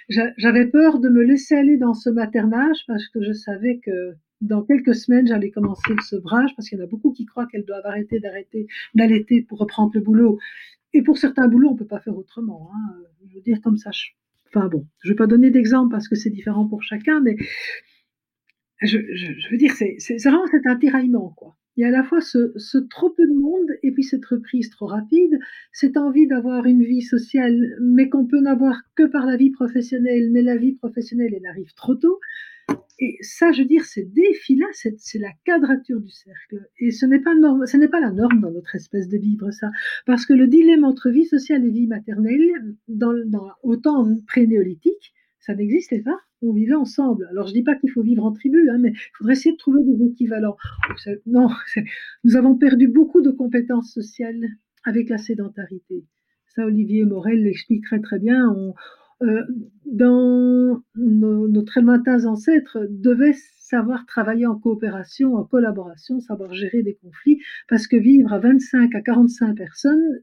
j'avais 0.09 0.67
peur 0.67 0.99
de 0.99 1.09
me 1.09 1.23
laisser 1.23 1.55
aller 1.55 1.77
dans 1.77 1.95
ce 1.95 2.11
maternage 2.11 2.79
parce 2.87 3.09
que 3.09 3.23
je 3.23 3.33
savais 3.33 3.81
que 3.85 4.15
dans 4.41 4.63
quelques 4.63 4.95
semaines, 4.95 5.29
j'allais 5.29 5.51
commencer 5.51 5.95
le 5.95 6.03
sevrage 6.03 6.51
parce 6.57 6.69
qu'il 6.69 6.79
y 6.79 6.81
en 6.81 6.85
a 6.85 6.89
beaucoup 6.89 7.13
qui 7.13 7.25
croient 7.25 7.47
qu'elles 7.47 7.65
doivent 7.65 7.87
arrêter 7.87 8.19
d'arrêter 8.19 8.67
d'allaiter 8.95 9.43
pour 9.43 9.59
reprendre 9.59 9.93
le 9.95 10.01
boulot. 10.01 10.39
Et 10.93 11.03
pour 11.03 11.17
certains 11.17 11.49
boulots, 11.49 11.71
on 11.71 11.77
peut 11.77 11.87
pas 11.87 12.01
faire 12.01 12.17
autrement. 12.17 12.71
Hein. 12.75 12.97
Je 13.29 13.37
veux 13.37 13.41
dire 13.41 13.61
comme 13.63 13.77
ça. 13.77 13.91
Bon, 14.55 14.87
je 15.03 15.11
vais 15.11 15.17
pas 15.17 15.27
donner 15.27 15.51
d'exemple 15.51 15.91
parce 15.91 16.09
que 16.09 16.15
c'est 16.15 16.31
différent 16.31 16.67
pour 16.67 16.83
chacun, 16.83 17.21
mais 17.21 17.37
je, 18.83 18.99
veux 19.51 19.57
dire, 19.57 19.73
c'est 19.73 20.17
vraiment 20.25 20.47
cet 20.47 20.67
intiraillement, 20.67 21.31
quoi. 21.37 21.57
Il 21.77 21.81
y 21.81 21.85
a 21.85 21.89
à 21.89 21.91
la 21.91 22.03
fois 22.03 22.21
ce, 22.21 22.79
trop 22.91 23.09
peu 23.11 23.27
de 23.27 23.33
monde 23.33 23.71
et 23.83 23.93
puis 23.93 24.03
cette 24.03 24.27
reprise 24.27 24.69
trop 24.69 24.87
rapide, 24.87 25.39
cette 25.73 25.97
envie 25.97 26.27
d'avoir 26.27 26.67
une 26.67 26.85
vie 26.85 27.01
sociale, 27.01 27.77
mais 27.81 28.11
qu'on 28.11 28.27
peut 28.27 28.41
n'avoir 28.41 28.83
que 28.95 29.05
par 29.05 29.25
la 29.25 29.37
vie 29.37 29.51
professionnelle, 29.51 30.31
mais 30.33 30.43
la 30.43 30.59
vie 30.59 30.73
professionnelle, 30.73 31.33
elle 31.35 31.47
arrive 31.47 31.73
trop 31.75 31.95
tôt. 31.95 32.21
Et 32.99 33.19
ça, 33.21 33.53
je 33.53 33.63
veux 33.63 33.69
dire, 33.69 33.85
ces 33.85 34.05
défis-là, 34.05 34.67
c'est 34.73 35.19
la 35.19 35.31
quadrature 35.45 36.01
du 36.01 36.11
cercle. 36.11 36.69
Et 36.79 36.91
ce 36.91 37.07
n'est 37.07 37.21
pas, 37.21 37.35
pas 37.91 38.01
la 38.01 38.13
norme 38.13 38.41
dans 38.41 38.51
notre 38.51 38.75
espèce 38.77 39.09
de 39.09 39.19
vivre, 39.19 39.51
ça. 39.51 39.71
Parce 40.07 40.27
que 40.27 40.35
le 40.35 40.47
dilemme 40.47 40.85
entre 40.85 41.11
vie 41.11 41.25
sociale 41.25 41.65
et 41.65 41.71
vie 41.71 41.87
maternelle, 41.87 42.77
dans, 42.89 43.13
dans 43.27 43.49
au 43.63 43.77
temps 43.77 44.07
pré-néolithique, 44.27 45.13
ça 45.41 45.55
n'existait 45.55 46.03
pas. 46.03 46.19
On 46.41 46.53
vivait 46.53 46.75
ensemble. 46.75 47.27
Alors, 47.31 47.49
je 47.49 47.53
dis 47.53 47.63
pas 47.63 47.75
qu'il 47.77 47.91
faut 47.91 48.03
vivre 48.03 48.25
en 48.25 48.33
tribu, 48.33 48.69
hein, 48.71 48.79
mais 48.79 48.91
il 48.91 49.17
faudrait 49.17 49.35
essayer 49.35 49.53
de 49.53 49.59
trouver 49.59 49.83
des 49.85 50.05
équivalents. 50.05 50.57
Non, 51.27 51.49
nous 52.25 52.37
avons 52.37 52.57
perdu 52.57 52.89
beaucoup 52.89 53.23
de 53.23 53.31
compétences 53.31 53.93
sociales 53.93 54.47
avec 54.85 55.09
la 55.09 55.19
sédentarité. 55.19 56.05
Ça, 56.55 56.67
Olivier 56.67 57.05
Morel 57.05 57.43
l'explique 57.43 57.85
très 57.85 58.01
très 58.01 58.19
bien. 58.19 58.55
Euh, 59.23 59.43
dans 59.87 60.83
nos, 60.97 61.63
très 61.63 61.83
lointains 61.83 62.25
ancêtres, 62.27 62.87
devaient 62.89 63.37
savoir 63.59 64.07
travailler 64.07 64.47
en 64.47 64.59
coopération, 64.59 65.35
en 65.37 65.45
collaboration, 65.45 66.21
savoir 66.21 66.53
gérer 66.53 66.83
des 66.83 66.95
conflits, 66.95 67.41
parce 67.69 67.87
que 67.87 67.97
vivre 67.97 68.33
à 68.33 68.39
25 68.39 68.95
à 68.95 69.01
45 69.01 69.57
personnes, 69.57 70.21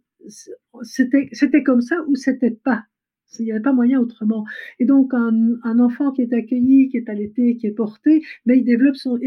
c'était 0.81 1.63
comme 1.63 1.81
ça 1.81 1.95
ou 2.07 2.15
c'était 2.15 2.51
pas? 2.51 2.83
Il 3.37 3.45
n'y 3.45 3.51
avait 3.51 3.61
pas 3.61 3.73
moyen 3.73 3.99
autrement. 3.99 4.45
Et 4.79 4.85
donc, 4.85 5.13
un, 5.13 5.79
enfant 5.79 6.11
qui 6.11 6.21
est 6.21 6.33
accueilli, 6.33 6.89
qui 6.89 6.97
est 6.97 7.09
allaité, 7.09 7.55
qui 7.57 7.67
est 7.67 7.71
porté, 7.71 8.23
ben, 8.45 8.57
il 8.57 8.63
développe 8.63 8.95
son, 8.95 9.19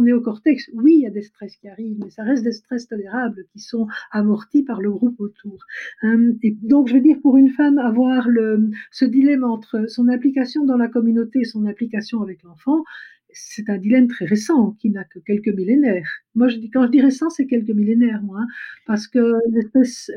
néocortex. 0.00 0.70
Oui, 0.74 0.94
il 0.96 1.00
y 1.02 1.06
a 1.06 1.10
des 1.10 1.22
stress 1.22 1.56
qui 1.56 1.68
arrivent, 1.68 1.98
mais 2.02 2.10
ça 2.10 2.22
reste 2.22 2.44
des 2.44 2.52
stress 2.52 2.86
tolérables 2.86 3.44
qui 3.52 3.58
sont 3.58 3.88
amortis 4.10 4.62
par 4.62 4.80
le 4.80 4.90
groupe 4.90 5.18
autour. 5.20 5.58
Hein, 6.02 6.32
et 6.42 6.56
donc, 6.62 6.88
je 6.88 6.94
veux 6.94 7.00
dire, 7.00 7.18
pour 7.20 7.36
une 7.36 7.50
femme, 7.50 7.78
avoir 7.78 8.28
le, 8.28 8.70
ce 8.90 9.04
dilemme 9.04 9.44
entre 9.44 9.86
son 9.88 10.08
application 10.08 10.64
dans 10.64 10.76
la 10.76 10.88
communauté 10.88 11.40
et 11.40 11.44
son 11.44 11.66
application 11.66 12.22
avec 12.22 12.42
l'enfant, 12.42 12.84
c'est 13.32 13.68
un 13.70 13.78
dilemme 13.78 14.08
très 14.08 14.24
récent 14.24 14.72
qui 14.80 14.90
n'a 14.90 15.04
que 15.04 15.18
quelques 15.18 15.48
millénaires. 15.48 16.08
Moi, 16.34 16.48
je 16.48 16.56
dis, 16.56 16.70
quand 16.70 16.86
je 16.86 16.90
dis 16.90 17.00
récent, 17.00 17.30
c'est 17.30 17.46
quelques 17.46 17.70
millénaires, 17.70 18.22
moi, 18.22 18.40
hein, 18.40 18.46
parce 18.86 19.06
que 19.06 19.34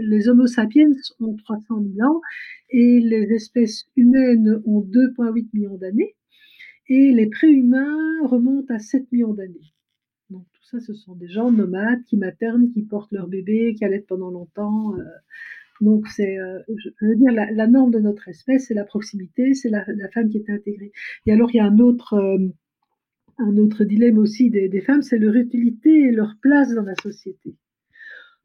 les 0.01 0.30
Homo 0.30 0.47
sapiens 0.47 0.89
ont 1.19 1.36
300 1.36 1.84
000 1.95 2.10
ans 2.10 2.21
et 2.69 2.99
les 2.99 3.32
espèces 3.34 3.86
humaines 3.95 4.62
ont 4.65 4.82
2,8 4.82 5.47
millions 5.54 5.78
d'années 5.78 6.15
et 6.88 7.12
les 7.12 7.28
préhumains 7.28 8.28
remontent 8.28 8.73
à 8.73 8.80
7 8.80 9.12
millions 9.12 9.34
d'années. 9.34 9.73
Donc 10.30 10.45
tout 10.54 10.63
ça, 10.63 10.80
ce 10.80 10.93
sont 10.93 11.15
des 11.15 11.28
gens 11.28 11.51
nomades 11.51 12.04
qui 12.06 12.17
maternent, 12.17 12.71
qui 12.71 12.84
portent 12.84 13.12
leur 13.12 13.28
bébé, 13.28 13.75
qui 13.78 13.86
allaitent 13.86 14.08
pendant 14.08 14.32
longtemps. 14.32 14.95
Euh. 14.97 15.04
donc 15.82 16.08
c'est, 16.08 16.38
euh, 16.39 16.60
je 16.78 16.89
veux 17.06 17.15
dire, 17.15 17.32
la, 17.32 17.67
norme 17.67 17.91
de 17.91 17.99
notre 17.99 18.28
espèce, 18.28 18.67
c'est 18.67 18.73
la 18.73 18.86
proximité, 18.86 19.54
c'est 19.54 19.69
la, 19.69 19.86
femme 20.13 20.30
qui 20.30 20.38
est 20.38 20.49
intégrée. 20.49 20.91
Et 21.25 21.32
alors 21.32 21.51
il 21.54 21.58
y 21.58 21.60
a 21.60 21.65
un 21.65 21.80
autre 21.80 22.13
euh, 22.13 22.38
un 23.38 23.58
autre 23.58 23.84
dilemme 23.84 24.17
aussi 24.17 24.50
des, 24.50 24.82
femmes, 24.82 25.02
c'est 25.02 25.17
leur 25.17 25.36
utilité 25.36 25.89
et 25.89 26.12
leur 26.12 26.36
place 26.41 26.74
dans 26.74 26.84
la 26.84 26.95
société. 26.95 27.56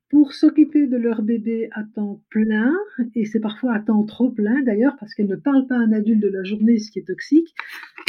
Pour 0.08 0.32
s'occuper 0.32 0.88
de 0.88 0.96
leur 0.96 1.22
bébé 1.22 1.68
à 1.72 1.84
temps 1.84 2.20
plein, 2.30 2.74
et 3.14 3.24
c'est 3.24 3.38
parfois 3.38 3.74
à 3.74 3.80
temps 3.80 4.02
trop 4.04 4.30
plein 4.30 4.60
d'ailleurs, 4.62 4.96
parce 4.98 5.14
qu'elles 5.14 5.28
ne 5.28 5.36
parlent 5.36 5.68
pas 5.68 5.76
à 5.76 5.78
un 5.78 5.92
adulte 5.92 6.20
de 6.20 6.28
la 6.28 6.42
journée, 6.42 6.78
ce 6.78 6.90
qui 6.90 6.98
est 6.98 7.06
toxique, 7.06 7.54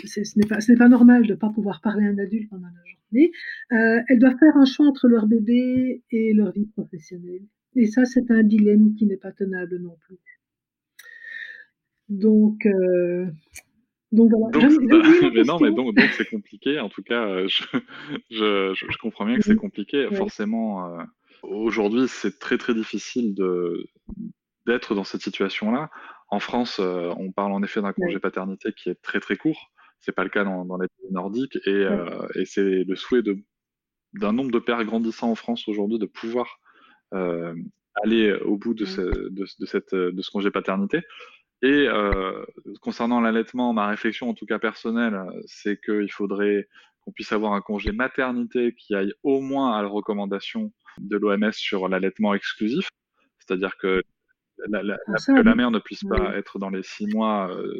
ce 0.05 0.21
n'est 0.39 0.77
pas, 0.77 0.89
normal 0.89 1.27
de 1.27 1.33
ne 1.33 1.37
pas 1.37 1.49
pouvoir 1.49 1.79
parler 1.81 2.05
à 2.05 2.09
un 2.09 2.17
adulte 2.17 2.49
pendant 2.49 2.67
la 2.67 2.83
journée, 2.85 3.31
euh, 3.71 4.01
elles 4.07 4.17
doivent 4.17 4.37
faire 4.39 4.57
un 4.57 4.65
choix 4.65 4.87
entre 4.87 5.07
leur 5.07 5.27
bébé 5.27 6.01
et 6.09 6.33
leur 6.33 6.51
vie 6.51 6.65
professionnelle. 6.65 7.43
Et 7.75 7.85
ça, 7.85 8.05
c'est 8.05 8.31
un 8.31 8.43
dilemme 8.43 8.95
qui 8.95 9.05
n'est 9.05 9.17
pas 9.17 9.31
tenable 9.31 9.77
non 9.77 9.95
plus. 10.07 10.17
Donc, 12.09 12.65
euh, 12.65 13.27
donc 14.11 14.31
voilà. 14.31 14.57
mais 15.33 15.43
non, 15.43 15.59
mais 15.59 15.71
donc 15.71 15.97
c'est 16.17 16.29
compliqué. 16.29 16.79
En 16.79 16.89
tout 16.89 17.03
cas, 17.03 17.25
euh, 17.25 17.47
je, 17.47 17.63
je, 18.29 18.73
je, 18.73 18.97
comprends 18.97 19.25
bien 19.25 19.37
que 19.37 19.43
c'est 19.43 19.55
compliqué. 19.55 20.07
Forcément, 20.15 20.85
euh, 20.85 21.03
aujourd'hui, 21.43 22.07
c'est 22.07 22.39
très 22.39 22.57
très 22.57 22.73
difficile 22.73 23.33
de 23.33 23.87
d'être 24.67 24.95
dans 24.95 25.03
cette 25.03 25.21
situation-là. 25.21 25.89
En 26.29 26.39
France, 26.39 26.79
euh, 26.79 27.13
on 27.17 27.31
parle 27.31 27.51
en 27.53 27.63
effet 27.63 27.81
d'un 27.81 27.93
congé 27.93 28.19
paternité 28.19 28.73
qui 28.73 28.89
est 28.89 29.01
très 29.01 29.19
très 29.19 29.37
court. 29.37 29.71
C'est 29.99 30.11
pas 30.11 30.23
le 30.23 30.29
cas 30.29 30.43
dans, 30.43 30.65
dans 30.65 30.77
les 30.77 30.87
pays 30.87 31.11
nordiques 31.11 31.57
et, 31.65 31.87
et 32.35 32.45
c'est 32.45 32.83
le 32.83 32.95
souhait 32.95 33.21
d'un 34.13 34.33
nombre 34.33 34.51
de 34.51 34.57
pères 34.57 34.83
grandissants 34.83 35.29
en 35.29 35.35
France 35.35 35.67
aujourd'hui 35.67 35.99
de 35.99 36.07
pouvoir 36.07 36.59
aller 37.11 38.33
au 38.33 38.57
bout 38.57 38.73
de, 38.73 38.85
ce, 38.85 39.01
de, 39.01 39.45
de, 39.59 39.65
cette, 39.65 39.93
de 39.93 40.21
ce 40.21 40.31
congé 40.31 40.49
paternité. 40.49 41.01
Et 41.63 41.87
euh, 41.87 42.43
concernant 42.81 43.21
l'allaitement, 43.21 43.71
ma 43.73 43.87
réflexion, 43.87 44.29
en 44.29 44.33
tout 44.33 44.45
cas 44.45 44.57
personnelle, 44.57 45.21
c'est 45.45 45.79
qu'il 45.79 46.11
faudrait 46.11 46.67
qu'on 47.01 47.11
puisse 47.11 47.31
avoir 47.31 47.53
un 47.53 47.61
congé 47.61 47.91
maternité 47.91 48.73
qui 48.75 48.95
aille 48.95 49.13
au 49.23 49.41
moins 49.41 49.77
à 49.77 49.81
la 49.81 49.87
recommandation 49.87 50.71
de 50.99 51.17
l'OMS 51.17 51.51
sur 51.51 51.87
l'allaitement 51.87 52.33
exclusif, 52.33 52.89
c'est-à-dire 53.39 53.77
que 53.77 54.01
la, 54.69 54.83
la, 54.83 54.97
que 54.97 55.41
la 55.41 55.55
mère 55.55 55.71
ne 55.71 55.79
puisse 55.79 56.03
pas 56.03 56.35
être 56.35 56.59
dans 56.59 56.69
les 56.69 56.83
six 56.83 57.07
mois. 57.07 57.49
Euh... 57.51 57.79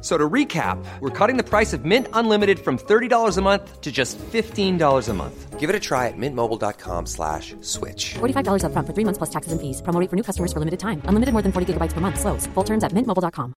So 0.00 0.16
to 0.16 0.28
recap, 0.30 0.78
we're 1.00 1.10
cutting 1.10 1.38
the 1.38 1.42
price 1.42 1.72
of 1.72 1.84
Mint 1.84 2.06
Unlimited 2.12 2.60
from 2.60 2.78
$30 2.78 3.36
a 3.36 3.42
month 3.42 3.80
to 3.80 3.90
just 3.90 4.16
$15 4.18 5.08
a 5.08 5.14
month. 5.14 5.58
Give 5.58 5.68
it 5.70 5.74
a 5.74 5.80
try 5.80 6.06
at 6.06 6.16
mintmobile.com 6.16 7.06
slash 7.06 7.56
switch. 7.62 8.14
$45 8.20 8.62
upfront 8.62 8.86
for 8.86 8.94
three 8.94 9.04
months 9.04 9.18
plus 9.18 9.30
taxes 9.30 9.50
and 9.50 9.60
fees. 9.60 9.82
Promo 9.82 9.98
rate 10.00 10.08
for 10.08 10.14
new 10.14 10.22
customers 10.22 10.52
for 10.52 10.60
limited 10.60 10.78
time. 10.78 11.02
Unlimited 11.10 11.32
more 11.32 11.42
than 11.42 11.50
40 11.50 11.74
gigabytes 11.74 11.94
per 11.94 12.00
month. 12.00 12.20
Slows. 12.20 12.46
Full 12.54 12.64
terms 12.64 12.84
at 12.84 12.92
mintmobile.com. 12.92 13.54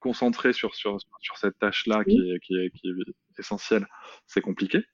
Concentrer 0.00 0.52
sur, 0.52 0.74
sur, 0.74 0.98
sur 1.20 1.36
cette 1.38 1.56
tâche-là 1.60 2.02
qui, 2.04 2.18
est, 2.18 2.40
qui, 2.40 2.56
est, 2.56 2.70
qui 2.70 2.88
est 2.88 3.38
essentielle, 3.38 3.86
c'est 4.26 4.40
compliqué. 4.40 4.84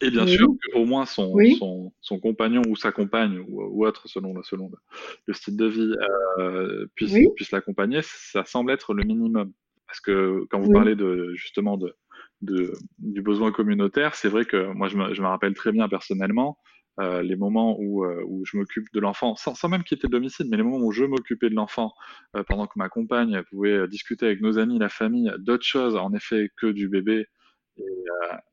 Et 0.00 0.10
bien 0.10 0.24
Oui. 0.24 0.30
sûr, 0.30 0.48
au 0.74 0.84
moins 0.84 1.04
son, 1.04 1.34
Oui. 1.34 1.56
son, 1.58 1.92
son 2.00 2.20
compagnon 2.20 2.62
ou 2.68 2.76
sa 2.76 2.92
compagne 2.92 3.38
ou, 3.48 3.62
ou 3.62 3.86
autre, 3.86 4.08
selon, 4.08 4.34
le- 4.34 4.42
selon 4.42 4.68
le, 4.68 4.76
le 5.26 5.34
style 5.34 5.56
de 5.56 5.66
vie, 5.66 5.94
euh, 6.38 6.86
puisse, 6.94 7.12
Oui. 7.12 7.26
puisse 7.36 7.50
l'accompagner, 7.50 8.00
ça 8.02 8.44
semble 8.44 8.70
être 8.70 8.94
le 8.94 9.02
minimum. 9.04 9.52
Parce 9.86 10.00
que 10.00 10.44
quand 10.50 10.60
vous 10.60 10.70
parlez 10.72 10.94
de, 10.94 11.32
justement 11.34 11.76
de, 11.76 11.94
de, 12.42 12.72
du 12.98 13.22
besoin 13.22 13.50
communautaire, 13.50 14.14
c'est 14.14 14.28
vrai 14.28 14.44
que 14.44 14.72
moi, 14.72 14.86
je 14.88 14.96
me, 14.96 15.12
je 15.14 15.20
me 15.22 15.26
rappelle 15.26 15.54
très 15.54 15.72
bien 15.72 15.88
personnellement 15.88 16.58
euh, 17.00 17.22
les 17.22 17.34
moments 17.34 17.76
où, 17.80 18.04
euh, 18.04 18.22
où 18.28 18.44
je 18.44 18.56
m'occupe 18.56 18.86
de 18.94 19.00
l'enfant, 19.00 19.34
sans, 19.34 19.56
sans 19.56 19.68
même 19.68 19.82
quitter 19.82 20.06
le 20.06 20.12
domicile, 20.12 20.46
mais 20.48 20.56
les 20.56 20.62
moments 20.62 20.84
où 20.84 20.92
je 20.92 21.04
m'occupais 21.04 21.50
de 21.50 21.54
l'enfant 21.56 21.92
pendant 22.46 22.66
que 22.68 22.74
ma 22.76 22.88
compagne 22.88 23.42
pouvait 23.50 23.88
discuter 23.88 24.26
avec 24.26 24.40
nos 24.40 24.58
amis, 24.58 24.78
la 24.78 24.88
famille, 24.88 25.32
d'autres 25.38 25.66
choses, 25.66 25.96
en 25.96 26.12
effet, 26.14 26.50
que 26.56 26.68
du 26.68 26.88
bébé. 26.88 27.26
Euh, 27.78 27.82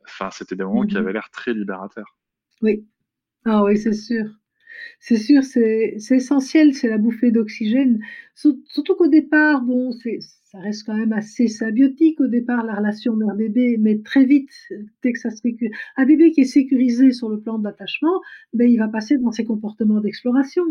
Enfin, 0.06 0.30
c'était 0.32 0.56
des 0.56 0.64
moments 0.64 0.86
qui 0.86 0.96
Mhm. 0.96 1.02
avaient 1.02 1.14
l'air 1.14 1.30
très 1.32 1.54
libérateurs. 1.54 2.18
Oui. 2.62 2.86
Ah 3.46 3.64
oui, 3.64 3.78
c'est 3.78 3.94
sûr. 3.94 4.26
C'est 5.00 5.18
sûr, 5.18 5.44
c'est 5.44 5.98
essentiel, 6.12 6.74
c'est 6.76 6.90
la 6.90 6.98
bouffée 7.00 7.32
d'oxygène. 7.32 8.02
Sur- 8.36 8.56
Surtout 8.66 8.96
qu'au 8.96 9.08
départ, 9.08 9.62
bon, 9.64 9.92
ça 9.94 10.60
reste 10.60 10.86
quand 10.86 10.96
même 10.98 11.14
assez 11.14 11.48
symbiotique 11.48 12.20
au 12.22 12.28
départ, 12.28 12.66
la 12.66 12.76
relation 12.76 13.16
mère-bébé, 13.16 13.78
mais 13.80 14.00
très 14.04 14.26
vite, 14.26 14.52
dès 15.04 15.14
que 15.14 15.20
ça 15.20 15.32
se 15.32 15.38
sécu- 15.42 15.72
un 15.98 16.06
bébé 16.06 16.32
qui 16.32 16.42
est 16.42 16.46
sécurisé 16.46 17.12
sur 17.12 17.30
le 17.30 17.40
plan 17.42 17.60
de 17.60 17.64
l'attachement, 17.66 18.22
ben, 18.54 18.70
il 18.70 18.78
va 18.80 18.88
passer 18.88 19.18
dans 19.18 19.32
ses 19.32 19.46
comportements 19.46 20.02
d'exploration. 20.02 20.64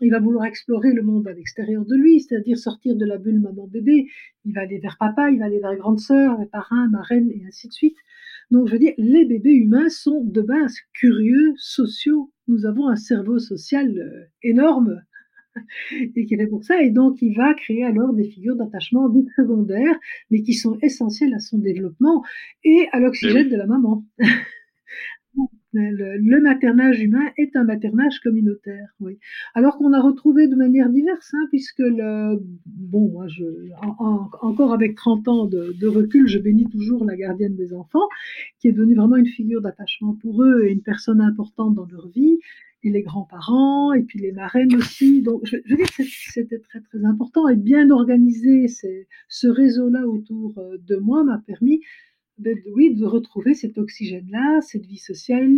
Il 0.00 0.10
va 0.10 0.18
vouloir 0.18 0.44
explorer 0.44 0.92
le 0.92 1.02
monde 1.02 1.26
à 1.26 1.32
l'extérieur 1.32 1.84
de 1.84 1.94
lui, 1.96 2.20
c'est-à-dire 2.20 2.58
sortir 2.58 2.96
de 2.96 3.04
la 3.04 3.18
bulle 3.18 3.40
maman-bébé. 3.40 4.08
Il 4.44 4.54
va 4.54 4.62
aller 4.62 4.78
vers 4.78 4.96
papa, 4.98 5.30
il 5.30 5.38
va 5.38 5.46
aller 5.46 5.60
vers 5.60 5.74
grande 5.76 6.00
sœur, 6.00 6.38
les 6.38 6.46
parrains, 6.46 6.88
marraines, 6.88 7.30
et 7.30 7.42
ainsi 7.46 7.68
de 7.68 7.72
suite. 7.72 7.96
Donc, 8.50 8.68
je 8.68 8.72
veux 8.72 8.78
dire, 8.78 8.92
les 8.98 9.24
bébés 9.24 9.54
humains 9.54 9.88
sont 9.88 10.22
de 10.22 10.40
base 10.40 10.76
curieux, 10.92 11.54
sociaux. 11.56 12.32
Nous 12.46 12.64
avons 12.64 12.88
un 12.88 12.96
cerveau 12.96 13.38
social 13.38 13.98
euh, 13.98 14.24
énorme 14.42 15.02
et 16.14 16.26
qui 16.26 16.34
est 16.34 16.36
fait 16.36 16.46
pour 16.46 16.62
ça. 16.62 16.80
Et 16.82 16.90
donc, 16.90 17.20
il 17.22 17.34
va 17.34 17.54
créer 17.54 17.84
alors 17.84 18.12
des 18.12 18.24
figures 18.24 18.56
d'attachement 18.56 19.08
dites 19.08 19.30
secondaires, 19.34 19.98
mais 20.30 20.42
qui 20.42 20.54
sont 20.54 20.78
essentielles 20.82 21.34
à 21.34 21.40
son 21.40 21.58
développement 21.58 22.22
et 22.64 22.88
à 22.92 23.00
l'oxygène 23.00 23.46
oui. 23.46 23.52
de 23.52 23.56
la 23.56 23.66
maman. 23.66 24.04
Le, 25.78 26.40
maternage 26.40 27.00
humain 27.00 27.26
est 27.36 27.54
un 27.56 27.64
maternage 27.64 28.20
communautaire, 28.20 28.88
oui. 29.00 29.18
Alors 29.54 29.76
qu'on 29.76 29.92
a 29.92 30.00
retrouvé 30.00 30.48
de 30.48 30.54
manière 30.54 30.88
diverse, 30.88 31.32
hein, 31.34 31.46
puisque 31.50 31.80
le, 31.80 32.38
bon, 32.66 33.10
moi, 33.10 33.26
je, 33.28 33.44
en- 33.82 33.96
en- 33.98 34.30
encore 34.42 34.72
avec 34.72 34.94
30 34.94 35.28
ans 35.28 35.46
de, 35.46 35.86
recul, 35.86 36.26
je 36.28 36.38
bénis 36.38 36.66
toujours 36.66 37.04
la 37.04 37.16
gardienne 37.16 37.56
des 37.56 37.74
enfants, 37.74 38.08
qui 38.58 38.68
est 38.68 38.72
devenue 38.72 38.94
vraiment 38.94 39.16
une 39.16 39.26
figure 39.26 39.60
d'attachement 39.60 40.14
pour 40.14 40.42
eux 40.42 40.64
et 40.64 40.72
une 40.72 40.82
personne 40.82 41.20
importante 41.20 41.74
dans 41.74 41.86
leur 41.86 42.08
vie, 42.08 42.38
et 42.82 42.90
les 42.90 43.02
grands-parents, 43.02 43.92
et 43.92 44.02
puis 44.02 44.18
les 44.18 44.32
marraines 44.32 44.74
aussi. 44.76 45.20
Donc, 45.22 45.40
je, 45.44 45.56
veux 45.68 45.76
dire 45.76 45.86
que 45.96 46.02
c'était 46.04 46.58
très, 46.60 46.80
très 46.80 47.04
important 47.04 47.48
et 47.48 47.56
bien 47.56 47.90
organisé. 47.90 48.68
c'est- 48.68 49.08
Ce 49.28 49.46
réseau-là 49.48 50.06
autour 50.06 50.54
euh, 50.58 50.76
de 50.86 50.96
moi 50.96 51.24
m'a 51.24 51.38
permis 51.46 51.80
de, 52.38 52.54
oui, 52.74 52.94
de 52.94 53.04
retrouver 53.06 53.54
cet 53.54 53.78
oxygène-là, 53.78 54.60
cette 54.60 54.84
vie 54.86 54.98
sociale, 54.98 55.48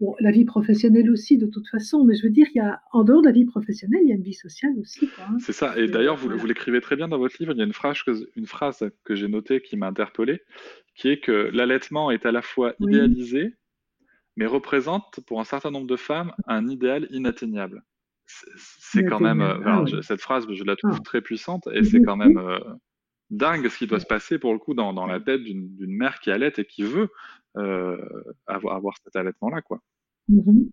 bon, 0.00 0.14
la 0.20 0.30
vie 0.32 0.44
professionnelle 0.44 1.10
aussi 1.10 1.38
de 1.38 1.46
toute 1.46 1.68
façon, 1.68 2.04
mais 2.04 2.14
je 2.16 2.24
veux 2.24 2.30
dire, 2.32 2.46
il 2.54 2.58
y 2.58 2.60
a, 2.60 2.80
en 2.92 3.04
dehors 3.04 3.20
de 3.22 3.26
la 3.26 3.32
vie 3.32 3.44
professionnelle, 3.44 4.00
il 4.04 4.08
y 4.08 4.12
a 4.12 4.16
une 4.16 4.22
vie 4.22 4.34
sociale 4.34 4.72
aussi. 4.80 5.08
Hein. 5.20 5.36
C'est 5.38 5.52
ça. 5.52 5.78
Et 5.78 5.86
d'ailleurs, 5.88 6.16
vous, 6.16 6.26
voilà. 6.26 6.40
vous 6.40 6.46
l'écrivez 6.46 6.80
très 6.80 6.96
bien 6.96 7.08
dans 7.08 7.18
votre 7.18 7.36
livre. 7.38 7.52
Il 7.52 7.58
y 7.58 7.62
a 7.62 7.64
une 7.64 7.72
phrase 7.72 8.02
que, 8.02 8.12
une 8.36 8.46
phrase 8.46 8.90
que 9.04 9.14
j'ai 9.14 9.28
notée 9.28 9.60
qui 9.60 9.76
m'a 9.76 9.86
interpellé, 9.88 10.40
qui 10.96 11.08
est 11.08 11.20
que 11.20 11.50
l'allaitement 11.52 12.10
est 12.10 12.26
à 12.26 12.32
la 12.32 12.42
fois 12.42 12.74
Oui. 12.80 12.92
idéalisé, 12.94 13.54
mais 14.36 14.46
représente 14.46 15.20
pour 15.26 15.40
un 15.40 15.44
certain 15.44 15.70
nombre 15.70 15.86
de 15.86 15.96
femmes 15.96 16.32
un 16.46 16.66
idéal 16.68 17.06
inatteignable. 17.10 17.82
C'est- 18.56 19.04
quand 19.04 19.18
même, 19.20 19.40
euh. 19.42 19.58
Ah 19.64 19.84
je- 19.86 20.00
cette 20.02 20.20
phrase, 20.20 20.46
je 20.50 20.62
la 20.64 20.76
trouve 20.76 20.96
Ah. 20.98 21.02
très 21.04 21.20
puissante 21.20 21.68
et 21.72 21.82
c'est 21.84 22.00
quand 22.00 22.16
même 22.16 22.38
euh, 22.38 22.58
dingue 23.30 23.68
ce 23.68 23.78
qui 23.78 23.86
doit 23.86 24.00
se 24.00 24.06
passer 24.06 24.38
pour 24.38 24.52
le 24.52 24.58
coup 24.58 24.74
dans, 24.74 24.92
dans 24.92 25.06
la 25.06 25.20
tête 25.20 25.42
d'une 25.42 25.96
mère 25.96 26.20
qui 26.20 26.30
allait 26.30 26.52
et 26.56 26.64
qui 26.64 26.82
veut 26.82 27.08
euh, 27.56 27.96
avoir, 28.46 28.76
avoir 28.76 28.94
cet 29.04 29.16
allaitement-là, 29.16 29.62
quoi. 29.62 29.80
Mhm. 30.28 30.70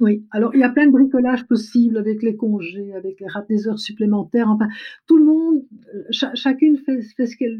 Oui, 0.00 0.24
alors 0.30 0.54
il 0.54 0.60
y 0.60 0.62
a 0.62 0.68
plein 0.68 0.86
de 0.86 0.92
bricolages 0.92 1.44
possibles 1.46 1.96
avec 1.98 2.22
les 2.22 2.36
congés, 2.36 2.92
avec 2.94 3.18
les 3.20 3.26
des 3.48 3.66
heures 3.66 3.80
supplémentaires. 3.80 4.48
Enfin, 4.48 4.68
tout 5.08 5.18
le 5.18 5.24
monde, 5.24 5.64
euh, 5.92 6.04
cha- 6.10 6.34
chacune 6.34 6.76
fait, 6.78 7.02
fait 7.16 7.26
ce 7.26 7.36
qu'elle 7.36 7.58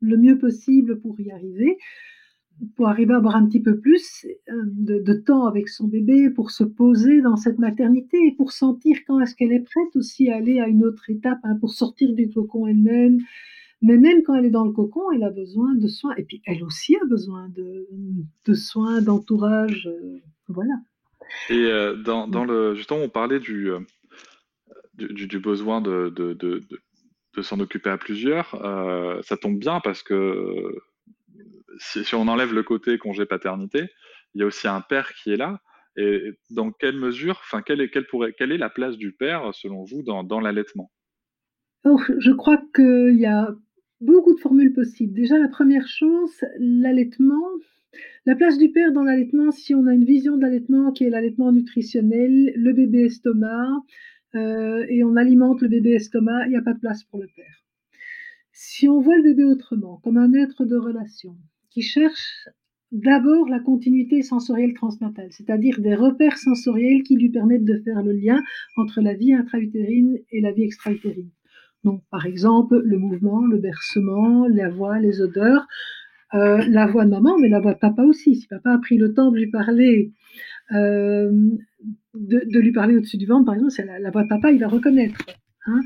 le 0.00 0.16
mieux 0.16 0.38
possible 0.38 1.00
pour 1.00 1.20
y 1.20 1.30
arriver, 1.30 1.78
pour 2.76 2.88
arriver 2.88 3.14
à 3.14 3.18
avoir 3.18 3.36
un 3.36 3.46
petit 3.46 3.60
peu 3.60 3.78
plus 3.78 4.26
euh, 4.48 4.52
de, 4.66 5.12
temps 5.12 5.46
avec 5.46 5.68
son 5.68 5.86
bébé, 5.86 6.30
pour 6.30 6.50
se 6.50 6.64
poser 6.64 7.20
dans 7.20 7.36
cette 7.36 7.58
maternité 7.58 8.18
et 8.26 8.32
pour 8.32 8.52
sentir 8.52 8.96
quand 9.06 9.20
est-ce 9.20 9.34
qu'elle 9.34 9.52
est 9.52 9.64
prête 9.64 9.94
aussi 9.94 10.30
à 10.30 10.36
aller 10.36 10.60
à 10.60 10.66
une 10.66 10.84
autre 10.84 11.08
étape, 11.10 11.38
hein, 11.44 11.56
pour 11.60 11.72
sortir 11.72 12.12
du 12.12 12.30
cocon 12.30 12.66
elle-même. 12.66 13.18
Mais 13.80 13.96
même 13.96 14.22
quand 14.24 14.34
elle 14.34 14.46
est 14.46 14.50
dans 14.50 14.64
le 14.64 14.72
cocon, 14.72 15.12
elle 15.12 15.22
a 15.22 15.30
besoin 15.30 15.74
de 15.74 15.86
soins. 15.86 16.14
Et 16.16 16.24
puis 16.24 16.42
elle 16.46 16.64
aussi 16.64 16.96
a 16.96 17.04
besoin 17.06 17.48
de, 17.48 17.88
de 18.44 18.54
soins, 18.54 19.00
d'entourage. 19.02 19.86
euh, 19.86 20.18
voilà. 20.48 20.74
Et 21.50 21.66
euh, 21.66 21.94
dans, 21.94 22.26
dans 22.26 22.44
le, 22.44 22.74
justement, 22.74 23.00
on 23.02 23.08
parlait 23.08 23.38
du, 23.38 23.70
du, 24.94 25.38
besoin 25.38 25.80
de, 25.80 26.08
de, 26.08 26.62
s'en 27.42 27.60
occuper 27.60 27.90
à 27.90 27.98
plusieurs. 27.98 28.50
Ça 29.22 29.36
tombe 29.36 29.58
bien 29.58 29.78
parce 29.78 30.02
que 30.02 30.74
si, 31.78 32.14
on 32.14 32.28
enlève 32.28 32.54
le 32.54 32.62
côté 32.62 32.98
congé 32.98 33.26
paternité, 33.26 33.88
il 34.34 34.40
y 34.40 34.44
a 34.44 34.46
aussi 34.46 34.68
un 34.68 34.80
père 34.80 35.12
qui 35.14 35.32
est 35.32 35.36
là. 35.36 35.60
Et 35.96 36.32
dans 36.50 36.70
quelle 36.70 36.96
mesure, 36.96 37.40
enfin, 37.42 37.60
quelle 37.62 37.80
est, 37.80 38.58
la 38.58 38.70
place 38.70 38.96
du 38.96 39.12
père, 39.12 39.52
selon 39.54 39.84
vous, 39.84 40.02
dans, 40.02 40.40
l'allaitement? 40.40 40.92
Je 41.84 42.30
crois 42.32 42.62
qu'il 42.74 43.18
y 43.18 43.26
a 43.26 43.54
beaucoup 44.00 44.34
de 44.34 44.40
formules 44.40 44.72
possibles. 44.72 45.12
Déjà, 45.12 45.38
la 45.38 45.48
première 45.48 45.88
chose, 45.88 46.44
l'allaitement. 46.58 47.42
La 48.26 48.36
place 48.36 48.58
du 48.58 48.70
père 48.70 48.92
dans 48.92 49.02
l'allaitement, 49.02 49.50
si 49.50 49.74
on 49.74 49.86
a 49.86 49.94
une 49.94 50.04
vision 50.04 50.36
de 50.36 50.42
l'allaitement 50.42 50.92
qui 50.92 51.04
est 51.04 51.10
l'allaitement 51.10 51.50
nutritionnel, 51.50 52.52
le 52.54 52.72
bébé 52.72 53.06
estomac, 53.06 53.82
euh, 54.34 54.84
et 54.88 55.02
on 55.02 55.16
alimente 55.16 55.62
le 55.62 55.68
bébé 55.68 55.94
estomac, 55.94 56.46
il 56.46 56.50
n'y 56.50 56.56
a 56.56 56.62
pas 56.62 56.74
de 56.74 56.80
place 56.80 57.02
pour 57.04 57.18
le 57.20 57.28
père. 57.34 57.64
Si 58.52 58.88
on 58.88 59.00
voit 59.00 59.16
le 59.16 59.22
bébé 59.22 59.44
autrement, 59.44 59.98
comme 60.04 60.18
un 60.18 60.34
être 60.34 60.64
de 60.64 60.76
relation, 60.76 61.36
cherche 61.82 62.48
d'abord 62.92 63.48
la 63.48 63.60
continuité 63.60 64.22
sensorielle 64.22 64.74
transnatale, 64.74 65.28
c'est-à-dire 65.30 65.80
des 65.80 65.94
repères 65.94 66.38
sensoriels 66.38 67.02
qui 67.02 67.16
lui 67.16 67.28
permettent 67.28 67.64
de 67.64 67.80
faire 67.84 68.02
le 68.02 68.12
lien 68.12 68.42
entre 68.76 69.00
la 69.00 69.14
vie 69.14 69.34
intra-utérine 69.34 70.18
et 70.30 70.40
la 70.40 70.52
vie 70.52 70.62
extra-utérine. 70.62 71.30
Donc, 71.84 72.02
par 72.10 72.26
exemple, 72.26 72.80
le 72.84 72.98
mouvement, 72.98 73.46
le 73.46 73.58
bercement, 73.58 74.46
la 74.48 74.68
voix, 74.68 74.98
les 74.98 75.20
odeurs, 75.20 75.66
euh, 76.34 76.64
la 76.68 76.86
voix 76.86 77.04
de 77.04 77.10
maman, 77.10 77.38
mais 77.38 77.48
la 77.48 77.60
voix 77.60 77.74
de 77.74 77.78
papa 77.78 78.02
aussi. 78.02 78.36
Si 78.36 78.46
papa 78.48 78.72
a 78.72 78.78
pris 78.78 78.98
le 78.98 79.14
temps 79.14 79.30
de 79.30 79.36
lui 79.36 79.50
parler, 79.50 80.12
euh, 80.72 81.30
de, 82.14 82.58
lui 82.58 82.72
parler 82.72 82.96
au-dessus 82.96 83.16
du 83.16 83.26
ventre, 83.26 83.46
par 83.46 83.54
exemple, 83.54 83.72
la 84.00 84.10
voix 84.10 84.24
de 84.24 84.28
papa, 84.28 84.50
il 84.50 84.58
va 84.58 84.68
reconnaître. 84.68 85.18
Hein. 85.66 85.80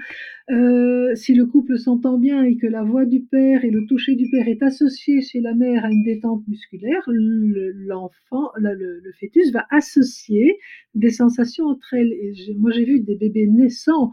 Euh, 0.50 1.14
si 1.14 1.34
le 1.34 1.46
couple 1.46 1.78
s'entend 1.78 2.18
bien 2.18 2.42
et 2.42 2.56
que 2.56 2.66
la 2.66 2.82
voix 2.82 3.04
du 3.04 3.20
père 3.22 3.64
et 3.64 3.70
le 3.70 3.86
toucher 3.86 4.16
du 4.16 4.28
père 4.28 4.48
est 4.48 4.62
associé 4.62 5.20
chez 5.22 5.40
la 5.40 5.54
mère 5.54 5.84
à 5.84 5.90
une 5.90 6.02
détente 6.02 6.46
musculaire, 6.48 7.02
le- 7.06 7.70
l'enfant, 7.72 8.50
le, 8.58 9.00
fœtus 9.20 9.52
va 9.52 9.66
associer 9.70 10.58
des 10.94 11.10
sensations 11.10 11.66
entre 11.66 11.94
elles. 11.94 12.12
Et 12.12 12.34
moi, 12.58 12.72
j'ai 12.72 12.84
vu 12.84 13.00
des 13.00 13.14
bébés 13.16 13.46
naissants 13.46 14.12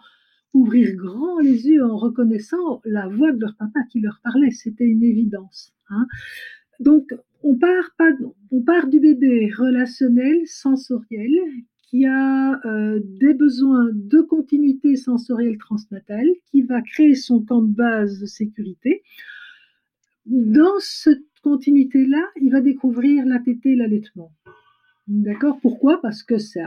ouvrir 0.54 0.96
grand 0.96 1.40
les 1.40 1.68
yeux 1.68 1.84
en 1.84 1.96
reconnaissant 1.98 2.82
la 2.86 3.08
voix 3.08 3.32
de 3.32 3.40
leur 3.40 3.56
papa 3.58 3.80
qui 3.92 4.00
leur 4.00 4.20
parlait. 4.24 4.52
C'était 4.52 4.86
une 4.86 5.04
évidence. 5.04 5.74
hein. 5.90 6.08
Donc, 6.80 7.10
on 7.44 7.56
part, 7.58 7.92
pas, 7.98 8.12
on 8.52 8.62
part 8.62 8.88
du 8.88 9.00
bébé 9.00 9.52
relationnel, 9.58 10.42
sensoriel, 10.46 11.30
qui 11.90 12.06
a 12.06 12.60
euh, 12.66 13.00
des 13.04 13.34
besoins 13.34 13.90
de 13.94 14.22
continuité 14.22 14.96
sensorielle 14.96 15.58
transnatale, 15.58 16.28
qui 16.52 16.62
va 16.62 16.82
créer 16.82 17.16
son 17.16 17.44
camp 17.44 17.64
de 17.64 17.74
base 17.74 18.20
de 18.20 18.26
sécurité. 18.28 19.02
Dans 20.26 20.78
cette 20.80 21.24
continuité-là, 21.42 22.24
il 22.42 22.52
va 22.52 22.62
découvrir 22.62 23.26
la 23.26 23.40
tétée 23.40 23.72
et 23.72 23.76
l'allaitement. 23.76 24.32
D'accord? 25.08 25.58
Pourquoi? 25.60 26.00
Parce 26.02 26.22
que 26.22 26.38
c'est 26.38 26.62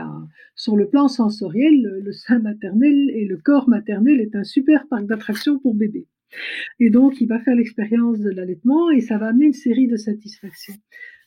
sur 0.55 0.75
le 0.75 0.89
plan 0.89 1.07
sensoriel, 1.07 2.01
le, 2.03 2.11
sein 2.11 2.39
maternel 2.39 3.09
et 3.11 3.25
le 3.25 3.37
corps 3.37 3.69
maternel 3.69 4.19
est 4.19 4.35
un 4.35 4.43
super 4.43 4.85
parc 4.89 5.05
d'attractions 5.05 5.57
pour 5.59 5.75
bébé. 5.75 6.07
Et 6.81 6.89
donc, 6.89 7.21
il 7.21 7.27
va 7.27 7.39
faire 7.39 7.55
l'expérience 7.55 8.19
de 8.19 8.31
l'allaitement 8.31 8.89
et 8.89 8.99
ça 8.99 9.17
va 9.17 9.27
amener 9.27 9.45
une 9.45 9.53
série 9.53 9.87
de 9.87 9.95
satisfactions. 9.95 10.73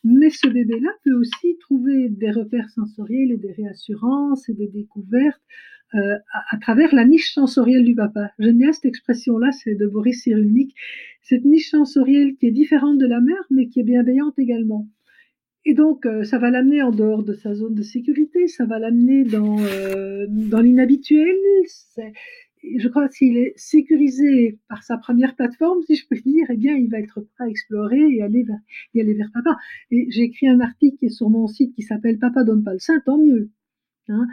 Mais 0.08 0.30
ce 0.30 0.46
bébé-là 0.46 0.90
peut 1.02 1.14
aussi 1.14 1.58
trouver 1.58 2.08
des 2.08 2.30
repères 2.30 2.70
sensoriels 2.70 3.32
et 3.32 3.36
des 3.38 3.50
réassurances 3.50 4.48
et 4.48 4.54
des 4.54 4.68
découvertes 4.68 5.42
euh, 5.96 6.16
à, 6.52 6.56
travers 6.58 6.94
la 6.94 7.04
niche 7.04 7.34
sensorielle 7.34 7.84
du 7.84 7.96
papa. 7.96 8.30
J'aime 8.38 8.56
bien 8.58 8.72
cette 8.72 8.84
expression-là, 8.84 9.50
c'est 9.50 9.74
de 9.74 9.86
Boris 9.88 10.22
Cyrulnik. 10.22 10.76
Cette 11.22 11.44
niche 11.44 11.70
sensorielle 11.70 12.36
qui 12.36 12.46
est 12.46 12.52
différente 12.52 12.98
de 12.98 13.06
la 13.06 13.20
mère, 13.20 13.44
mais 13.50 13.66
qui 13.66 13.80
est 13.80 13.82
bienveillante 13.82 14.38
également. 14.38 14.88
Et 15.64 15.74
donc, 15.74 16.06
euh, 16.06 16.22
ça 16.22 16.38
va 16.38 16.50
l'amener 16.50 16.82
en 16.82 16.92
dehors 16.92 17.24
de 17.24 17.32
sa 17.32 17.54
zone 17.54 17.74
de 17.74 17.82
sécurité, 17.82 18.46
ça 18.46 18.64
va 18.64 18.78
l'amener 18.78 19.24
dans, 19.24 19.58
euh, 19.58 20.26
dans 20.28 20.60
l'inhabituel. 20.60 21.34
Je 22.78 22.88
crois 22.88 23.08
que 23.08 23.14
s'il 23.14 23.36
est 23.36 23.52
sécurisé 23.56 24.58
par 24.68 24.82
sa 24.82 24.98
première 24.98 25.34
plateforme, 25.34 25.82
si 25.82 25.96
je 25.96 26.06
peux 26.08 26.16
dire, 26.16 26.46
eh 26.50 26.56
bien, 26.56 26.74
il 26.74 26.88
va 26.88 26.98
être 26.98 27.20
prêt 27.20 27.44
à 27.44 27.48
explorer 27.48 28.00
et 28.00 28.22
aller 28.22 28.44
vers, 28.44 29.30
papa. 29.32 29.56
Et 29.90 30.06
j'ai 30.10 30.22
écrit 30.22 30.48
un 30.48 30.60
article 30.60 31.10
sur 31.10 31.30
mon 31.30 31.46
site 31.46 31.74
qui 31.74 31.82
s'appelle 31.82 32.18
Papa 32.18 32.44
donne 32.44 32.64
pas 32.64 32.72
le 32.72 32.78
sein, 32.78 33.00
tant 33.04 33.18
mieux. 33.18 33.50
Hein. 34.08 34.26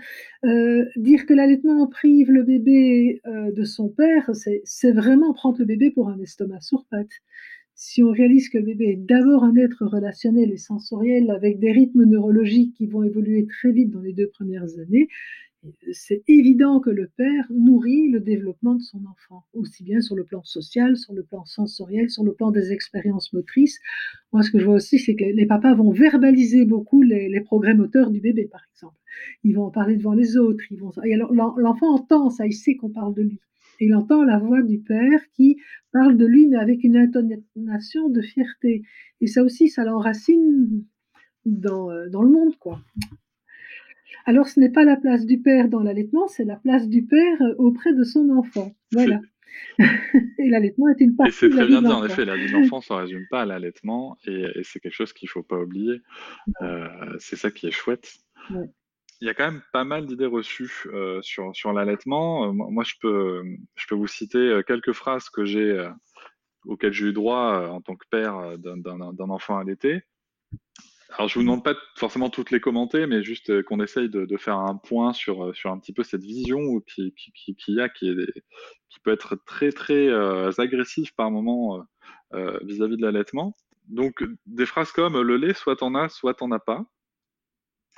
Euh, 0.45 0.86
dire 0.95 1.25
que 1.25 1.34
l'allaitement 1.34 1.88
prive 1.88 2.31
le 2.31 2.43
bébé 2.43 3.21
de 3.25 3.63
son 3.63 3.89
père, 3.89 4.29
c'est 4.63 4.91
vraiment 4.91 5.34
prendre 5.34 5.59
le 5.59 5.65
bébé 5.65 5.91
pour 5.91 6.09
un 6.09 6.19
estomac 6.19 6.61
sur 6.61 6.86
pattes 6.86 7.21
si 7.75 8.03
on 8.03 8.11
réalise 8.11 8.49
que 8.49 8.57
le 8.57 8.65
bébé 8.65 8.86
est 8.91 8.95
d'abord 8.95 9.43
un 9.43 9.55
être 9.55 9.86
relationnel 9.86 10.51
et 10.51 10.57
sensoriel 10.57 11.31
avec 11.31 11.59
des 11.59 11.71
rythmes 11.71 12.03
neurologiques 12.03 12.75
qui 12.75 12.86
vont 12.86 13.03
évoluer 13.03 13.47
très 13.47 13.71
vite 13.71 13.89
dans 13.89 14.01
les 14.01 14.13
deux 14.13 14.29
premières 14.29 14.79
années, 14.79 15.07
c'est 15.91 16.24
évident 16.28 16.80
que 16.80 16.89
le 16.89 17.09
père 17.16 17.45
nourrit 17.49 18.09
le 18.09 18.20
développement 18.20 18.76
de 18.76 18.82
son 18.82 19.05
enfant, 19.05 19.45
aussi 19.53 19.84
bien 19.84 20.01
sur 20.01 20.16
le 20.16 20.24
plan 20.24 20.43
social, 20.43 20.97
sur 20.97 21.14
le 21.14 21.24
plan 21.24 21.45
sensoriel, 21.45 22.09
sur 22.09 22.24
le 22.24 22.34
plan 22.34 22.51
des 22.51 22.72
expériences 22.72 23.34
motrices. 23.34 23.80
Moi, 24.32 24.43
ce 24.43 24.51
que 24.51 24.59
je 24.59 24.66
vois 24.66 24.76
aussi, 24.76 24.99
c'est 24.99 25.16
que 25.16 25.24
les 25.24 25.45
papas 25.45 25.74
vont 25.74 25.91
verbaliser 25.91 26.66
beaucoup 26.66 27.01
les, 27.01 27.41
progrès 27.41 27.74
moteurs 27.74 28.11
du 28.11 28.20
bébé, 28.20 28.47
par 28.51 28.61
exemple. 28.74 28.97
Ils 29.43 29.55
vont 29.55 29.66
en 29.66 29.72
parler 29.72 29.97
devant 29.97 30.14
les 30.14 30.38
autres. 30.38 30.64
Et 31.03 31.16
l'enfant 31.16 31.95
entend 31.95 32.30
ça, 32.30 32.45
il 32.45 32.53
sait 32.53 32.76
qu'on 32.76 32.89
parle 32.89 33.14
de 33.14 33.22
lui 33.22 33.39
il 33.80 33.95
entend 33.95 34.24
la 34.24 34.39
voix 34.39 34.61
du 34.61 34.80
père 34.80 35.20
qui 35.34 35.57
parle 35.91 36.18
de 36.18 36.26
lui, 36.26 36.47
mais 36.47 36.57
avec 36.57 36.84
une 36.84 36.97
intonation 36.97 38.09
de 38.09 38.22
fierté. 38.22 38.84
Et 39.22 39.28
ça 39.28 39.43
aussi, 39.43 39.70
ça 39.70 39.84
l'enracine 39.84 40.86
dans, 41.45 41.91
euh, 41.91 42.09
dans 42.09 42.22
le 42.22 42.30
monde, 42.30 42.55
quoi. 42.57 42.80
Alors, 44.26 44.47
ce 44.47 44.59
n'est 44.59 44.71
pas 44.71 44.84
la 44.84 44.95
place 44.95 45.26
du 45.26 45.41
père 45.41 45.69
dans 45.69 45.82
l'allaitement, 45.82 46.28
c'est 46.28 46.45
la 46.45 46.55
place 46.55 46.88
du 46.88 47.05
père 47.05 47.41
euh, 47.41 47.55
auprès 47.57 47.93
de 47.93 48.03
son 48.03 48.30
enfant. 48.30 48.74
Voilà. 48.91 49.19
et 50.39 50.49
l'allaitement 50.49 50.89
est 50.89 50.99
une 50.99 51.15
partie. 51.15 51.32
Et 51.32 51.34
c'est 51.34 51.49
très 51.49 51.65
bien 51.65 51.82
dit, 51.82 51.88
en 51.88 52.05
effet, 52.05 52.26
la 52.26 52.36
vie 52.36 52.51
d'enfant 52.51 52.78
ne 52.78 52.84
se 52.84 52.93
résume 52.93 53.26
pas 53.30 53.41
à 53.41 53.45
l'allaitement, 53.45 54.17
et, 54.26 54.45
c'est 54.63 54.80
quelque 54.80 54.93
chose 54.93 55.13
qu'il 55.13 55.28
ne 55.28 55.32
faut 55.32 55.43
pas 55.43 55.59
oublier. 55.59 56.01
Euh, 56.61 56.88
c'est 57.19 57.36
ça 57.36 57.51
qui 57.51 57.67
est 57.67 57.71
chouette. 57.71 58.13
Il 59.21 59.28
y 59.28 59.30
a 59.30 59.34
quand 59.34 59.49
même 59.49 59.61
pas 59.71 59.86
mal 59.86 60.05
d'idées 60.05 60.26
reçues 60.26 60.71
euh, 60.88 61.21
sur, 61.21 61.55
sur 61.55 61.71
l'allaitement. 61.71 62.49
Euh, 62.49 62.51
moi, 62.51 62.84
je 62.84 62.95
peux, 62.99 63.43
je 63.76 63.88
peux 63.88 63.95
vous 63.95 64.07
citer 64.07 64.61
quelques 64.67 64.93
phrases 64.93 65.30
que 65.30 65.45
j'ai, 65.45 65.89
auxquelles 66.65 66.93
j'ai 66.93 67.07
eu 67.07 67.13
droit 67.13 67.67
en 67.69 67.82
tant 67.82 67.95
que 67.95 68.05
père 68.09 68.57
d'un 68.57 69.30
enfant 69.30 69.57
allaité. 69.57 70.03
Alors, 71.16 71.28
je 71.28 71.36
vous 71.36 71.41
demande 71.41 71.64
pas 71.64 71.76
forcément 71.95 72.30
toutes 72.30 72.51
les 72.51 72.59
commenter, 72.59 73.05
mais 73.07 73.24
juste 73.24 73.64
qu'on 73.64 73.80
essaye 73.80 74.09
de, 74.09 74.26
de, 74.26 74.38
faire 74.38 74.57
un 74.57 74.76
point 74.76 75.14
sur, 75.14 75.55
sur 75.55 75.72
un 75.72 75.80
petit 75.80 75.93
peu 75.93 76.03
cette 76.03 76.24
vision 76.24 76.80
qui, 76.82 77.14
qui, 77.14 77.32
qui, 77.34 77.55
qui 77.55 77.80
a, 77.80 77.89
qui, 77.89 78.09
est, 78.09 78.43
qui 78.89 78.99
peut 78.99 79.11
être 79.11 79.36
très, 79.45 79.72
très 79.72 80.09
agressive 80.59 81.14
par 81.16 81.30
moment 81.32 81.86
vis-à-vis 82.34 82.95
-vis 82.95 82.97
de 82.97 83.01
l'allaitement. 83.01 83.55
Donc, 83.88 84.24
des 84.45 84.66
phrases 84.66 84.91
comme 84.91 85.22
le 85.22 85.38
lait, 85.38 85.53
soit 85.53 85.76
t'en 85.76 85.93
as, 85.95 86.09
soit 86.09 86.34
t'en 86.34 86.51
as 86.51 86.59
pas 86.59 86.86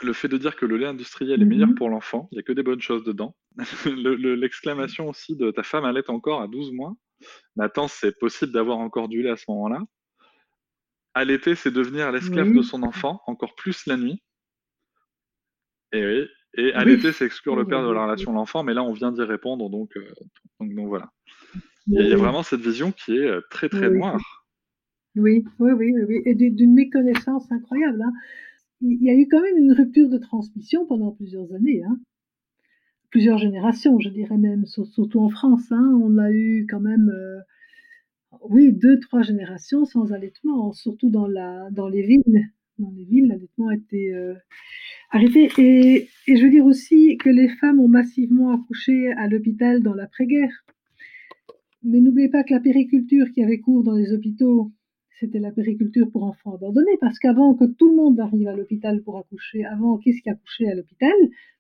le 0.02 0.14
fait 0.14 0.28
de 0.28 0.38
dire 0.38 0.56
que 0.56 0.66
le 0.66 0.78
lait 0.78 0.88
industriel 0.88 1.42
est 1.42 1.46
meilleur 1.46 1.70
mhm. 1.70 1.76
pour 1.76 1.90
l'enfant, 1.90 2.28
il 2.32 2.36
n'y 2.36 2.40
a 2.40 2.44
que 2.44 2.54
des 2.54 2.64
bonnes 2.64 2.82
choses 2.82 3.04
dedans. 3.04 3.36
L'exclamation 3.86 5.10
aussi 5.10 5.36
de 5.36 5.52
ta 5.52 5.64
femme 5.64 5.86
allait 5.86 6.10
encore 6.10 6.42
à 6.42 6.48
12 6.48 6.74
mois. 6.74 6.94
Nathan, 7.56 7.88
c'est 7.88 8.18
possible 8.20 8.52
d'avoir 8.52 8.78
encore 8.80 9.08
du 9.08 9.24
lait 9.24 9.30
à 9.30 9.38
ce 9.38 9.46
moment-là. 9.50 9.82
Allaiter, 11.16 11.56
c'est 11.56 11.72
devenir 11.72 12.12
l'esclave 12.12 12.54
de 12.54 12.62
son 12.62 12.84
enfant, 12.84 13.22
encore 13.26 13.56
plus 13.56 13.88
la 13.88 13.98
nuit. 13.98 14.22
Et 15.92 16.06
oui. 16.06 16.28
Et 16.58 16.74
allaiter, 16.74 17.12
c'est 17.12 17.26
exclure 17.26 17.56
le 17.56 17.66
père 17.66 17.86
de 17.86 17.92
la 17.92 18.04
relation 18.04 18.32
de 18.32 18.38
l'enfant, 18.38 18.64
mais 18.64 18.74
là, 18.74 18.84
on 18.84 18.94
vient 18.94 19.12
d'y 19.12 19.24
répondre, 19.24 19.70
donc, 19.70 19.98
euh, 19.98 20.06
donc, 20.60 20.88
voilà. 20.88 21.10
Il 21.88 22.08
y, 22.08 22.14
a 22.14 22.18
vraiment 22.18 22.44
cette 22.44 22.62
vision 22.62 22.92
qui 22.92 23.18
est 23.18 23.28
euh, 23.28 23.42
très, 23.50 23.70
très 23.70 23.90
noire. 23.90 24.48
Oui, 25.16 25.44
oui, 25.60 25.72
oui, 25.72 25.94
oui, 26.08 26.22
et 26.26 26.34
d'une 26.34 26.74
méconnaissance 26.74 27.52
incroyable. 27.52 28.02
Hein 28.02 28.14
il 28.82 29.04
y 29.04 29.10
a 29.10 29.14
eu 29.14 29.28
quand 29.28 29.42
même 29.42 29.58
une 29.58 29.72
rupture 29.72 30.10
de 30.10 30.18
transmission 30.18 30.86
pendant 30.86 31.12
plusieurs 31.12 31.54
années, 31.54 31.84
hein. 31.84 32.00
plusieurs 33.10 33.38
générations, 33.38 34.00
je 34.00 34.10
dirais 34.10 34.38
même, 34.38 34.66
surtout 34.66 35.20
en 35.20 35.30
France. 35.30 35.72
Hein. 35.72 36.00
on 36.04 36.18
a 36.18 36.32
eu 36.32 36.68
quand 36.70 36.80
même, 36.80 37.10
euh, 37.10 37.40
oui, 38.50 38.74
deux, 38.74 39.00
trois 39.00 39.22
générations 39.22 39.86
sans 39.86 40.12
allaitement, 40.14 40.72
surtout 40.74 41.10
dans, 41.10 41.28
la, 41.28 41.70
dans 41.72 41.88
les 41.88 42.04
villes. 42.04 42.50
Dans 42.78 42.92
les 42.92 43.06
villes, 43.06 43.28
l'allaitement 43.28 43.70
a 43.70 43.76
été 43.76 44.14
euh, 44.14 44.34
arrêté. 45.10 45.50
Et, 45.58 46.10
et, 46.28 46.36
je 46.36 46.44
veux 46.44 46.50
dire 46.50 46.66
aussi 46.66 47.18
que 47.18 47.30
les 47.30 47.48
femmes 47.48 47.80
ont 47.80 47.88
massivement 47.88 48.52
accouché 48.52 49.14
à 49.14 49.28
l'hôpital 49.28 49.82
dans 49.82 49.94
l'après-guerre. 49.94 50.66
Mais 51.84 52.02
n'oubliez 52.02 52.30
pas 52.30 52.44
que 52.44 52.54
la 52.54 52.60
périculture 52.60 53.28
qui 53.34 53.42
avait 53.42 53.60
cours 53.60 53.84
dans 53.84 53.96
les 53.96 54.12
hôpitaux 54.12 54.72
c'était 55.20 55.40
la 55.40 55.52
périculture 55.52 56.12
pour 56.12 56.24
enfants 56.24 56.56
abandonnés, 56.56 56.98
parce 57.00 57.20
qu'avant 57.20 57.56
que 57.56 57.64
tout 57.64 57.90
le 57.90 57.96
monde 57.96 58.20
arrive 58.20 58.48
à 58.50 58.56
l'hôpital 58.56 59.02
pour 59.02 59.18
accoucher, 59.18 59.64
avant 59.64 59.98
qu'est-ce 59.98 60.22
qui 60.22 60.30
accouchait 60.30 60.70
à 60.70 60.76
l'hôpital, 60.76 61.14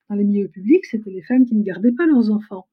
dans 0.10 0.16
les 0.16 0.26
milieux 0.26 0.50
publics, 0.50 0.86
c'était 0.86 1.10
les 1.10 1.22
femmes 1.22 1.46
qui 1.46 1.56
ne 1.56 1.64
gardaient 1.64 1.94
pas 1.94 2.06
leurs 2.06 2.32
enfants 2.32 2.68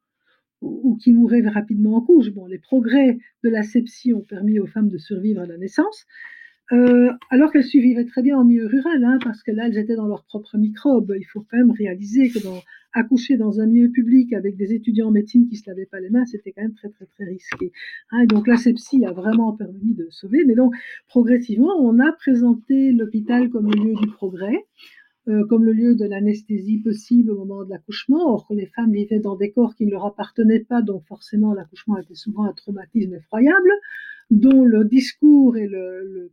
ou, 0.62 0.96
qui 0.96 1.12
mouraient 1.12 1.42
rapidement 1.42 1.96
en 1.96 2.00
couche. 2.00 2.30
Bon, 2.30 2.46
les 2.46 2.58
progrès 2.58 3.18
de 3.44 3.48
l'asepsie 3.50 4.14
ont 4.14 4.22
permis 4.22 4.58
aux 4.60 4.66
femmes 4.66 4.88
de 4.88 4.98
survivre 4.98 5.42
à 5.42 5.46
la 5.46 5.58
naissance, 5.58 6.06
euh, 6.72 7.10
alors 7.30 7.52
qu'elles 7.52 7.64
survivaient 7.64 8.06
très 8.06 8.22
bien 8.22 8.38
en 8.38 8.44
milieu 8.44 8.66
rural, 8.66 9.04
hein, 9.04 9.18
parce 9.22 9.42
que 9.42 9.50
là, 9.50 9.66
elles 9.66 9.78
étaient 9.78 9.96
dans 9.96 10.06
leurs 10.06 10.24
propres 10.24 10.56
microbes. 10.56 11.14
Il 11.18 11.24
faut 11.24 11.44
quand 11.50 11.58
même 11.58 11.72
réaliser 11.72 12.30
que 12.30 12.42
dans, 12.42 12.62
accoucher 12.94 13.36
dans 13.36 13.60
un 13.60 13.66
milieu 13.66 13.90
public 13.90 14.32
avec 14.32 14.56
des 14.56 14.72
étudiants 14.72 15.08
en 15.08 15.10
médecine 15.10 15.46
qui 15.48 15.56
se 15.56 15.68
lavaient 15.68 15.86
pas 15.86 16.00
les 16.00 16.10
mains, 16.10 16.24
c'était 16.26 16.52
quand 16.52 16.62
même 16.62 16.74
très 16.74 16.88
très 16.88 17.06
très 17.06 17.24
risqué. 17.24 17.72
Hein, 18.10 18.26
donc 18.26 18.46
l'asepsie 18.46 19.04
a 19.04 19.12
vraiment 19.12 19.52
permis 19.52 19.94
de 19.94 20.06
sauver. 20.10 20.44
Mais 20.46 20.54
donc 20.54 20.74
progressivement, 21.08 21.74
on 21.80 21.98
a 21.98 22.12
présenté 22.12 22.92
l'hôpital 22.92 23.50
comme 23.50 23.70
le 23.70 23.82
lieu 23.82 23.94
du 23.94 24.08
progrès. 24.08 24.64
Euh, 25.28 25.46
comme 25.46 25.64
le 25.64 25.72
lieu 25.72 25.94
de 25.94 26.04
l'anesthésie 26.04 26.78
possible 26.78 27.30
au 27.30 27.36
moment 27.36 27.64
de 27.64 27.70
l'accouchement. 27.70 28.34
Or, 28.34 28.44
les 28.50 28.66
femmes 28.66 28.92
vivaient 28.92 29.20
dans 29.20 29.36
des 29.36 29.52
corps 29.52 29.76
qui 29.76 29.86
ne 29.86 29.92
leur 29.92 30.04
appartenaient 30.04 30.64
pas, 30.64 30.82
donc 30.82 31.04
forcément 31.06 31.54
l'accouchement 31.54 31.96
était 31.96 32.16
souvent 32.16 32.44
un 32.44 32.52
traumatisme 32.52 33.14
effroyable 33.14 33.70
dont 34.32 34.64
le 34.64 34.84
discours 34.84 35.56
et 35.56 35.68
le, 35.68 36.30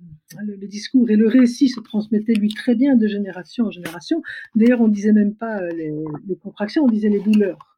discours 0.67 1.09
et 1.11 1.17
le 1.17 1.27
récit 1.27 1.69
se 1.69 1.81
transmettaient 1.81 2.33
lui 2.33 2.49
très 2.49 2.73
bien 2.73 2.95
de 2.95 3.05
génération 3.05 3.65
en 3.65 3.71
génération. 3.71 4.23
D'ailleurs, 4.55 4.81
on 4.81 4.87
disait 4.87 5.13
même 5.13 5.35
pas 5.35 5.61
euh, 5.61 5.69
les, 5.69 5.93
les, 6.27 6.35
contractions, 6.37 6.85
on 6.85 6.87
disait 6.87 7.09
les 7.09 7.19
douleurs. 7.19 7.77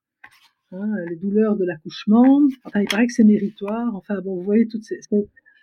Hein, 0.72 0.96
les 1.10 1.18
douleurs 1.18 1.58
de 1.58 1.66
l'accouchement. 1.66 2.42
Enfin, 2.64 2.80
il 2.80 2.88
paraît 2.88 3.08
que 3.08 3.14
c'est 3.14 3.26
méritoire. 3.26 3.94
Enfin, 3.96 4.22
bon, 4.22 4.36
vous 4.36 4.44
voyez, 4.44 4.66
toutes 4.66 4.86
ces, 4.86 5.02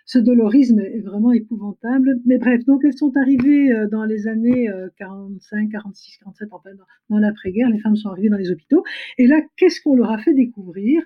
ce 0.09 0.17
dolorisme 0.17 0.79
est 0.79 1.01
vraiment 1.01 1.31
épouvantable. 1.31 2.19
Mais 2.25 2.39
bref, 2.39 2.65
donc 2.65 2.81
elles 2.83 2.97
sont 2.97 3.15
arrivées 3.15 3.71
euh, 3.71 3.87
dans 3.87 4.05
les 4.05 4.27
années 4.27 4.67
45, 4.97 5.69
46, 5.69 6.17
47, 6.23 6.49
enfin, 6.51 6.71
dans, 7.09 7.19
l'après-guerre. 7.19 7.69
Les 7.69 7.77
femmes 7.77 7.95
sont 7.95 8.09
arrivées 8.09 8.29
dans 8.29 8.37
les 8.37 8.49
hôpitaux. 8.49 8.83
Et 9.19 9.27
là, 9.27 9.39
qu'est-ce 9.55 9.81
qu'on 9.81 9.95
leur 9.95 10.09
a 10.09 10.17
fait 10.17 10.33
découvrir? 10.33 11.03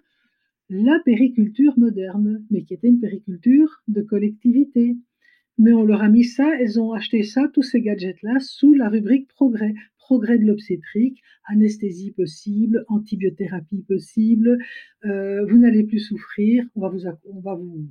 La 0.69 1.01
périculture 1.03 1.77
moderne, 1.77 2.45
mais 2.49 2.63
qui 2.63 2.75
était 2.75 2.87
une 2.87 3.01
périculture 3.01 3.83
de 3.89 4.01
collectivité. 4.01 4.95
Mais 5.57 5.73
on 5.73 5.83
leur 5.83 6.01
a 6.01 6.07
mis 6.07 6.23
ça, 6.23 6.49
elles 6.57 6.79
ont 6.79 6.93
acheté 6.93 7.23
ça, 7.23 7.49
tous 7.53 7.61
ces 7.61 7.81
gadgets-là, 7.81 8.39
sous 8.39 8.73
la 8.73 8.87
rubrique 8.87 9.27
progrès. 9.27 9.73
Progrès 9.97 10.37
de 10.37 10.45
l'obstétrique, 10.45 11.21
anesthésie 11.45 12.11
possible, 12.11 12.85
antibiothérapie 12.87 13.83
possible, 13.83 14.59
euh, 15.03 15.45
vous 15.45 15.57
n'allez 15.57 15.83
plus 15.83 15.99
souffrir, 15.99 16.63
on 16.75 16.81
va 16.81 17.55
vous, 17.55 17.89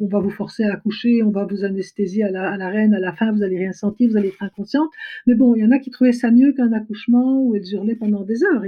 on 0.00 0.06
va 0.06 0.20
vous 0.20 0.30
forcer 0.30 0.64
à 0.64 0.74
accoucher, 0.74 1.22
on 1.22 1.30
va 1.30 1.44
vous 1.44 1.64
anesthésier 1.64 2.24
à 2.24 2.30
la, 2.30 2.50
à 2.50 2.56
la 2.56 2.68
reine, 2.68 2.94
à 2.94 3.00
la 3.00 3.12
fin, 3.12 3.32
vous 3.32 3.42
allez 3.42 3.58
rien 3.58 3.72
sentir, 3.72 4.08
vous 4.10 4.16
allez 4.16 4.28
être 4.28 4.42
inconsciente. 4.42 4.90
Mais 5.26 5.34
bon, 5.34 5.54
il 5.54 5.62
y 5.62 5.64
en 5.64 5.70
a 5.70 5.78
qui 5.78 5.90
trouvaient 5.90 6.12
ça 6.12 6.30
mieux 6.30 6.52
qu'un 6.52 6.72
accouchement 6.72 7.42
où 7.42 7.54
elles 7.54 7.70
hurlaient 7.72 7.96
pendant 7.96 8.24
des 8.24 8.42
heures. 8.44 8.64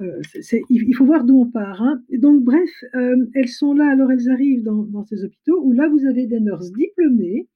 Euh, 0.00 0.20
il 0.70 0.94
faut 0.94 1.04
voir 1.04 1.24
d'où 1.24 1.40
on 1.40 1.50
part. 1.50 1.82
Hein. 1.82 2.02
donc, 2.18 2.44
bref, 2.44 2.70
euh, 2.94 3.16
elles 3.34 3.48
sont 3.48 3.72
là, 3.72 3.90
alors 3.90 4.12
elles 4.12 4.30
arrivent 4.30 4.62
dans, 4.62 5.04
ces 5.04 5.24
hôpitaux 5.24 5.60
où 5.64 5.72
là, 5.72 5.88
vous 5.88 6.06
avez 6.06 6.26
des 6.26 6.40
nurses 6.40 6.72
diplômées 6.72 7.48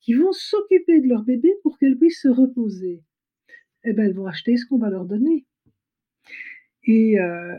qui 0.00 0.14
vont 0.14 0.32
s'occuper 0.32 1.00
de 1.00 1.08
leur 1.08 1.24
bébé 1.24 1.50
pour 1.62 1.78
qu'elles 1.78 1.96
puissent 1.96 2.22
se 2.22 2.28
reposer. 2.28 3.02
Eh 3.84 3.92
ben, 3.92 4.06
elles 4.06 4.14
vont 4.14 4.26
acheter 4.26 4.56
ce 4.56 4.66
qu'on 4.66 4.78
va 4.78 4.90
leur 4.90 5.04
donner. 5.04 5.46
Et 6.84 7.20
euh, 7.20 7.56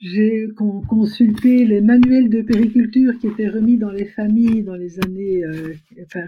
j'ai 0.00 0.48
consulté 0.56 1.64
les 1.64 1.80
manuels 1.80 2.30
de 2.30 2.42
périculture 2.42 3.18
qui 3.18 3.26
étaient 3.26 3.48
remis 3.48 3.78
dans 3.78 3.90
les 3.90 4.06
familles 4.06 4.62
dans 4.62 4.76
les 4.76 5.00
années, 5.00 5.44
euh, 5.44 5.74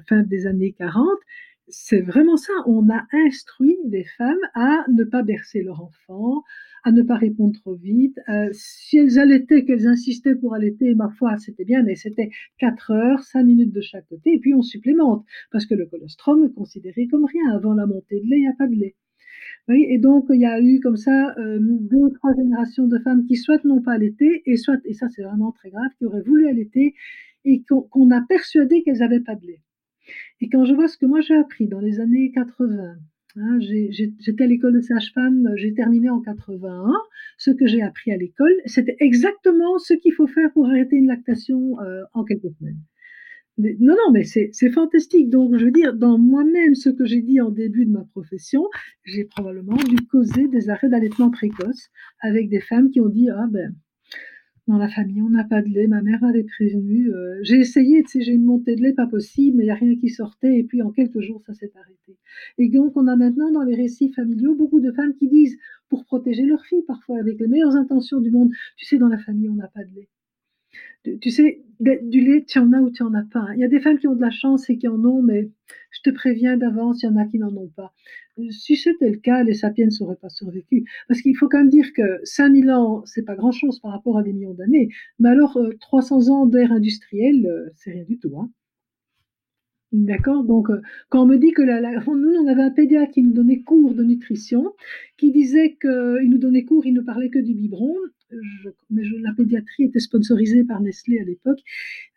fin 0.09 0.23
des 0.23 0.47
années 0.47 0.75
40 0.77 1.07
c'est 1.71 2.01
vraiment 2.01 2.37
ça. 2.37 2.53
On 2.67 2.89
a 2.91 3.07
instruit 3.13 3.77
des 3.85 4.05
femmes 4.05 4.37
à 4.55 4.85
ne 4.89 5.05
pas 5.05 5.23
bercer 5.23 5.63
leur 5.63 5.83
enfant, 5.83 6.43
à 6.85 6.93
ne 6.93 7.03
pas 7.03 7.17
répondre 7.17 7.59
trop 7.61 7.75
vite. 7.75 8.19
Euh, 8.29 8.49
si 8.53 8.99
elles 8.99 9.19
allaitaient, 9.19 9.65
qu'elles 9.65 9.87
insistaient 9.87 10.35
pour 10.35 10.55
allaiter, 10.55 10.95
ma 10.95 11.11
foi, 11.11 11.37
c'était 11.39 11.65
bien, 11.65 11.83
mais 11.83 11.95
c'était 11.95 12.31
4 12.59 12.91
heures, 12.93 13.23
5 13.23 13.45
minutes 13.45 13.73
de 13.73 13.81
chaque 13.81 14.07
côté, 14.09 14.35
et 14.35 14.39
puis 14.39 14.55
on 14.55 14.63
supplémente, 14.63 15.25
parce 15.51 15.67
que 15.67 15.75
le 15.75 15.87
colostrum 15.87 16.45
est 16.45 16.55
considéré 16.55 17.07
comme 17.09 17.25
rien. 17.25 17.55
Avant 17.55 17.75
la 17.75 17.87
montée 17.87 18.21
de 18.21 18.29
lait, 18.29 18.37
il 18.37 18.43
n'y 18.43 18.49
a 18.49 18.55
pas 18.57 18.67
de 18.67 18.75
lait. 18.75 18.97
Et 19.75 19.99
donc 19.99 20.27
il 20.31 20.41
y 20.41 20.47
a 20.47 20.61
eu 20.61 20.81
comme 20.81 20.97
ça 20.97 21.35
euh, 21.39 21.59
deux 21.61 21.97
ou 21.99 22.11
trois 22.11 22.35
générations 22.35 22.87
de 22.87 22.99
femmes 22.99 23.25
qui 23.27 23.37
soit 23.37 23.63
n'ont 23.65 23.83
pas 23.83 23.93
allaité, 23.93 24.43
et 24.47 24.57
soit, 24.57 24.79
et 24.85 24.95
ça 24.95 25.09
c'est 25.09 25.23
vraiment 25.23 25.53
très 25.53 25.71
grave, 25.71 25.91
qui 25.99 26.05
auraient 26.07 26.23
voulu 26.23 26.49
allaiter, 26.49 26.95
et 27.45 27.63
qu'on 27.69 28.11
a 28.11 28.21
persuadé 28.23 28.83
qu'elles 28.83 28.99
n'avaient 28.99 29.21
pas 29.21 29.35
de 29.35 29.47
lait. 29.47 29.61
Et 30.41 30.49
quand 30.49 30.65
je 30.65 30.75
vois 30.75 30.89
ce 30.89 30.97
que 30.97 31.07
moi 31.07 31.21
j'ai 31.21 31.37
appris 31.37 31.69
dans 31.69 31.81
les 31.81 32.01
années 32.01 32.31
80, 32.33 32.97
hein, 33.37 33.59
j'étais 33.61 34.45
à 34.45 34.47
l'école 34.47 34.75
de 34.75 34.81
sage-femme, 34.81 35.53
j'ai 35.57 35.75
terminé 35.75 36.09
en 36.09 36.21
81, 36.21 36.93
ce 37.37 37.51
que 37.51 37.67
j'ai 37.67 37.83
appris 37.83 38.11
à 38.11 38.17
l'école, 38.17 38.55
c'était 38.65 38.97
exactement 39.01 39.79
ce 39.79 39.95
qu'il 39.95 40.15
faut 40.15 40.27
faire 40.27 40.51
pour 40.53 40.67
arrêter 40.67 40.97
une 40.97 41.09
lactation 41.09 41.79
euh, 41.81 42.03
en 42.15 42.25
quelques 42.25 42.51
semaines. 42.59 42.81
Non, 43.59 43.97
non, 43.97 44.13
mais 44.13 44.23
c'est 44.25 44.71
fantastique. 44.71 45.31
Donc, 45.31 45.57
je 45.57 45.65
veux 45.65 45.73
dire, 45.73 45.95
dans 45.95 46.17
moi-même, 46.17 46.77
ce 46.77 46.91
que 46.91 47.05
j'ai 47.05 47.21
dit 47.23 47.41
en 47.41 47.51
début 47.51 47.87
de 47.87 47.91
ma 47.91 48.05
profession, 48.05 48.63
j'ai 49.05 49.25
probablement 49.25 49.77
dû 49.77 49.97
causer 50.07 50.47
des 50.47 50.71
arrêts 50.71 50.89
d'allaitement 50.89 51.31
précoce 51.31 51.89
avec 52.21 52.49
des 52.49 52.61
femmes 52.61 52.91
qui 52.91 53.01
ont 53.01 53.09
dit, 53.09 53.29
ah 53.31 53.47
ben, 53.51 53.75
dans 54.69 54.79
la 54.79 54.89
famille, 54.89 55.23
on 55.23 55.31
n'a 55.31 55.45
pas 55.45 55.63
de 55.63 55.69
lait. 55.71 55.89
Ma 55.89 56.03
mère 56.03 56.21
m'avait 56.21 56.45
prévenu. 56.45 57.11
Euh, 57.11 57.39
j'ai 57.43 57.57
essayé, 57.57 58.03
tu 58.05 58.11
sais, 58.11 58.21
j'ai 58.21 58.33
une 58.33 58.45
montée 58.45 58.77
de 58.77 58.83
lait, 58.83 58.93
pas 58.93 59.07
possible, 59.07 59.57
mais 59.57 59.65
il 59.65 59.67
n'y 59.67 59.73
a 59.73 59.75
rien 59.75 59.97
qui 59.97 60.11
sortait. 60.11 60.59
Et 60.59 60.63
puis 60.63 60.83
en 60.83 60.91
quelques 60.93 61.21
jours, 61.21 61.43
ça 61.47 61.55
s'est 61.55 61.73
arrêté. 61.75 62.17
Et 62.59 62.69
donc, 62.69 62.97
on 62.97 63.09
a 63.09 63.17
maintenant 63.17 63.51
dans 63.51 63.65
les 63.65 63.75
récits 63.75 64.13
familiaux 64.13 64.55
beaucoup 64.55 64.81
de 64.81 64.93
femmes 64.93 65.15
qui 65.15 65.27
disent, 65.27 65.59
pour 65.89 66.05
protéger 66.05 66.45
leur 66.45 66.65
fille, 66.67 66.83
parfois 66.87 67.19
avec 67.19 67.41
les 67.41 67.49
meilleures 67.49 67.77
intentions 67.77 68.21
du 68.21 68.31
monde, 68.31 68.51
tu 68.77 68.85
sais, 68.85 68.99
dans 68.99 69.09
la 69.09 69.19
famille, 69.19 69.49
on 69.49 69.55
n'a 69.55 69.69
pas 69.69 69.83
de 69.85 69.95
lait. 69.95 70.09
Tu, 71.05 71.31
sais, 71.31 71.63
du 71.81 72.21
lait, 72.21 72.45
tu 72.47 72.59
en 72.59 72.73
as 72.73 72.81
ou 72.81 72.91
tu 72.91 73.03
en 73.03 73.15
as 73.15 73.25
pas. 73.25 73.41
Hein. 73.41 73.55
Il 73.55 73.61
y 73.61 73.65
a 73.65 73.69
des 73.69 73.81
femmes 73.81 73.99
qui 73.99 74.09
ont 74.09 74.15
de 74.15 74.21
la 74.21 74.31
chance 74.31 74.69
et 74.69 74.77
qui 74.77 74.89
en 74.89 75.03
ont, 75.05 75.23
mais 75.23 75.51
je 75.91 76.01
te 76.03 76.11
préviens 76.11 76.57
d'avance, 76.57 77.03
il 77.03 77.07
y 77.07 77.09
en 77.09 77.17
a 77.17 77.25
qui 77.25 77.39
n'en 77.39 77.55
ont 77.57 77.69
pas 77.69 77.95
si 78.51 78.77
c'était 78.77 79.11
le 79.11 79.19
cas, 79.19 79.43
les 79.43 79.55
sapiens 79.55 79.87
ne 79.87 79.91
seraient 79.91 80.17
pas 80.17 80.29
survécus. 80.29 80.85
Parce 81.09 81.21
qu'il 81.21 81.37
faut 81.37 81.49
quand 81.49 81.59
même 81.59 81.71
dire 81.71 81.93
que 81.93 82.21
5000 82.25 82.71
ans, 82.71 83.03
c'est 83.05 83.25
pas 83.25 83.35
grand 83.35 83.53
chose 83.53 83.81
par 83.81 83.93
rapport 83.93 84.19
à 84.19 84.23
des 84.23 84.33
millions 84.33 84.55
d'années. 84.55 84.89
Mais 85.19 85.29
alors, 85.29 85.59
300 85.81 86.21
euh, 86.21 86.33
ans 86.33 86.47
d'ère 86.47 86.73
industrielle, 86.73 87.47
euh, 87.47 87.71
c'est 87.77 87.93
rien 87.93 88.05
du 88.05 88.19
tout. 88.19 88.33
Hein. 88.39 88.51
D'accord 89.93 90.45
Donc, 90.45 90.69
euh, 90.69 90.83
quand 91.09 91.23
on 91.23 91.27
me 91.27 91.39
dit 91.39 91.53
que 91.53 91.63
la, 91.63 91.81
nous, 91.81 92.29
on 92.29 92.47
avait 92.47 92.63
un 92.63 92.71
pédiatre 92.71 93.11
qui 93.13 93.23
nous 93.23 93.33
donnait 93.33 93.63
cours 93.63 93.95
de 93.95 94.05
nutrition, 94.05 94.75
qui 95.17 95.33
disait 95.33 95.79
qu'il 95.81 96.29
nous 96.29 96.39
donnait 96.39 96.65
cours, 96.65 96.85
il 96.85 96.93
ne 96.93 97.01
parlait 97.01 97.31
que 97.31 97.39
du 97.39 97.55
biberon, 97.55 97.95
mais 98.91 99.03
la 99.23 99.33
pédiatrie 99.33 99.85
était 99.85 100.01
sponsorisée 100.01 100.65
par 100.65 100.81
Nestlé 100.83 101.19
à 101.21 101.25
l'époque, 101.25 101.61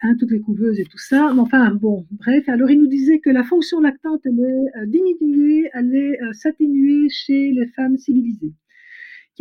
hein, 0.02 0.16
toutes 0.20 0.32
les 0.32 0.42
couveuses 0.42 0.80
et 0.80 0.86
tout 0.86 0.98
ça. 0.98 1.32
Mais 1.34 1.40
enfin, 1.40 1.74
bon, 1.74 2.06
bref. 2.12 2.48
Alors, 2.50 2.70
il 2.70 2.80
nous 2.80 2.88
disait 2.88 3.20
que 3.20 3.30
la 3.30 3.44
fonction 3.44 3.80
lactante 3.80 4.26
allait 4.26 4.44
euh, 4.78 4.86
diminuer, 4.88 5.70
allait 5.74 6.22
euh, 6.22 6.34
s'atténuer 6.34 7.08
chez 7.10 7.52
les 7.52 7.68
femmes 7.68 7.98
civilisées. 7.98 8.54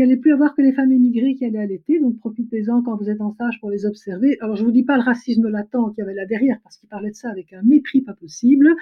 Qu'il 0.01 0.09
allait 0.09 0.17
plus 0.17 0.33
avoir 0.33 0.55
que 0.55 0.63
les 0.63 0.73
femmes 0.73 0.93
émigrées 0.93 1.35
qui 1.35 1.45
allaient 1.45 1.59
allaiter. 1.59 2.01
Donc, 2.01 2.19
profitez-en 2.21 2.81
quand 2.81 2.97
vous 2.97 3.11
êtes 3.11 3.21
en 3.21 3.35
stage 3.35 3.61
pour 3.61 3.71
les 3.71 3.85
observer. 3.85 4.39
Alors, 4.41 4.57
je 4.57 4.65
vous 4.65 4.71
dis 4.71 4.83
pas 4.83 4.97
le 4.97 5.03
racisme 5.03 5.47
latent 5.49 5.91
qu'il 5.91 5.99
y 5.99 6.01
avait 6.01 6.15
là 6.15 6.25
derrière, 6.25 6.57
parce 6.63 6.79
qu'il 6.79 6.89
parlait 6.89 7.11
de 7.11 7.17
ça 7.17 7.29
avec 7.29 7.53
un 7.53 7.61
mépris 7.61 8.01
pas 8.01 8.15
possible, 8.15 8.75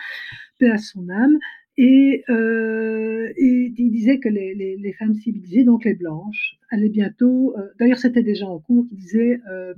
paix 0.60 0.70
à 0.70 0.78
son 0.78 1.08
âme. 1.08 1.36
Et, 1.76 2.22
euh, 2.28 3.32
et, 3.36 3.74
il 3.76 3.90
disait 3.90 4.20
que 4.20 4.28
les, 4.28 4.54
les, 4.54 4.76
les, 4.76 4.92
femmes 4.92 5.14
civilisées, 5.14 5.64
donc 5.64 5.84
les 5.86 5.94
blanches, 5.94 6.56
allaient 6.70 6.88
bientôt, 6.88 7.52
euh, 7.58 7.62
d'ailleurs 7.80 7.98
c'était 7.98 8.22
déjà 8.22 8.46
en 8.46 8.60
cours, 8.60 8.86
qui 8.88 8.94
disait 8.94 9.40
euh, 9.50 9.74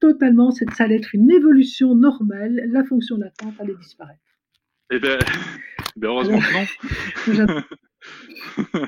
totalement, 0.00 0.50
ça 0.50 0.64
allait 0.78 0.96
être 0.96 1.14
une 1.14 1.30
évolution 1.30 1.94
normale, 1.94 2.64
la 2.66 2.82
fonction 2.82 3.16
latente 3.16 3.54
allait 3.60 3.76
disparaître. 3.76 4.18
Eh 4.90 4.98
bien, 4.98 5.18
ben 5.94 6.08
heureusement 6.08 6.40
que 6.40 7.30
non. 7.46 7.62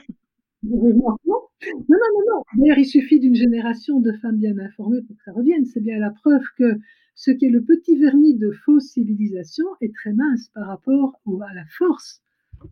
non, 0.63 1.17
non, 1.27 1.49
non, 1.89 2.23
non. 2.29 2.43
D'ailleurs, 2.57 2.79
il 2.79 2.87
suffit 2.87 3.21
d'une 3.21 3.35
génération 3.35 4.01
de 4.01 4.13
femmes 4.13 4.39
bien 4.39 4.59
informées 4.59 5.03
pour 5.03 5.17
que 5.17 5.23
ça 5.25 5.33
revienne. 5.33 5.65
C'est 5.65 5.81
bien 5.81 5.99
la 5.99 6.11
preuve 6.11 6.43
que 6.59 6.79
ce 7.15 7.31
qui 7.31 7.47
est 7.47 7.51
le 7.51 7.63
petit 7.63 7.97
vernis 7.97 8.37
de 8.37 8.51
fausse 8.51 8.89
civilisation 8.91 9.67
est 9.81 9.95
très 9.95 10.13
mince 10.13 10.51
par 10.55 10.67
rapport 10.67 11.21
à 11.27 11.55
la 11.55 11.65
force 11.79 12.23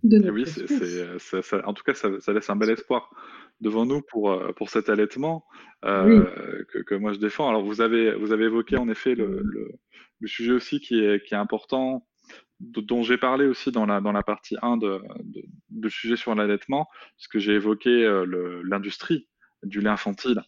eh 0.03 0.31
oui, 0.31 0.45
c'est, 0.47 1.65
en 1.65 1.75
tout 1.75 1.83
cas, 1.85 1.95
ça, 1.95 2.33
laisse 2.33 2.51
un 2.51 2.57
bel 2.57 2.71
espoir 2.71 3.11
devant 3.61 3.87
nous 3.87 4.01
pour, 4.03 4.33
euh, 4.33 4.53
pour 4.53 4.71
cet 4.71 4.89
allaitement 4.89 5.45
euh, 5.85 6.25
que, 6.87 6.95
moi 6.95 7.13
je 7.13 7.19
défends. 7.19 7.49
Alors, 7.49 7.65
vous 7.65 7.81
avez, 7.81 8.15
vous 8.15 8.33
avez 8.33 8.45
évoqué 8.45 8.77
en 8.77 8.89
effet 8.89 9.15
le, 9.15 9.43
le, 9.43 10.27
sujet 10.27 10.53
aussi 10.53 10.81
qui 10.81 11.05
est, 11.05 11.23
qui 11.27 11.35
est 11.35 11.39
important, 11.39 12.07
dont 12.73 13.03
j'ai 13.03 13.19
parlé 13.19 13.47
aussi 13.47 13.73
dans 13.73 13.87
la, 13.87 14.01
dans 14.01 14.13
la 14.13 14.23
partie 14.23 14.57
1 14.63 14.77
de, 14.77 15.01
de, 15.71 15.89
sujet 15.89 16.17
sur 16.17 16.35
l'allaitement, 16.35 16.87
parce 17.17 17.29
que 17.29 17.39
j'ai 17.39 17.53
évoqué 17.53 17.91
euh, 17.91 18.63
l'industrie 18.65 19.29
du 19.63 19.81
lait 19.81 19.91
infantile. 19.91 20.43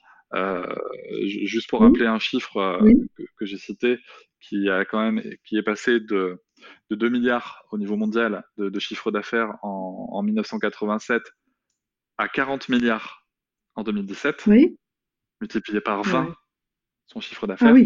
juste 1.24 1.70
pour 1.70 1.80
rappeler 1.80 2.06
un 2.06 2.18
chiffre 2.18 2.80
que, 3.16 3.22
que 3.38 3.46
j'ai 3.46 3.58
cité, 3.58 3.98
qui 4.40 4.68
a 4.68 4.84
quand 4.84 5.00
même 5.00 5.22
qui 5.44 5.56
est 5.56 5.62
passé 5.62 6.00
de 6.00 6.40
de 6.90 6.96
2 6.96 7.08
milliards 7.08 7.64
au 7.70 7.78
niveau 7.78 7.96
mondial 7.96 8.44
de, 8.56 8.78
chiffre 8.78 9.10
d'affaires 9.10 9.56
en, 9.62 10.22
1987 10.22 11.22
à 12.18 12.28
40 12.28 12.68
milliards 12.68 13.26
en 13.74 13.82
2017, 13.82 14.46
multiplié 15.40 15.80
par 15.80 16.02
20 16.02 16.34
son 17.06 17.20
chiffre 17.20 17.46
d'affaires. 17.46 17.74
Ah 17.74 17.78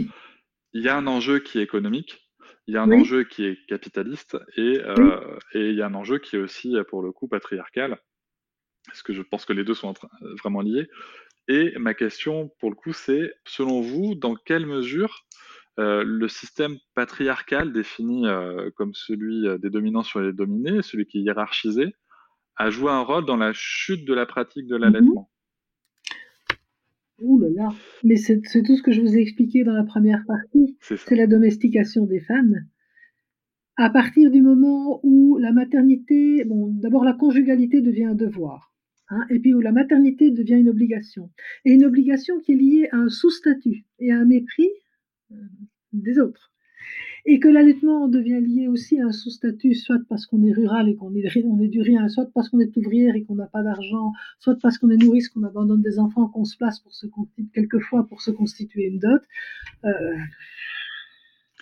il 0.73 0.83
y 0.83 0.89
a 0.89 0.97
un 0.97 1.07
enjeu 1.09 1.41
qui 1.41 1.59
est 1.59 1.63
économique, 1.63 2.30
il 2.67 2.75
y 2.75 2.77
a 2.77 2.83
un 2.83 2.91
enjeu 2.93 3.25
qui 3.25 3.45
est 3.45 3.67
capitaliste 3.67 4.37
euh, 4.59 5.39
et, 5.55 5.71
il 5.71 5.75
y 5.75 5.83
a 5.83 5.87
un 5.87 5.95
enjeu 5.95 6.19
qui 6.19 6.37
est 6.37 6.41
aussi, 6.41 6.77
pour 6.89 7.03
le 7.03 7.13
coup, 7.13 7.29
patriarcal, 7.29 7.99
parce 8.87 9.03
que 9.03 9.13
je 9.13 9.23
pense 9.23 9.45
que 9.45 9.53
les 9.53 9.65
deux 9.65 9.75
sont 9.75 9.95
vraiment 10.43 10.61
liés. 10.61 10.89
Et 11.49 11.77
ma 11.79 11.95
question, 11.95 12.51
pour 12.61 12.71
le 12.71 12.77
coup, 12.77 12.93
c'est, 12.93 13.33
selon 13.45 13.81
vous, 13.81 14.15
dans 14.15 14.37
quelle 14.37 14.67
mesure 14.67 15.27
euh, 15.79 16.03
le 16.05 16.29
système 16.29 16.77
patriarcal 16.95 17.73
défini 17.73 18.27
euh, 18.27 18.71
comme 18.77 18.93
celui 18.93 19.47
euh, 19.47 19.57
des 19.57 19.71
dominants 19.71 20.03
sur 20.03 20.21
les 20.21 20.33
dominés, 20.33 20.83
celui 20.83 21.07
qui 21.07 21.19
est 21.19 21.23
hiérarchisé, 21.23 21.95
a 22.57 22.71
joué 22.71 22.91
un 22.91 23.01
rôle 23.01 23.25
dans 23.25 23.37
la 23.37 23.53
chute 23.55 24.05
de 24.05 24.13
la 24.13 24.27
pratique 24.27 24.67
de 24.67 24.77
l'allaitement? 24.77 25.31
Ouh 27.21 27.39
là 27.39 27.49
là, 27.51 27.69
mais 28.03 28.17
c'est 28.17 28.41
tout 28.41 28.77
ce 28.77 28.83
que 28.83 28.93
je 28.93 29.01
vous 29.01 29.17
ai 29.17 29.21
expliqué 29.21 29.63
dans 29.65 29.75
la 29.75 29.85
première 29.85 30.25
partie. 30.27 30.77
C'est 30.81 31.17
la 31.17 31.27
domestication 31.27 32.07
des 32.07 32.21
femmes. 32.21 32.65
À 33.77 33.91
partir 33.91 34.31
du 34.31 34.43
moment 34.43 35.01
où 35.03 35.39
la 35.39 35.53
maternité, 35.53 36.45
bon, 36.45 36.69
d'abord 36.69 37.05
la 37.05 37.13
conjugalité 37.15 37.81
devient 37.81 38.05
un 38.05 38.15
devoir, 38.15 38.75
hein, 39.09 39.25
et 39.31 39.39
puis 39.39 39.55
où 39.55 39.61
la 39.61 39.73
maternité 39.73 40.31
devient 40.31 40.59
une 40.61 40.69
obligation, 40.69 41.31
et 41.65 41.73
une 41.73 41.85
obligation 41.85 42.41
qui 42.41 42.53
est 42.53 42.57
liée 42.57 42.89
à 42.93 42.97
un 42.97 43.09
sous-statut 43.09 43.85
et 43.99 44.13
à 44.13 44.19
un 44.19 44.25
mépris 44.25 44.71
des 45.93 46.19
autres. 46.19 46.53
Et 47.27 47.39
que 47.39 47.49
l'allaitement 47.49 48.09
devient 48.09 48.41
lié 48.41 48.67
aussi 48.67 48.99
à 48.99 49.07
un 49.07 49.13
sous-statut, 49.13 49.75
soit 49.75 49.99
parce 50.09 50.25
qu'on 50.27 50.43
est 50.43 50.53
rural 50.53 50.89
et 50.89 50.97
qu'on 50.97 51.15
est, 51.15 51.45
on 51.45 51.61
est 51.61 51.69
du 51.69 51.83
rien, 51.83 52.09
soit 52.09 52.31
parce 52.33 52.49
qu'on 52.49 52.61
est 52.61 52.75
ouvrière 52.77 53.15
et 53.15 53.25
qu'on 53.25 53.35
n'a 53.35 53.47
pas 53.47 53.63
d'argent, 53.63 54.13
soit 54.39 54.57
parce 54.61 54.79
qu'on 54.79 54.89
est 54.89 54.97
nourrice, 54.97 55.29
qu'on 55.29 55.43
abandonne 55.43 55.83
des 55.83 55.99
enfants, 55.99 56.29
qu'on 56.29 56.45
se 56.45 56.57
place 56.57 56.81
pour 56.81 56.95
se 56.95 57.07
quelquefois 57.53 58.07
pour 58.09 58.23
se 58.23 58.31
constituer 58.31 58.85
une 58.87 58.99
dot. 58.99 59.23
Euh, 59.85 59.91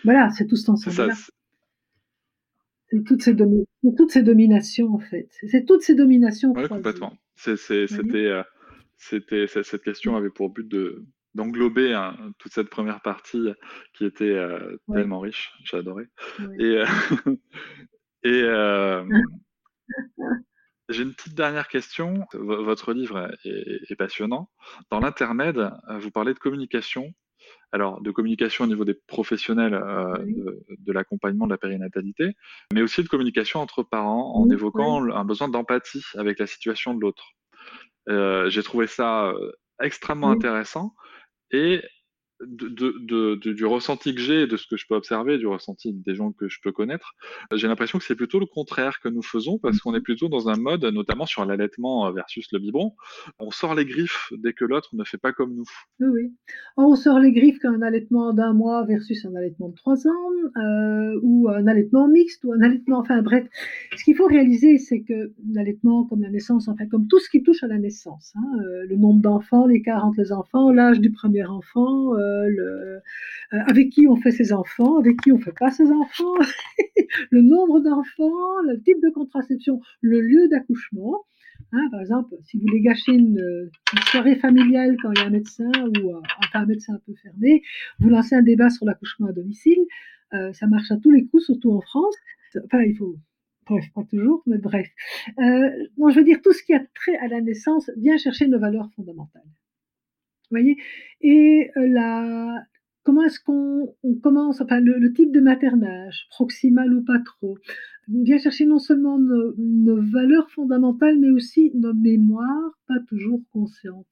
voilà, 0.05 0.31
c'est 0.31 0.47
tout 0.47 0.57
cet 0.57 0.69
ensemble-là. 0.69 1.15
C'est 2.91 3.05
toutes 3.05 3.23
ces, 3.23 3.37
toutes 3.97 4.11
ces 4.11 4.23
dominations, 4.23 4.95
en 4.95 4.99
fait. 4.99 5.29
C'est 5.49 5.67
toutes 5.67 5.83
ces 5.83 5.95
dominations. 5.95 6.53
Oui, 6.57 6.69
complètement. 6.69 7.13
C'était, 7.35 7.87
euh, 7.93 8.43
c'était, 8.97 9.47
cette 9.47 9.83
question 9.83 10.17
avait 10.17 10.31
pour 10.31 10.51
but 10.51 10.67
de, 10.67 11.05
d'englober 11.35 11.95
hein, 11.95 12.17
toute 12.39 12.53
cette 12.53 12.71
première 12.71 13.01
partie 13.01 13.49
qui 13.95 14.05
était 14.05 14.25
euh, 14.25 14.77
tellement 14.93 15.21
riche. 15.21 15.53
J'ai 15.65 15.77
adoré. 15.77 16.05
Et, 16.59 16.65
euh, 16.65 16.87
euh, 18.27 19.05
j'ai 20.89 21.03
une 21.03 21.15
petite 21.15 21.35
dernière 21.35 21.69
question. 21.69 22.27
votre 22.33 22.93
livre 22.93 23.31
est, 23.45 23.97
passionnant. 23.97 24.51
Dans 24.91 25.01
l'intermède, 25.01 25.71
vous 26.01 26.11
parlez 26.11 26.35
de 26.35 26.39
communication 26.39 27.13
alors 27.71 28.01
de 28.01 28.11
communication 28.11 28.65
au 28.65 28.67
niveau 28.67 28.85
des 28.85 28.95
professionnels 28.95 29.73
de, 29.73 30.93
l'accompagnement 30.93 31.47
de 31.47 31.53
la 31.53 31.59
périnatalité, 31.59 32.35
mais 32.73 32.83
aussi 32.83 33.03
de 33.03 33.09
communication 33.09 33.61
entre 33.61 33.83
parents 33.83 34.35
en 34.35 34.51
évoquant 34.51 35.05
un 35.11 35.25
besoin 35.25 35.49
d'empathie 35.49 36.05
avec 36.17 36.39
la 36.39 36.47
situation 36.47 36.95
de 36.95 37.01
l'autre. 37.01 37.35
J'ai 38.51 38.63
trouvé 38.63 38.87
ça 38.87 39.33
extrêmement 39.81 40.31
intéressant 40.31 40.95
et 41.51 41.83
du 42.47 43.65
ressenti 43.65 44.15
que 44.15 44.21
j'ai, 44.21 44.47
de 44.47 44.57
ce 44.57 44.67
que 44.67 44.77
je 44.77 44.87
peux 44.89 44.95
observer, 44.95 45.39
du 45.39 45.47
ressenti 45.47 45.93
des 45.93 46.15
gens 46.15 46.33
que 46.33 46.49
je 46.49 46.59
peux 46.63 46.73
connaître, 46.73 47.15
j'ai 47.55 47.69
l'impression 47.69 47.99
que 47.99 48.05
c'est 48.05 48.17
plutôt 48.17 48.39
le 48.39 48.47
contraire 48.47 49.01
que 49.01 49.09
nous 49.09 49.23
faisons 49.23 49.59
parce 49.59 49.79
qu'on 49.81 49.95
est 49.95 50.01
plutôt 50.01 50.29
dans 50.29 50.49
un 50.49 50.57
mode, 50.57 50.85
notamment 50.85 51.27
sur 51.27 51.45
l'allaitement 51.45 52.11
versus 52.13 52.49
le 52.53 52.59
biberon, 52.59 52.95
on 53.39 53.51
sort 53.51 53.75
les 53.75 53.85
griffes 53.85 54.33
dès 54.39 54.53
que 54.53 54.65
l'autre 54.65 54.91
ne 54.95 55.05
fait 55.05 55.19
pas 55.19 55.33
comme 55.33 55.55
nous. 55.55 55.65
Oui, 56.01 56.07
oui. 56.13 56.33
On 56.77 56.95
sort 56.95 57.19
les 57.19 57.33
griffes 57.33 57.59
qu'un 57.59 57.83
allaitement 57.83 58.33
d'un 58.33 58.53
mois 58.53 58.85
versus 58.85 59.25
un 59.25 59.35
allaitement 59.35 59.69
de 59.69 59.75
trois 59.75 60.07
ans, 60.07 60.29
euh, 60.57 61.19
ou 61.23 61.49
un 61.49 61.67
allaitement 61.67 62.09
mixte, 62.09 62.45
ou 62.45 62.53
un 62.53 62.61
allaitement, 62.61 62.99
enfin 62.99 63.23
bref. 63.23 63.47
Ce 63.97 64.05
qu'il 64.05 64.17
faut 64.17 64.27
réaliser, 64.27 64.79
c'est 64.79 65.03
que 65.03 65.33
l'allaitement, 65.53 66.05
comme 66.05 66.23
la 66.23 66.31
naissance, 66.31 66.69
enfin 66.69 66.87
comme 66.87 67.09
tout 67.09 67.19
ce 67.19 67.29
qui 67.29 67.43
touche 67.43 67.63
à 67.63 67.67
la 67.67 67.79
naissance, 67.79 68.33
hein, 68.37 68.59
euh, 68.61 68.87
le 68.87 68.97
nombre 68.97 69.21
d'enfants, 69.21 69.67
l'écart 69.67 70.05
entre 70.05 70.21
les 70.21 70.33
enfants, 70.33 70.71
l'âge 70.73 71.01
du 71.01 71.11
premier 71.11 71.45
enfant, 71.45 72.15
euh, 72.15 72.28
euh, 72.29 73.01
avec 73.51 73.91
qui 73.91 74.07
on 74.07 74.17
fait 74.17 74.31
ses 74.31 74.53
enfants, 74.53 74.99
avec 74.99 75.21
qui 75.21 75.33
on 75.33 75.39
fait 75.39 75.55
pas 75.59 75.71
ses 75.71 75.91
enfants, 75.91 76.35
le 77.31 77.43
nombre 77.43 77.81
d'enfants, 77.81 78.61
le 78.67 78.81
type 78.83 79.01
de 79.03 79.11
contraception, 79.11 79.81
le 80.01 80.21
lieu 80.21 80.49
d'accouchement. 80.49 81.25
Hein, 81.73 81.89
par 81.91 82.01
exemple, 82.01 82.35
si 82.43 82.57
vous 82.57 82.67
voulez 82.67 82.81
gâcher 82.81 83.13
une, 83.13 83.71
soirée 84.11 84.37
familiale 84.37 84.97
quand 85.03 85.13
il 85.13 85.19
y 85.21 85.23
a 85.23 85.27
un 85.27 85.31
médecin 85.31 85.71
ou 86.03 86.11
euh, 86.11 86.21
enfin 86.39 86.61
un 86.61 86.67
médecin 86.67 86.95
un 86.95 87.01
peu 87.05 87.15
fermé, 87.23 87.63
vous 87.99 88.09
lancez 88.09 88.35
un 88.35 88.43
débat 88.43 88.71
sur 88.71 88.87
l'accouchement 88.87 89.29
à 89.29 89.33
domicile. 89.33 89.85
Euh, 90.35 90.53
ça 90.53 90.67
marche 90.67 90.91
à 90.91 90.97
tous 90.97 91.11
les 91.11 91.27
coups, 91.27 91.45
surtout 91.45 91.73
en 91.73 91.81
France. 91.81 92.15
Enfin, 92.65 92.83
il 92.83 92.97
faut 92.97 93.17
bref, 93.67 93.85
pas 93.95 94.05
toujours, 94.05 94.43
mais 94.47 94.59
bref. 94.59 94.89
Euh, 95.39 95.71
je 95.99 96.15
veux 96.15 96.25
dire, 96.25 96.41
tout 96.43 96.53
ce 96.53 96.63
qui 96.63 96.73
a 96.73 96.81
trait 96.95 97.17
à 97.19 97.29
la 97.29 97.41
naissance 97.41 97.91
vient 97.97 98.17
chercher 98.17 98.49
nos 98.49 98.59
valeurs 98.59 98.91
fondamentales 98.97 99.43
voyez 100.51 100.77
Et 101.21 101.71
euh, 101.77 101.89
la, 101.89 102.65
comment 103.09 103.23
est-ce 103.23 103.41
qu'on 103.41 103.95
commence, 104.23 104.61
enfin 104.61 104.81
le, 104.81 105.13
type 105.13 105.33
de 105.33 105.41
maternage, 105.41 106.27
proximal 106.29 106.93
ou 106.93 107.03
pas 107.03 107.19
trop, 107.21 107.57
vient 108.09 108.39
chercher 108.39 108.67
non 108.67 108.79
seulement 108.79 109.19
nos, 109.19 110.03
valeurs 110.03 110.51
fondamentales, 110.51 111.19
mais 111.19 111.31
aussi 111.31 111.71
nos 111.75 111.95
mémoires 111.95 112.79
pas 112.87 113.01
toujours 113.09 113.41
conscientes, 113.51 114.07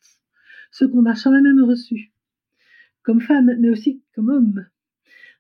ce 0.71 0.85
qu'on 0.85 1.05
a 1.05 1.15
jamais 1.15 1.43
même 1.43 1.63
reçu, 1.63 2.13
comme 3.03 3.21
femme, 3.21 3.55
mais 3.61 3.71
aussi 3.71 4.03
comme 4.15 4.31
homme. 4.31 4.67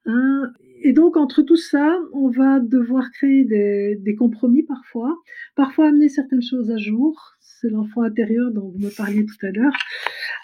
Hein 0.04 0.52
et 0.82 0.92
donc, 0.92 1.16
entre 1.16 1.42
tout 1.42 1.56
ça, 1.56 1.98
on 2.12 2.28
va 2.28 2.60
devoir 2.60 3.10
créer 3.10 3.44
des, 3.44 4.14
compromis 4.16 4.62
parfois, 4.62 5.16
parfois 5.54 5.88
amener 5.88 6.08
certaines 6.08 6.42
choses 6.42 6.70
à 6.70 6.76
jour. 6.76 7.36
C'est 7.40 7.70
l'enfant 7.70 8.02
intérieur 8.02 8.50
dont 8.52 8.68
vous 8.68 8.78
me 8.78 8.94
parliez 8.94 9.24
tout 9.24 9.46
à 9.46 9.50
l'heure. 9.50 9.76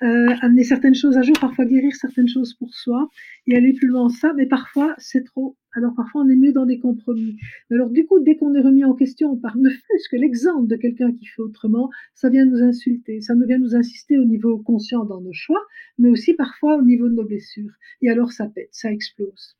Euh, 0.03 0.35
amener 0.41 0.65
certaines 0.65 0.95
choses 0.95 1.17
à 1.17 1.23
jour, 1.23 1.37
parfois 1.41 1.65
guérir 1.65 1.95
certaines 1.95 2.29
choses 2.29 2.55
pour 2.55 2.75
soi 2.75 3.09
et 3.47 3.57
aller 3.57 3.73
plus 3.73 3.89
loin 3.89 4.03
en 4.03 4.09
ça, 4.09 4.33
mais 4.35 4.47
parfois 4.47 4.95
c'est 4.99 5.25
trop 5.25 5.57
alors 5.75 5.95
parfois 5.95 6.23
on 6.23 6.29
est 6.29 6.37
mieux 6.37 6.53
dans 6.53 6.67
des 6.67 6.79
compromis. 6.79 7.37
Alors 7.71 7.89
du 7.89 8.05
coup, 8.07 8.21
dès 8.21 8.37
qu'on 8.37 8.55
est 8.55 8.61
remis 8.61 8.85
en 8.85 8.95
question 8.95 9.37
par 9.37 9.57
ne 9.57 9.71
fût-ce 9.71 10.09
que 10.11 10.17
l'exemple 10.17 10.67
de 10.67 10.77
quelqu'un 10.77 11.13
qui 11.13 11.27
fait 11.27 11.41
autrement, 11.41 11.91
ça 12.15 12.29
vient 12.29 12.45
nous 12.45 12.63
insulter, 12.63 13.21
ça 13.21 13.35
vient 13.35 13.59
nous 13.59 13.75
insister 13.75 14.19
au 14.19 14.25
niveau 14.25 14.59
conscient 14.59 15.05
dans 15.05 15.21
nos 15.21 15.33
choix, 15.33 15.63
mais 15.99 16.11
aussi 16.11 16.35
parfois 16.35 16.77
au 16.77 16.83
niveau 16.83 17.09
de 17.09 17.15
nos 17.15 17.25
blessures. 17.25 17.73
Et 18.03 18.11
alors 18.11 18.33
ça 18.33 18.47
pète, 18.47 18.69
ça 18.73 18.93
explose. 18.93 19.57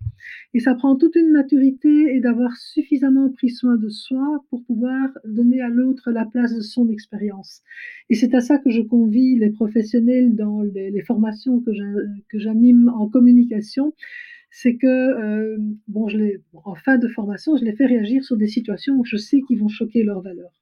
Ça 0.63 0.75
prend 0.75 0.97
toute 0.97 1.15
une 1.17 1.31
maturité 1.31 2.17
et 2.17 2.21
d'avoir 2.21 2.57
suffisamment 2.57 3.29
pris 3.31 3.51
soin 3.51 3.77
de 3.77 3.91
soi 3.91 4.43
pour 4.49 4.65
pouvoir 4.65 5.11
donner 5.25 5.61
à 5.61 5.69
l'autre 5.69 6.11
la 6.11 6.25
place 6.25 6.57
de 6.57 6.63
son 6.63 6.89
expérience. 6.89 7.61
Et 8.09 8.15
c'est 8.15 8.35
à 8.35 8.41
ça 8.41 8.59
que 8.59 8.71
je 8.71 8.81
convie 8.81 9.39
les 9.39 9.51
professionnels 9.51 10.35
dans 10.35 10.63
les, 10.63 11.03
formations 11.03 11.61
que 11.61 12.39
j'anime 12.39 12.89
en 12.89 13.09
communication 13.09 13.93
c'est 14.53 14.77
que, 14.77 14.87
euh, 14.87 15.57
bon, 15.89 16.09
je 16.09 16.19
en 16.53 16.75
fin 16.75 16.99
de 16.99 17.09
formation, 17.09 17.57
je 17.57 17.65
les 17.65 17.73
fais 17.73 17.87
réagir 17.87 18.23
sur 18.23 18.37
des 18.37 18.47
situations 18.47 18.95
où 18.97 19.05
je 19.05 19.17
sais 19.17 19.41
qu'ils 19.41 19.59
vont 19.59 19.69
choquer 19.69 20.03
leurs 20.05 20.21
valeurs. 20.21 20.53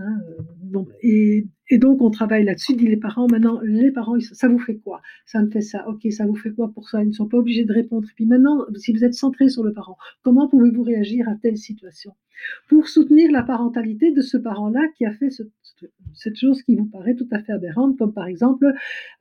Euh, 0.00 0.42
bon, 0.62 0.86
et, 1.02 1.46
donc 1.72 2.00
on 2.00 2.10
travaille 2.10 2.44
là-dessus, 2.44 2.74
dit 2.74 2.86
les 2.86 2.96
parents, 2.96 3.26
maintenant 3.30 3.60
les 3.62 3.90
parents, 3.90 4.18
ça 4.20 4.48
vous 4.48 4.58
fait 4.58 4.76
quoi? 4.76 5.00
Ça 5.26 5.42
me 5.42 5.50
fait 5.50 5.60
ça, 5.60 5.86
ok, 5.88 6.10
ça 6.10 6.26
vous 6.26 6.34
fait 6.34 6.50
quoi 6.52 6.72
pour 6.72 6.88
ça? 6.88 7.02
Ils 7.02 7.08
ne 7.08 7.12
sont 7.12 7.28
pas 7.28 7.38
obligés 7.38 7.64
de 7.64 7.72
répondre. 7.72 8.08
Et 8.08 8.14
puis 8.14 8.26
maintenant, 8.26 8.64
si 8.76 8.92
vous 8.92 9.04
êtes 9.04 9.14
centré 9.14 9.48
sur 9.48 9.62
le 9.62 9.72
parent, 9.72 9.96
comment 10.22 10.48
pouvez-vous 10.48 10.82
réagir 10.82 11.28
à 11.28 11.34
telle 11.36 11.58
situation? 11.58 12.12
Pour 12.68 12.88
soutenir 12.88 13.30
la 13.30 13.42
parentalité 13.42 14.12
de 14.12 14.22
ce 14.22 14.38
parent-là 14.38 14.80
qui 14.96 15.04
a 15.04 15.12
fait 15.12 15.30
ce, 15.30 15.42
cette 16.14 16.36
chose 16.36 16.62
qui 16.62 16.76
vous 16.76 16.86
paraît 16.86 17.14
tout 17.14 17.28
à 17.30 17.40
fait 17.40 17.52
aberrante, 17.52 17.98
comme 17.98 18.12
par 18.12 18.26
exemple 18.26 18.66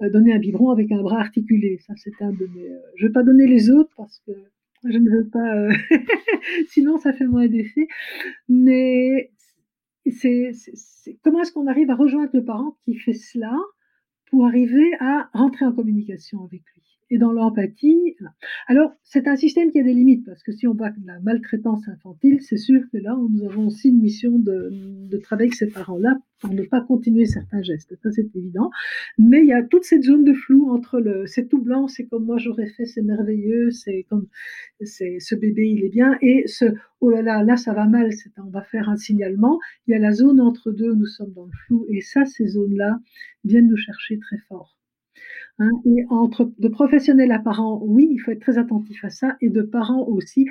euh, 0.02 0.10
donner 0.10 0.34
un 0.34 0.40
biberon 0.40 0.70
avec 0.70 0.92
un 0.92 1.02
bras 1.02 1.20
articulé. 1.20 1.80
Ça, 1.86 1.94
c'est 1.98 2.22
un 2.22 2.32
de 2.32 2.48
mes. 2.56 2.70
Euh, 2.70 2.80
je 2.96 3.04
ne 3.04 3.10
vais 3.10 3.14
pas 3.14 3.24
donner 3.24 3.48
les 3.48 3.70
autres 3.70 3.92
parce 3.98 4.22
que 4.26 4.32
je 4.86 4.98
ne 4.98 5.10
veux 5.10 5.28
pas. 5.28 5.68
Sinon, 6.70 6.98
ça 6.98 7.14
fait 7.14 7.28
moins 7.28 7.48
d'effet. 7.48 7.88
Mais 8.48 9.32
comment 11.24 11.42
est-ce 11.42 11.52
qu'on 11.52 11.68
arrive 11.68 11.90
à 11.90 11.96
rejoindre 11.96 12.32
le 12.34 12.44
parent 12.44 12.78
qui 12.84 12.96
fait 12.96 13.14
cela 13.14 13.58
pour 14.30 14.46
arriver 14.46 14.92
à 15.00 15.30
rentrer 15.34 15.66
en 15.66 15.74
communication 15.74 16.44
avec 16.46 16.64
lui? 16.76 16.89
Et 17.10 17.18
dans 17.18 17.32
l'empathie. 17.32 18.16
Alors, 18.68 18.92
c'est 19.04 19.28
un 19.28 19.36
système 19.36 19.72
qui 19.72 19.80
a 19.80 19.84
des 19.84 19.94
limites, 19.94 20.26
parce 20.26 20.44
que 20.44 20.52
si 20.52 20.68
on 20.68 20.74
voit 20.74 20.90
de 20.90 21.06
la 21.06 21.20
maltraitance 21.20 21.88
infantile, 21.88 22.42
c'est 22.42 22.58
sûr 22.58 22.82
que 22.92 22.98
là, 22.98 23.18
nous 23.30 23.46
avons 23.46 23.68
aussi 23.68 23.90
une 23.90 24.02
mission 24.02 24.38
de, 24.38 24.70
de 24.72 25.18
travailler 25.18 25.48
avec 25.48 25.56
ces 25.56 25.68
parents-là 25.68 26.18
pour 26.40 26.54
ne 26.54 26.64
pas 26.64 26.82
continuer 26.82 27.26
certains 27.26 27.62
gestes. 27.62 27.96
Ça, 28.02 28.12
c'est 28.12 28.36
évident. 28.36 28.70
Mais 29.18 29.42
il 29.42 29.48
y 29.48 29.54
a 29.54 29.64
toute 29.64 29.84
cette 29.84 30.04
zone 30.04 30.24
de 30.24 30.34
flou 30.34 30.70
entre 30.70 31.00
le 31.00 31.26
c'est 31.28 31.48
tout 31.48 31.62
blanc, 31.62 31.88
c'est 31.88 32.06
comme 32.06 32.26
moi 32.26 32.38
j'aurais 32.38 32.68
fait, 32.68 32.86
c'est 32.86 33.02
merveilleux, 33.02 33.72
c'est 33.72 34.06
comme 34.10 34.28
c'est 34.82 35.20
ce 35.20 35.36
bébé, 35.36 35.68
il 35.70 35.84
est 35.84 35.90
bien, 35.90 36.18
et 36.22 36.44
ce 36.48 36.66
oh 37.02 37.10
là 37.10 37.22
là, 37.22 37.44
là 37.44 37.58
ça 37.58 37.74
va 37.74 37.86
mal, 37.86 38.10
on 38.38 38.50
va 38.50 38.62
faire 38.62 38.90
un 38.90 38.98
signalement. 38.98 39.60
Il 39.88 39.92
y 39.92 39.96
a 39.96 40.00
la 40.00 40.12
zone 40.12 40.40
entre 40.40 40.72
deux, 40.72 40.94
nous 40.94 41.06
sommes 41.06 41.34
dans 41.34 41.46
le 41.46 41.52
flou, 41.66 41.86
et 41.90 42.02
ça, 42.02 42.26
ces 42.26 42.48
zones-là 42.48 43.00
viennent 43.44 43.68
nous 43.68 43.78
chercher 43.78 44.18
très 44.20 44.38
fort. 44.48 44.79
Hein, 45.60 45.72
et 45.86 46.06
entre 46.10 46.52
de 46.58 46.68
professionnels 46.70 47.32
à 47.32 47.40
parents, 47.40 47.82
oui, 47.84 48.08
il 48.12 48.20
faut 48.20 48.32
être 48.32 48.42
très 48.42 48.58
attentif 48.58 49.04
à 49.04 49.10
ça, 49.10 49.36
et 49.42 49.50
de 49.50 49.62
parents 49.62 50.08
aussi. 50.08 50.46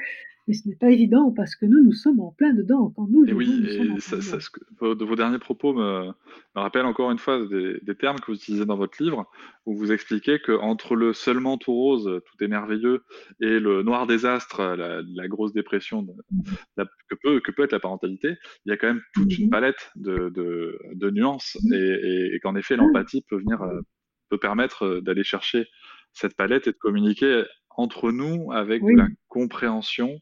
Mais 0.46 0.54
ce 0.54 0.66
n'est 0.66 0.76
pas 0.76 0.90
évident 0.90 1.30
parce 1.30 1.54
que 1.56 1.66
nous, 1.66 1.84
nous 1.84 1.92
sommes 1.92 2.20
en 2.20 2.32
plein 2.32 2.54
dedans. 2.54 2.90
Quand 2.96 3.06
nous, 3.10 3.26
et 3.26 3.34
oui, 3.34 3.66
et 3.66 4.00
ça, 4.00 4.16
de 4.16 5.04
vos 5.04 5.14
derniers 5.14 5.38
propos 5.38 5.74
me, 5.74 6.06
me 6.06 6.60
rappellent 6.60 6.86
encore 6.86 7.10
une 7.10 7.18
fois 7.18 7.46
des, 7.46 7.94
termes 7.96 8.18
que 8.18 8.32
vous 8.32 8.38
utilisez 8.38 8.64
dans 8.64 8.78
votre 8.78 9.02
livre, 9.02 9.30
où 9.66 9.74
vous 9.76 9.92
expliquez 9.92 10.38
qu'entre 10.38 10.96
le 10.96 11.12
seulement 11.12 11.58
tout 11.58 11.74
rose, 11.74 12.22
tout 12.24 12.44
est 12.44 12.48
merveilleux, 12.48 13.02
et 13.42 13.60
le 13.60 13.82
noir 13.82 14.06
désastre, 14.06 14.62
la, 14.62 15.02
la 15.02 15.28
grosse 15.28 15.52
dépression 15.52 16.06
que, 16.06 17.14
peut, 17.22 17.40
que 17.40 17.52
peut 17.52 17.64
être 17.64 17.72
la 17.72 17.80
parentalité, 17.80 18.36
il 18.64 18.70
y 18.70 18.72
a 18.72 18.78
quand 18.78 18.88
même 18.88 19.02
toute 19.12 19.38
une 19.38 19.50
palette 19.50 19.90
de, 19.96 20.30
de, 20.30 20.78
de 20.94 21.10
nuances, 21.10 21.58
et, 21.74 22.30
et 22.34 22.40
qu'en 22.40 22.56
effet, 22.56 22.76
l'empathie 22.76 23.22
peut 23.28 23.36
venir 23.36 23.60
euh, 23.60 23.82
peut 24.28 24.38
permettre 24.38 24.84
euh, 24.84 25.00
d'aller 25.00 25.24
chercher 25.24 25.66
cette 26.12 26.36
palette 26.36 26.66
et 26.66 26.72
de 26.72 26.76
communiquer 26.76 27.44
entre 27.70 28.10
nous 28.10 28.50
avec 28.52 28.82
la 28.82 29.06
compréhension. 29.28 30.18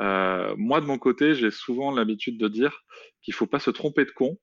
Euh, 0.00 0.54
moi, 0.58 0.80
de 0.80 0.86
mon 0.86 0.98
côté, 0.98 1.34
j'ai 1.34 1.50
souvent 1.50 1.94
l'habitude 1.94 2.38
de 2.38 2.48
dire 2.48 2.82
qu'il 3.22 3.32
ne 3.32 3.36
faut 3.36 3.46
pas 3.46 3.60
se 3.60 3.70
tromper 3.70 4.04
de 4.04 4.10
con, 4.10 4.36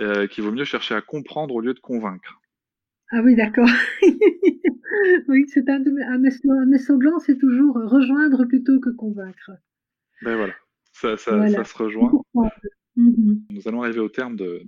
euh, 0.00 0.26
qu'il 0.26 0.44
vaut 0.44 0.52
mieux 0.52 0.64
chercher 0.64 0.94
à 0.94 1.00
comprendre 1.00 1.54
au 1.54 1.60
lieu 1.60 1.74
de 1.74 1.80
convaincre. 1.80 2.40
Ah 3.10 3.20
oui, 3.22 3.34
d'accord. 3.34 3.68
oui, 5.28 5.46
c'est 5.48 5.68
un, 5.68 5.82
un, 5.82 6.18
mes 6.18 6.78
slogans, 6.78 7.18
c'est 7.20 7.38
toujours 7.38 7.76
rejoindre 7.76 8.44
plutôt 8.44 8.80
que 8.80 8.90
convaincre. 8.90 9.52
Ben 10.22 10.36
voilà, 10.36 10.54
ça, 10.92 11.16
ça, 11.16 11.48
ça 11.48 11.64
se 11.64 11.76
rejoint. 11.76 12.12
Mmh 12.96 13.40
Nous 13.50 13.68
allons 13.68 13.82
arriver 13.82 14.00
au 14.00 14.08
terme 14.08 14.36
de, 14.36 14.62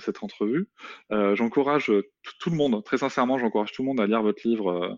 cette 0.00 0.22
entrevue. 0.22 0.68
Euh, 1.12 1.34
j'encourage 1.34 1.92
tout 2.38 2.50
le 2.50 2.56
monde, 2.56 2.82
très 2.84 2.98
sincèrement, 2.98 3.38
j'encourage 3.38 3.72
tout 3.72 3.82
le 3.82 3.86
monde 3.86 4.00
à 4.00 4.06
lire 4.06 4.22
votre 4.22 4.46
livre 4.46 4.70
euh, 4.70 4.94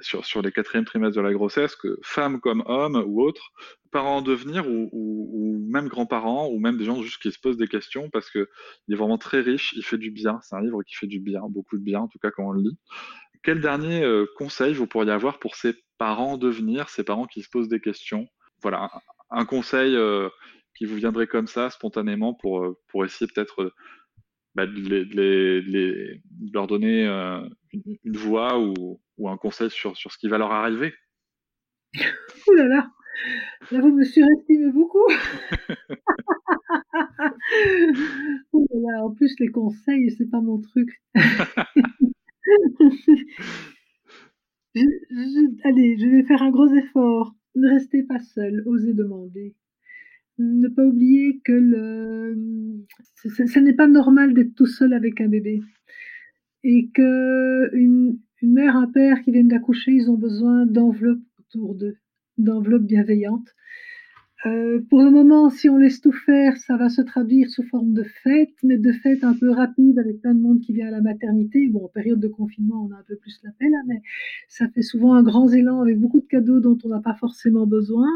sur, 0.00 0.42
les 0.42 0.52
quatrièmes 0.52 0.84
trimestres 0.84 1.16
de 1.16 1.22
la 1.22 1.32
grossesse, 1.32 1.76
que 1.76 1.98
femmes 2.02 2.40
comme 2.40 2.62
hommes 2.66 3.02
ou 3.06 3.22
autres, 3.22 3.52
parents 3.90 4.18
en 4.18 4.22
devenir 4.22 4.66
ou, 4.68 5.66
même 5.68 5.88
grands-parents 5.88 6.48
ou 6.48 6.58
même 6.58 6.76
des 6.76 6.84
gens 6.84 7.00
juste 7.02 7.22
qui 7.22 7.30
se 7.30 7.38
posent 7.38 7.56
des 7.56 7.68
questions 7.68 8.10
parce 8.10 8.30
que 8.30 8.48
il 8.88 8.94
est 8.94 8.96
vraiment 8.96 9.18
très 9.18 9.40
riche, 9.40 9.72
il 9.76 9.84
fait 9.84 9.98
du 9.98 10.10
bien. 10.10 10.40
C'est 10.42 10.56
un 10.56 10.60
livre 10.60 10.82
qui 10.82 10.94
fait 10.94 11.06
du 11.06 11.20
bien, 11.20 11.42
beaucoup 11.48 11.78
de 11.78 11.82
bien, 11.82 12.00
en 12.00 12.08
tout 12.08 12.18
cas 12.18 12.30
quand 12.30 12.48
on 12.48 12.52
le 12.52 12.62
lit. 12.62 12.78
Quel 13.42 13.60
dernier 13.60 14.02
euh, 14.02 14.26
conseil 14.36 14.74
vous 14.74 14.86
pourriez 14.86 15.12
avoir 15.12 15.38
pour 15.38 15.54
ces 15.54 15.74
parents 15.98 16.32
en 16.32 16.38
devenir, 16.38 16.88
ces 16.88 17.04
parents 17.04 17.26
qui 17.26 17.42
se 17.42 17.48
posent 17.48 17.68
des 17.68 17.80
questions? 17.80 18.26
Voilà, 18.62 18.90
un, 19.30 19.44
conseil 19.44 19.96
qui 20.76 20.84
vous 20.84 20.96
viendrait 20.96 21.26
comme 21.26 21.46
ça, 21.46 21.70
spontanément, 21.70 22.34
pour, 22.34 22.76
pour 22.88 23.04
essayer 23.04 23.30
peut-être 23.32 23.72
bah, 24.54 24.66
de, 24.66 24.72
les- 24.72 25.04
de 25.04 25.14
les- 25.20 25.62
de 25.62 25.70
les- 25.70 26.22
de 26.24 26.52
leur 26.52 26.66
donner 26.66 27.06
euh, 27.06 27.40
une, 27.72 27.82
une 28.04 28.16
voix 28.16 28.58
ou, 28.60 29.00
ou 29.18 29.28
un 29.28 29.36
conseil 29.36 29.70
sur, 29.70 29.96
sur 29.96 30.12
ce 30.12 30.18
qui 30.18 30.28
va 30.28 30.38
leur 30.38 30.52
arriver. 30.52 30.92
Ouh 32.48 32.52
là 32.54 32.66
là, 32.66 32.90
là 33.72 33.80
vous 33.80 33.92
me 33.94 34.04
surestimez 34.04 34.70
beaucoup. 34.72 35.06
Ouh 38.52 38.66
là 38.72 38.92
là, 38.92 39.04
en 39.04 39.10
plus 39.14 39.34
les 39.40 39.48
conseils, 39.48 40.10
c'est 40.16 40.30
pas 40.30 40.40
mon 40.40 40.60
truc. 40.60 40.88
Je- 44.74 44.80
je- 45.10 45.68
allez, 45.68 45.96
je 45.98 46.06
vais 46.06 46.22
faire 46.24 46.42
un 46.42 46.50
gros 46.50 46.68
effort. 46.72 47.34
Ne 47.54 47.68
restez 47.68 48.02
pas 48.04 48.20
seul, 48.20 48.62
osez 48.66 48.94
demander. 48.94 49.54
Ne 50.42 50.68
pas 50.68 50.86
oublier 50.86 51.38
que 51.44 51.52
le... 51.52 52.34
ce, 53.14 53.58
n'est 53.58 53.74
pas 53.74 53.86
normal 53.86 54.32
d'être 54.32 54.54
tout 54.54 54.66
seul 54.66 54.94
avec 54.94 55.20
un 55.20 55.28
bébé. 55.28 55.60
Et 56.64 56.88
que 56.94 57.74
une, 57.74 58.18
mère, 58.42 58.74
un 58.76 58.86
père 58.86 59.20
qui 59.20 59.32
viennent 59.32 59.48
d'accoucher, 59.48 59.92
ils 59.92 60.10
ont 60.10 60.16
besoin 60.16 60.64
d'enveloppes 60.64 61.20
autour 61.38 61.74
d'eux, 61.74 61.96
d'enveloppes 62.38 62.86
bienveillantes. 62.86 63.54
Euh, 64.46 64.80
pour 64.88 65.02
le 65.02 65.10
moment, 65.10 65.50
si 65.50 65.68
on 65.68 65.76
laisse 65.76 66.00
tout 66.00 66.12
faire, 66.12 66.56
ça 66.56 66.78
va 66.78 66.88
se 66.88 67.02
traduire 67.02 67.50
sous 67.50 67.62
forme 67.64 67.92
de 67.92 68.04
fête, 68.22 68.54
mais 68.62 68.78
de 68.78 68.92
fête 68.92 69.22
un 69.22 69.34
peu 69.34 69.50
rapide 69.50 69.98
avec 69.98 70.22
plein 70.22 70.32
de 70.32 70.40
monde 70.40 70.60
qui 70.60 70.72
vient 70.72 70.88
à 70.88 70.90
la 70.90 71.02
maternité. 71.02 71.68
Bon, 71.68 71.84
en 71.84 71.88
période 71.88 72.20
de 72.20 72.28
confinement, 72.28 72.88
on 72.88 72.94
a 72.94 72.98
un 72.98 73.04
peu 73.06 73.16
plus 73.16 73.38
la 73.44 73.50
peine, 73.58 73.74
hein, 73.74 73.84
mais 73.86 74.00
ça 74.48 74.68
fait 74.68 74.80
souvent 74.80 75.12
un 75.12 75.22
grand 75.22 75.50
élan 75.52 75.82
avec 75.82 75.98
beaucoup 75.98 76.20
de 76.20 76.26
cadeaux 76.26 76.60
dont 76.60 76.78
on 76.84 76.88
n'a 76.88 77.00
pas 77.00 77.14
forcément 77.14 77.66
besoin. 77.66 78.08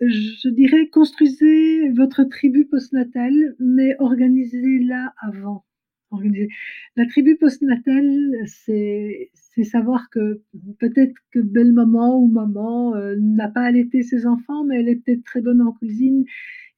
Je 0.00 0.48
dirais, 0.48 0.88
construisez 0.88 1.90
votre 1.90 2.24
tribu 2.24 2.66
postnatale, 2.66 3.54
mais 3.58 3.96
organisez-la 3.98 5.14
avant. 5.20 5.64
Organisez. 6.10 6.48
La 6.96 7.06
tribu 7.06 7.36
postnatale, 7.36 8.34
c'est 8.46 9.30
savoir 9.62 10.10
que 10.10 10.42
peut-être 10.78 11.14
que 11.30 11.38
belle 11.38 11.72
maman 11.72 12.18
ou 12.18 12.26
maman 12.26 12.94
euh, 12.96 13.16
n'a 13.20 13.48
pas 13.48 13.62
allaité 13.62 14.02
ses 14.02 14.26
enfants, 14.26 14.64
mais 14.64 14.80
elle 14.80 14.88
est 14.88 14.96
peut-être 14.96 15.24
très 15.24 15.40
bonne 15.40 15.62
en 15.62 15.72
cuisine 15.72 16.24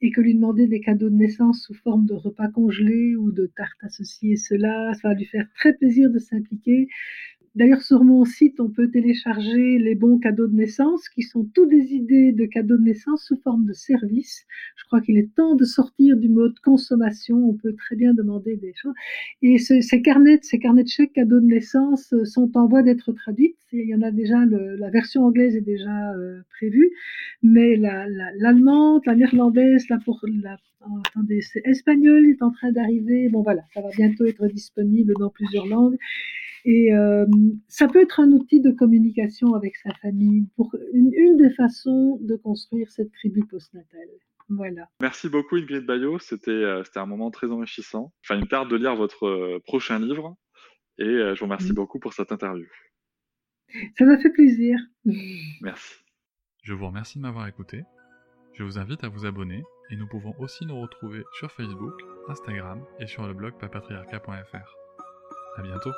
et 0.02 0.10
que 0.10 0.20
lui 0.20 0.34
demander 0.34 0.66
des 0.66 0.80
cadeaux 0.80 1.08
de 1.08 1.14
naissance 1.14 1.62
sous 1.62 1.74
forme 1.74 2.06
de 2.06 2.14
repas 2.14 2.48
congelés 2.48 3.16
ou 3.16 3.32
de 3.32 3.46
tartes 3.46 3.78
et 4.22 4.36
cela, 4.36 4.92
va 5.02 5.14
lui 5.14 5.24
faire 5.24 5.48
très 5.54 5.74
plaisir 5.74 6.10
de 6.10 6.18
s'impliquer. 6.18 6.88
D'ailleurs, 7.56 7.80
sur 7.80 8.04
mon 8.04 8.26
site, 8.26 8.60
on 8.60 8.68
peut 8.68 8.90
télécharger 8.90 9.78
les 9.78 9.94
bons 9.94 10.18
cadeaux 10.18 10.46
de 10.46 10.54
naissance, 10.54 11.08
qui 11.08 11.22
sont 11.22 11.44
tous 11.54 11.64
des 11.66 11.94
idées 11.94 12.32
de 12.32 12.44
cadeaux 12.44 12.76
de 12.76 12.82
naissance 12.84 13.24
sous 13.24 13.36
forme 13.38 13.64
de 13.64 13.72
service. 13.72 14.44
Je 14.76 14.84
crois 14.84 15.00
qu'il 15.00 15.16
est 15.16 15.34
temps 15.34 15.54
de 15.56 15.64
sortir 15.64 16.18
du 16.18 16.28
mode 16.28 16.58
consommation. 16.60 17.36
On 17.48 17.54
peut 17.54 17.74
très 17.74 17.96
bien 17.96 18.12
demander 18.12 18.56
des 18.56 18.74
choses. 18.74 18.92
Et 19.40 19.56
ce- 19.58 19.80
ces 19.80 20.02
carnets, 20.02 20.38
ces 20.42 20.58
carnets 20.58 20.82
de 20.84 20.88
chèques 20.88 21.14
cadeaux 21.14 21.40
de 21.40 21.46
naissance 21.46 22.12
euh, 22.12 22.26
sont 22.26 22.50
en 22.58 22.66
voie 22.68 22.82
d'être 22.82 23.10
traduites. 23.12 23.56
Il 23.72 23.88
y 23.88 23.94
en 23.94 24.02
a 24.02 24.10
déjà, 24.10 24.44
la 24.44 24.90
version 24.90 25.24
anglaise 25.24 25.56
est 25.56 25.60
déjà 25.62 26.12
euh, 26.14 26.40
prévue, 26.50 26.90
mais 27.42 27.76
la- 27.76 28.06
la- 28.08 28.32
l'allemande, 28.36 29.00
la, 29.06 29.14
néerlandaise, 29.16 29.88
la, 29.88 29.98
pour, 29.98 30.20
la 30.42 30.58
oh, 30.88 30.98
attendez, 31.06 31.40
est 31.64 32.42
en 32.42 32.50
train 32.50 32.70
d'arriver. 32.72 33.28
Bon 33.30 33.42
voilà, 33.42 33.62
ça 33.74 33.80
va 33.80 33.88
bientôt 33.96 34.26
être 34.26 34.46
disponible 34.48 35.14
dans 35.18 35.30
plusieurs 35.30 35.66
langues. 35.66 35.96
Et 36.68 36.92
euh, 36.92 37.24
ça 37.68 37.86
peut 37.86 38.00
être 38.02 38.18
un 38.18 38.30
outil 38.32 38.60
de 38.60 38.72
communication 38.72 39.54
avec 39.54 39.76
sa 39.76 39.90
famille, 40.02 40.48
pour 40.56 40.74
une, 40.92 41.12
une 41.14 41.36
des 41.36 41.50
façons 41.50 42.18
de 42.20 42.34
construire 42.34 42.90
cette 42.90 43.12
tribu 43.12 43.44
postnatale. 43.46 44.08
Voilà. 44.48 44.88
Merci 45.00 45.28
beaucoup 45.28 45.56
Ingrid 45.56 45.86
Bayo, 45.86 46.18
c'était 46.18 46.50
euh, 46.50 46.82
c'était 46.84 46.98
un 46.98 47.06
moment 47.06 47.30
très 47.30 47.50
enrichissant. 47.50 48.12
Enfin, 48.24 48.36
il 48.36 48.42
me 48.42 48.48
tarde 48.48 48.70
de 48.70 48.76
lire 48.76 48.94
votre 48.96 49.26
euh, 49.26 49.60
prochain 49.64 49.98
livre 49.98 50.36
et 50.98 51.04
euh, 51.04 51.34
je 51.34 51.40
vous 51.40 51.46
remercie 51.46 51.72
Mm. 51.72 51.76
beaucoup 51.76 51.98
pour 51.98 52.12
cette 52.12 52.30
interview. 52.32 52.66
Ça 53.98 54.04
m'a 54.04 54.18
fait 54.18 54.30
plaisir. 54.30 54.78
Merci. 55.62 55.94
Je 56.62 56.74
vous 56.74 56.86
remercie 56.86 57.18
de 57.18 57.22
m'avoir 57.22 57.46
écouté. 57.48 57.82
Je 58.54 58.62
vous 58.64 58.78
invite 58.78 59.04
à 59.04 59.08
vous 59.08 59.26
abonner 59.26 59.62
et 59.90 59.96
nous 59.96 60.06
pouvons 60.06 60.34
aussi 60.38 60.64
nous 60.66 60.80
retrouver 60.80 61.22
sur 61.38 61.50
Facebook, 61.52 61.94
Instagram 62.28 62.84
et 63.00 63.06
sur 63.06 63.26
le 63.26 63.34
blog 63.34 63.54
papatriarca.fr. 63.58 64.76
À 65.58 65.62
bientôt. 65.62 65.92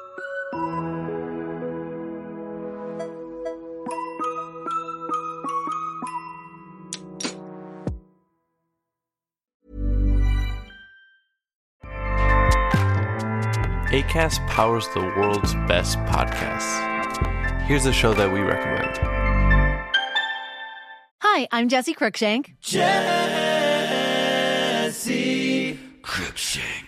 ACAST 13.91 14.47
powers 14.49 14.87
the 14.95 15.01
world's 15.01 15.55
best 15.67 15.99
podcasts. 16.01 16.87
Here's 17.63 17.87
a 17.87 17.93
show 17.93 18.15
that 18.15 18.33
we 18.33 18.41
recommend. 18.41 18.99
Hi, 21.21 21.49
I'm 21.53 21.69
Jesse 21.69 21.95
Cruikshank. 21.95 22.55
Jesse 22.61 22.89
Cruikshank. 26.03 26.88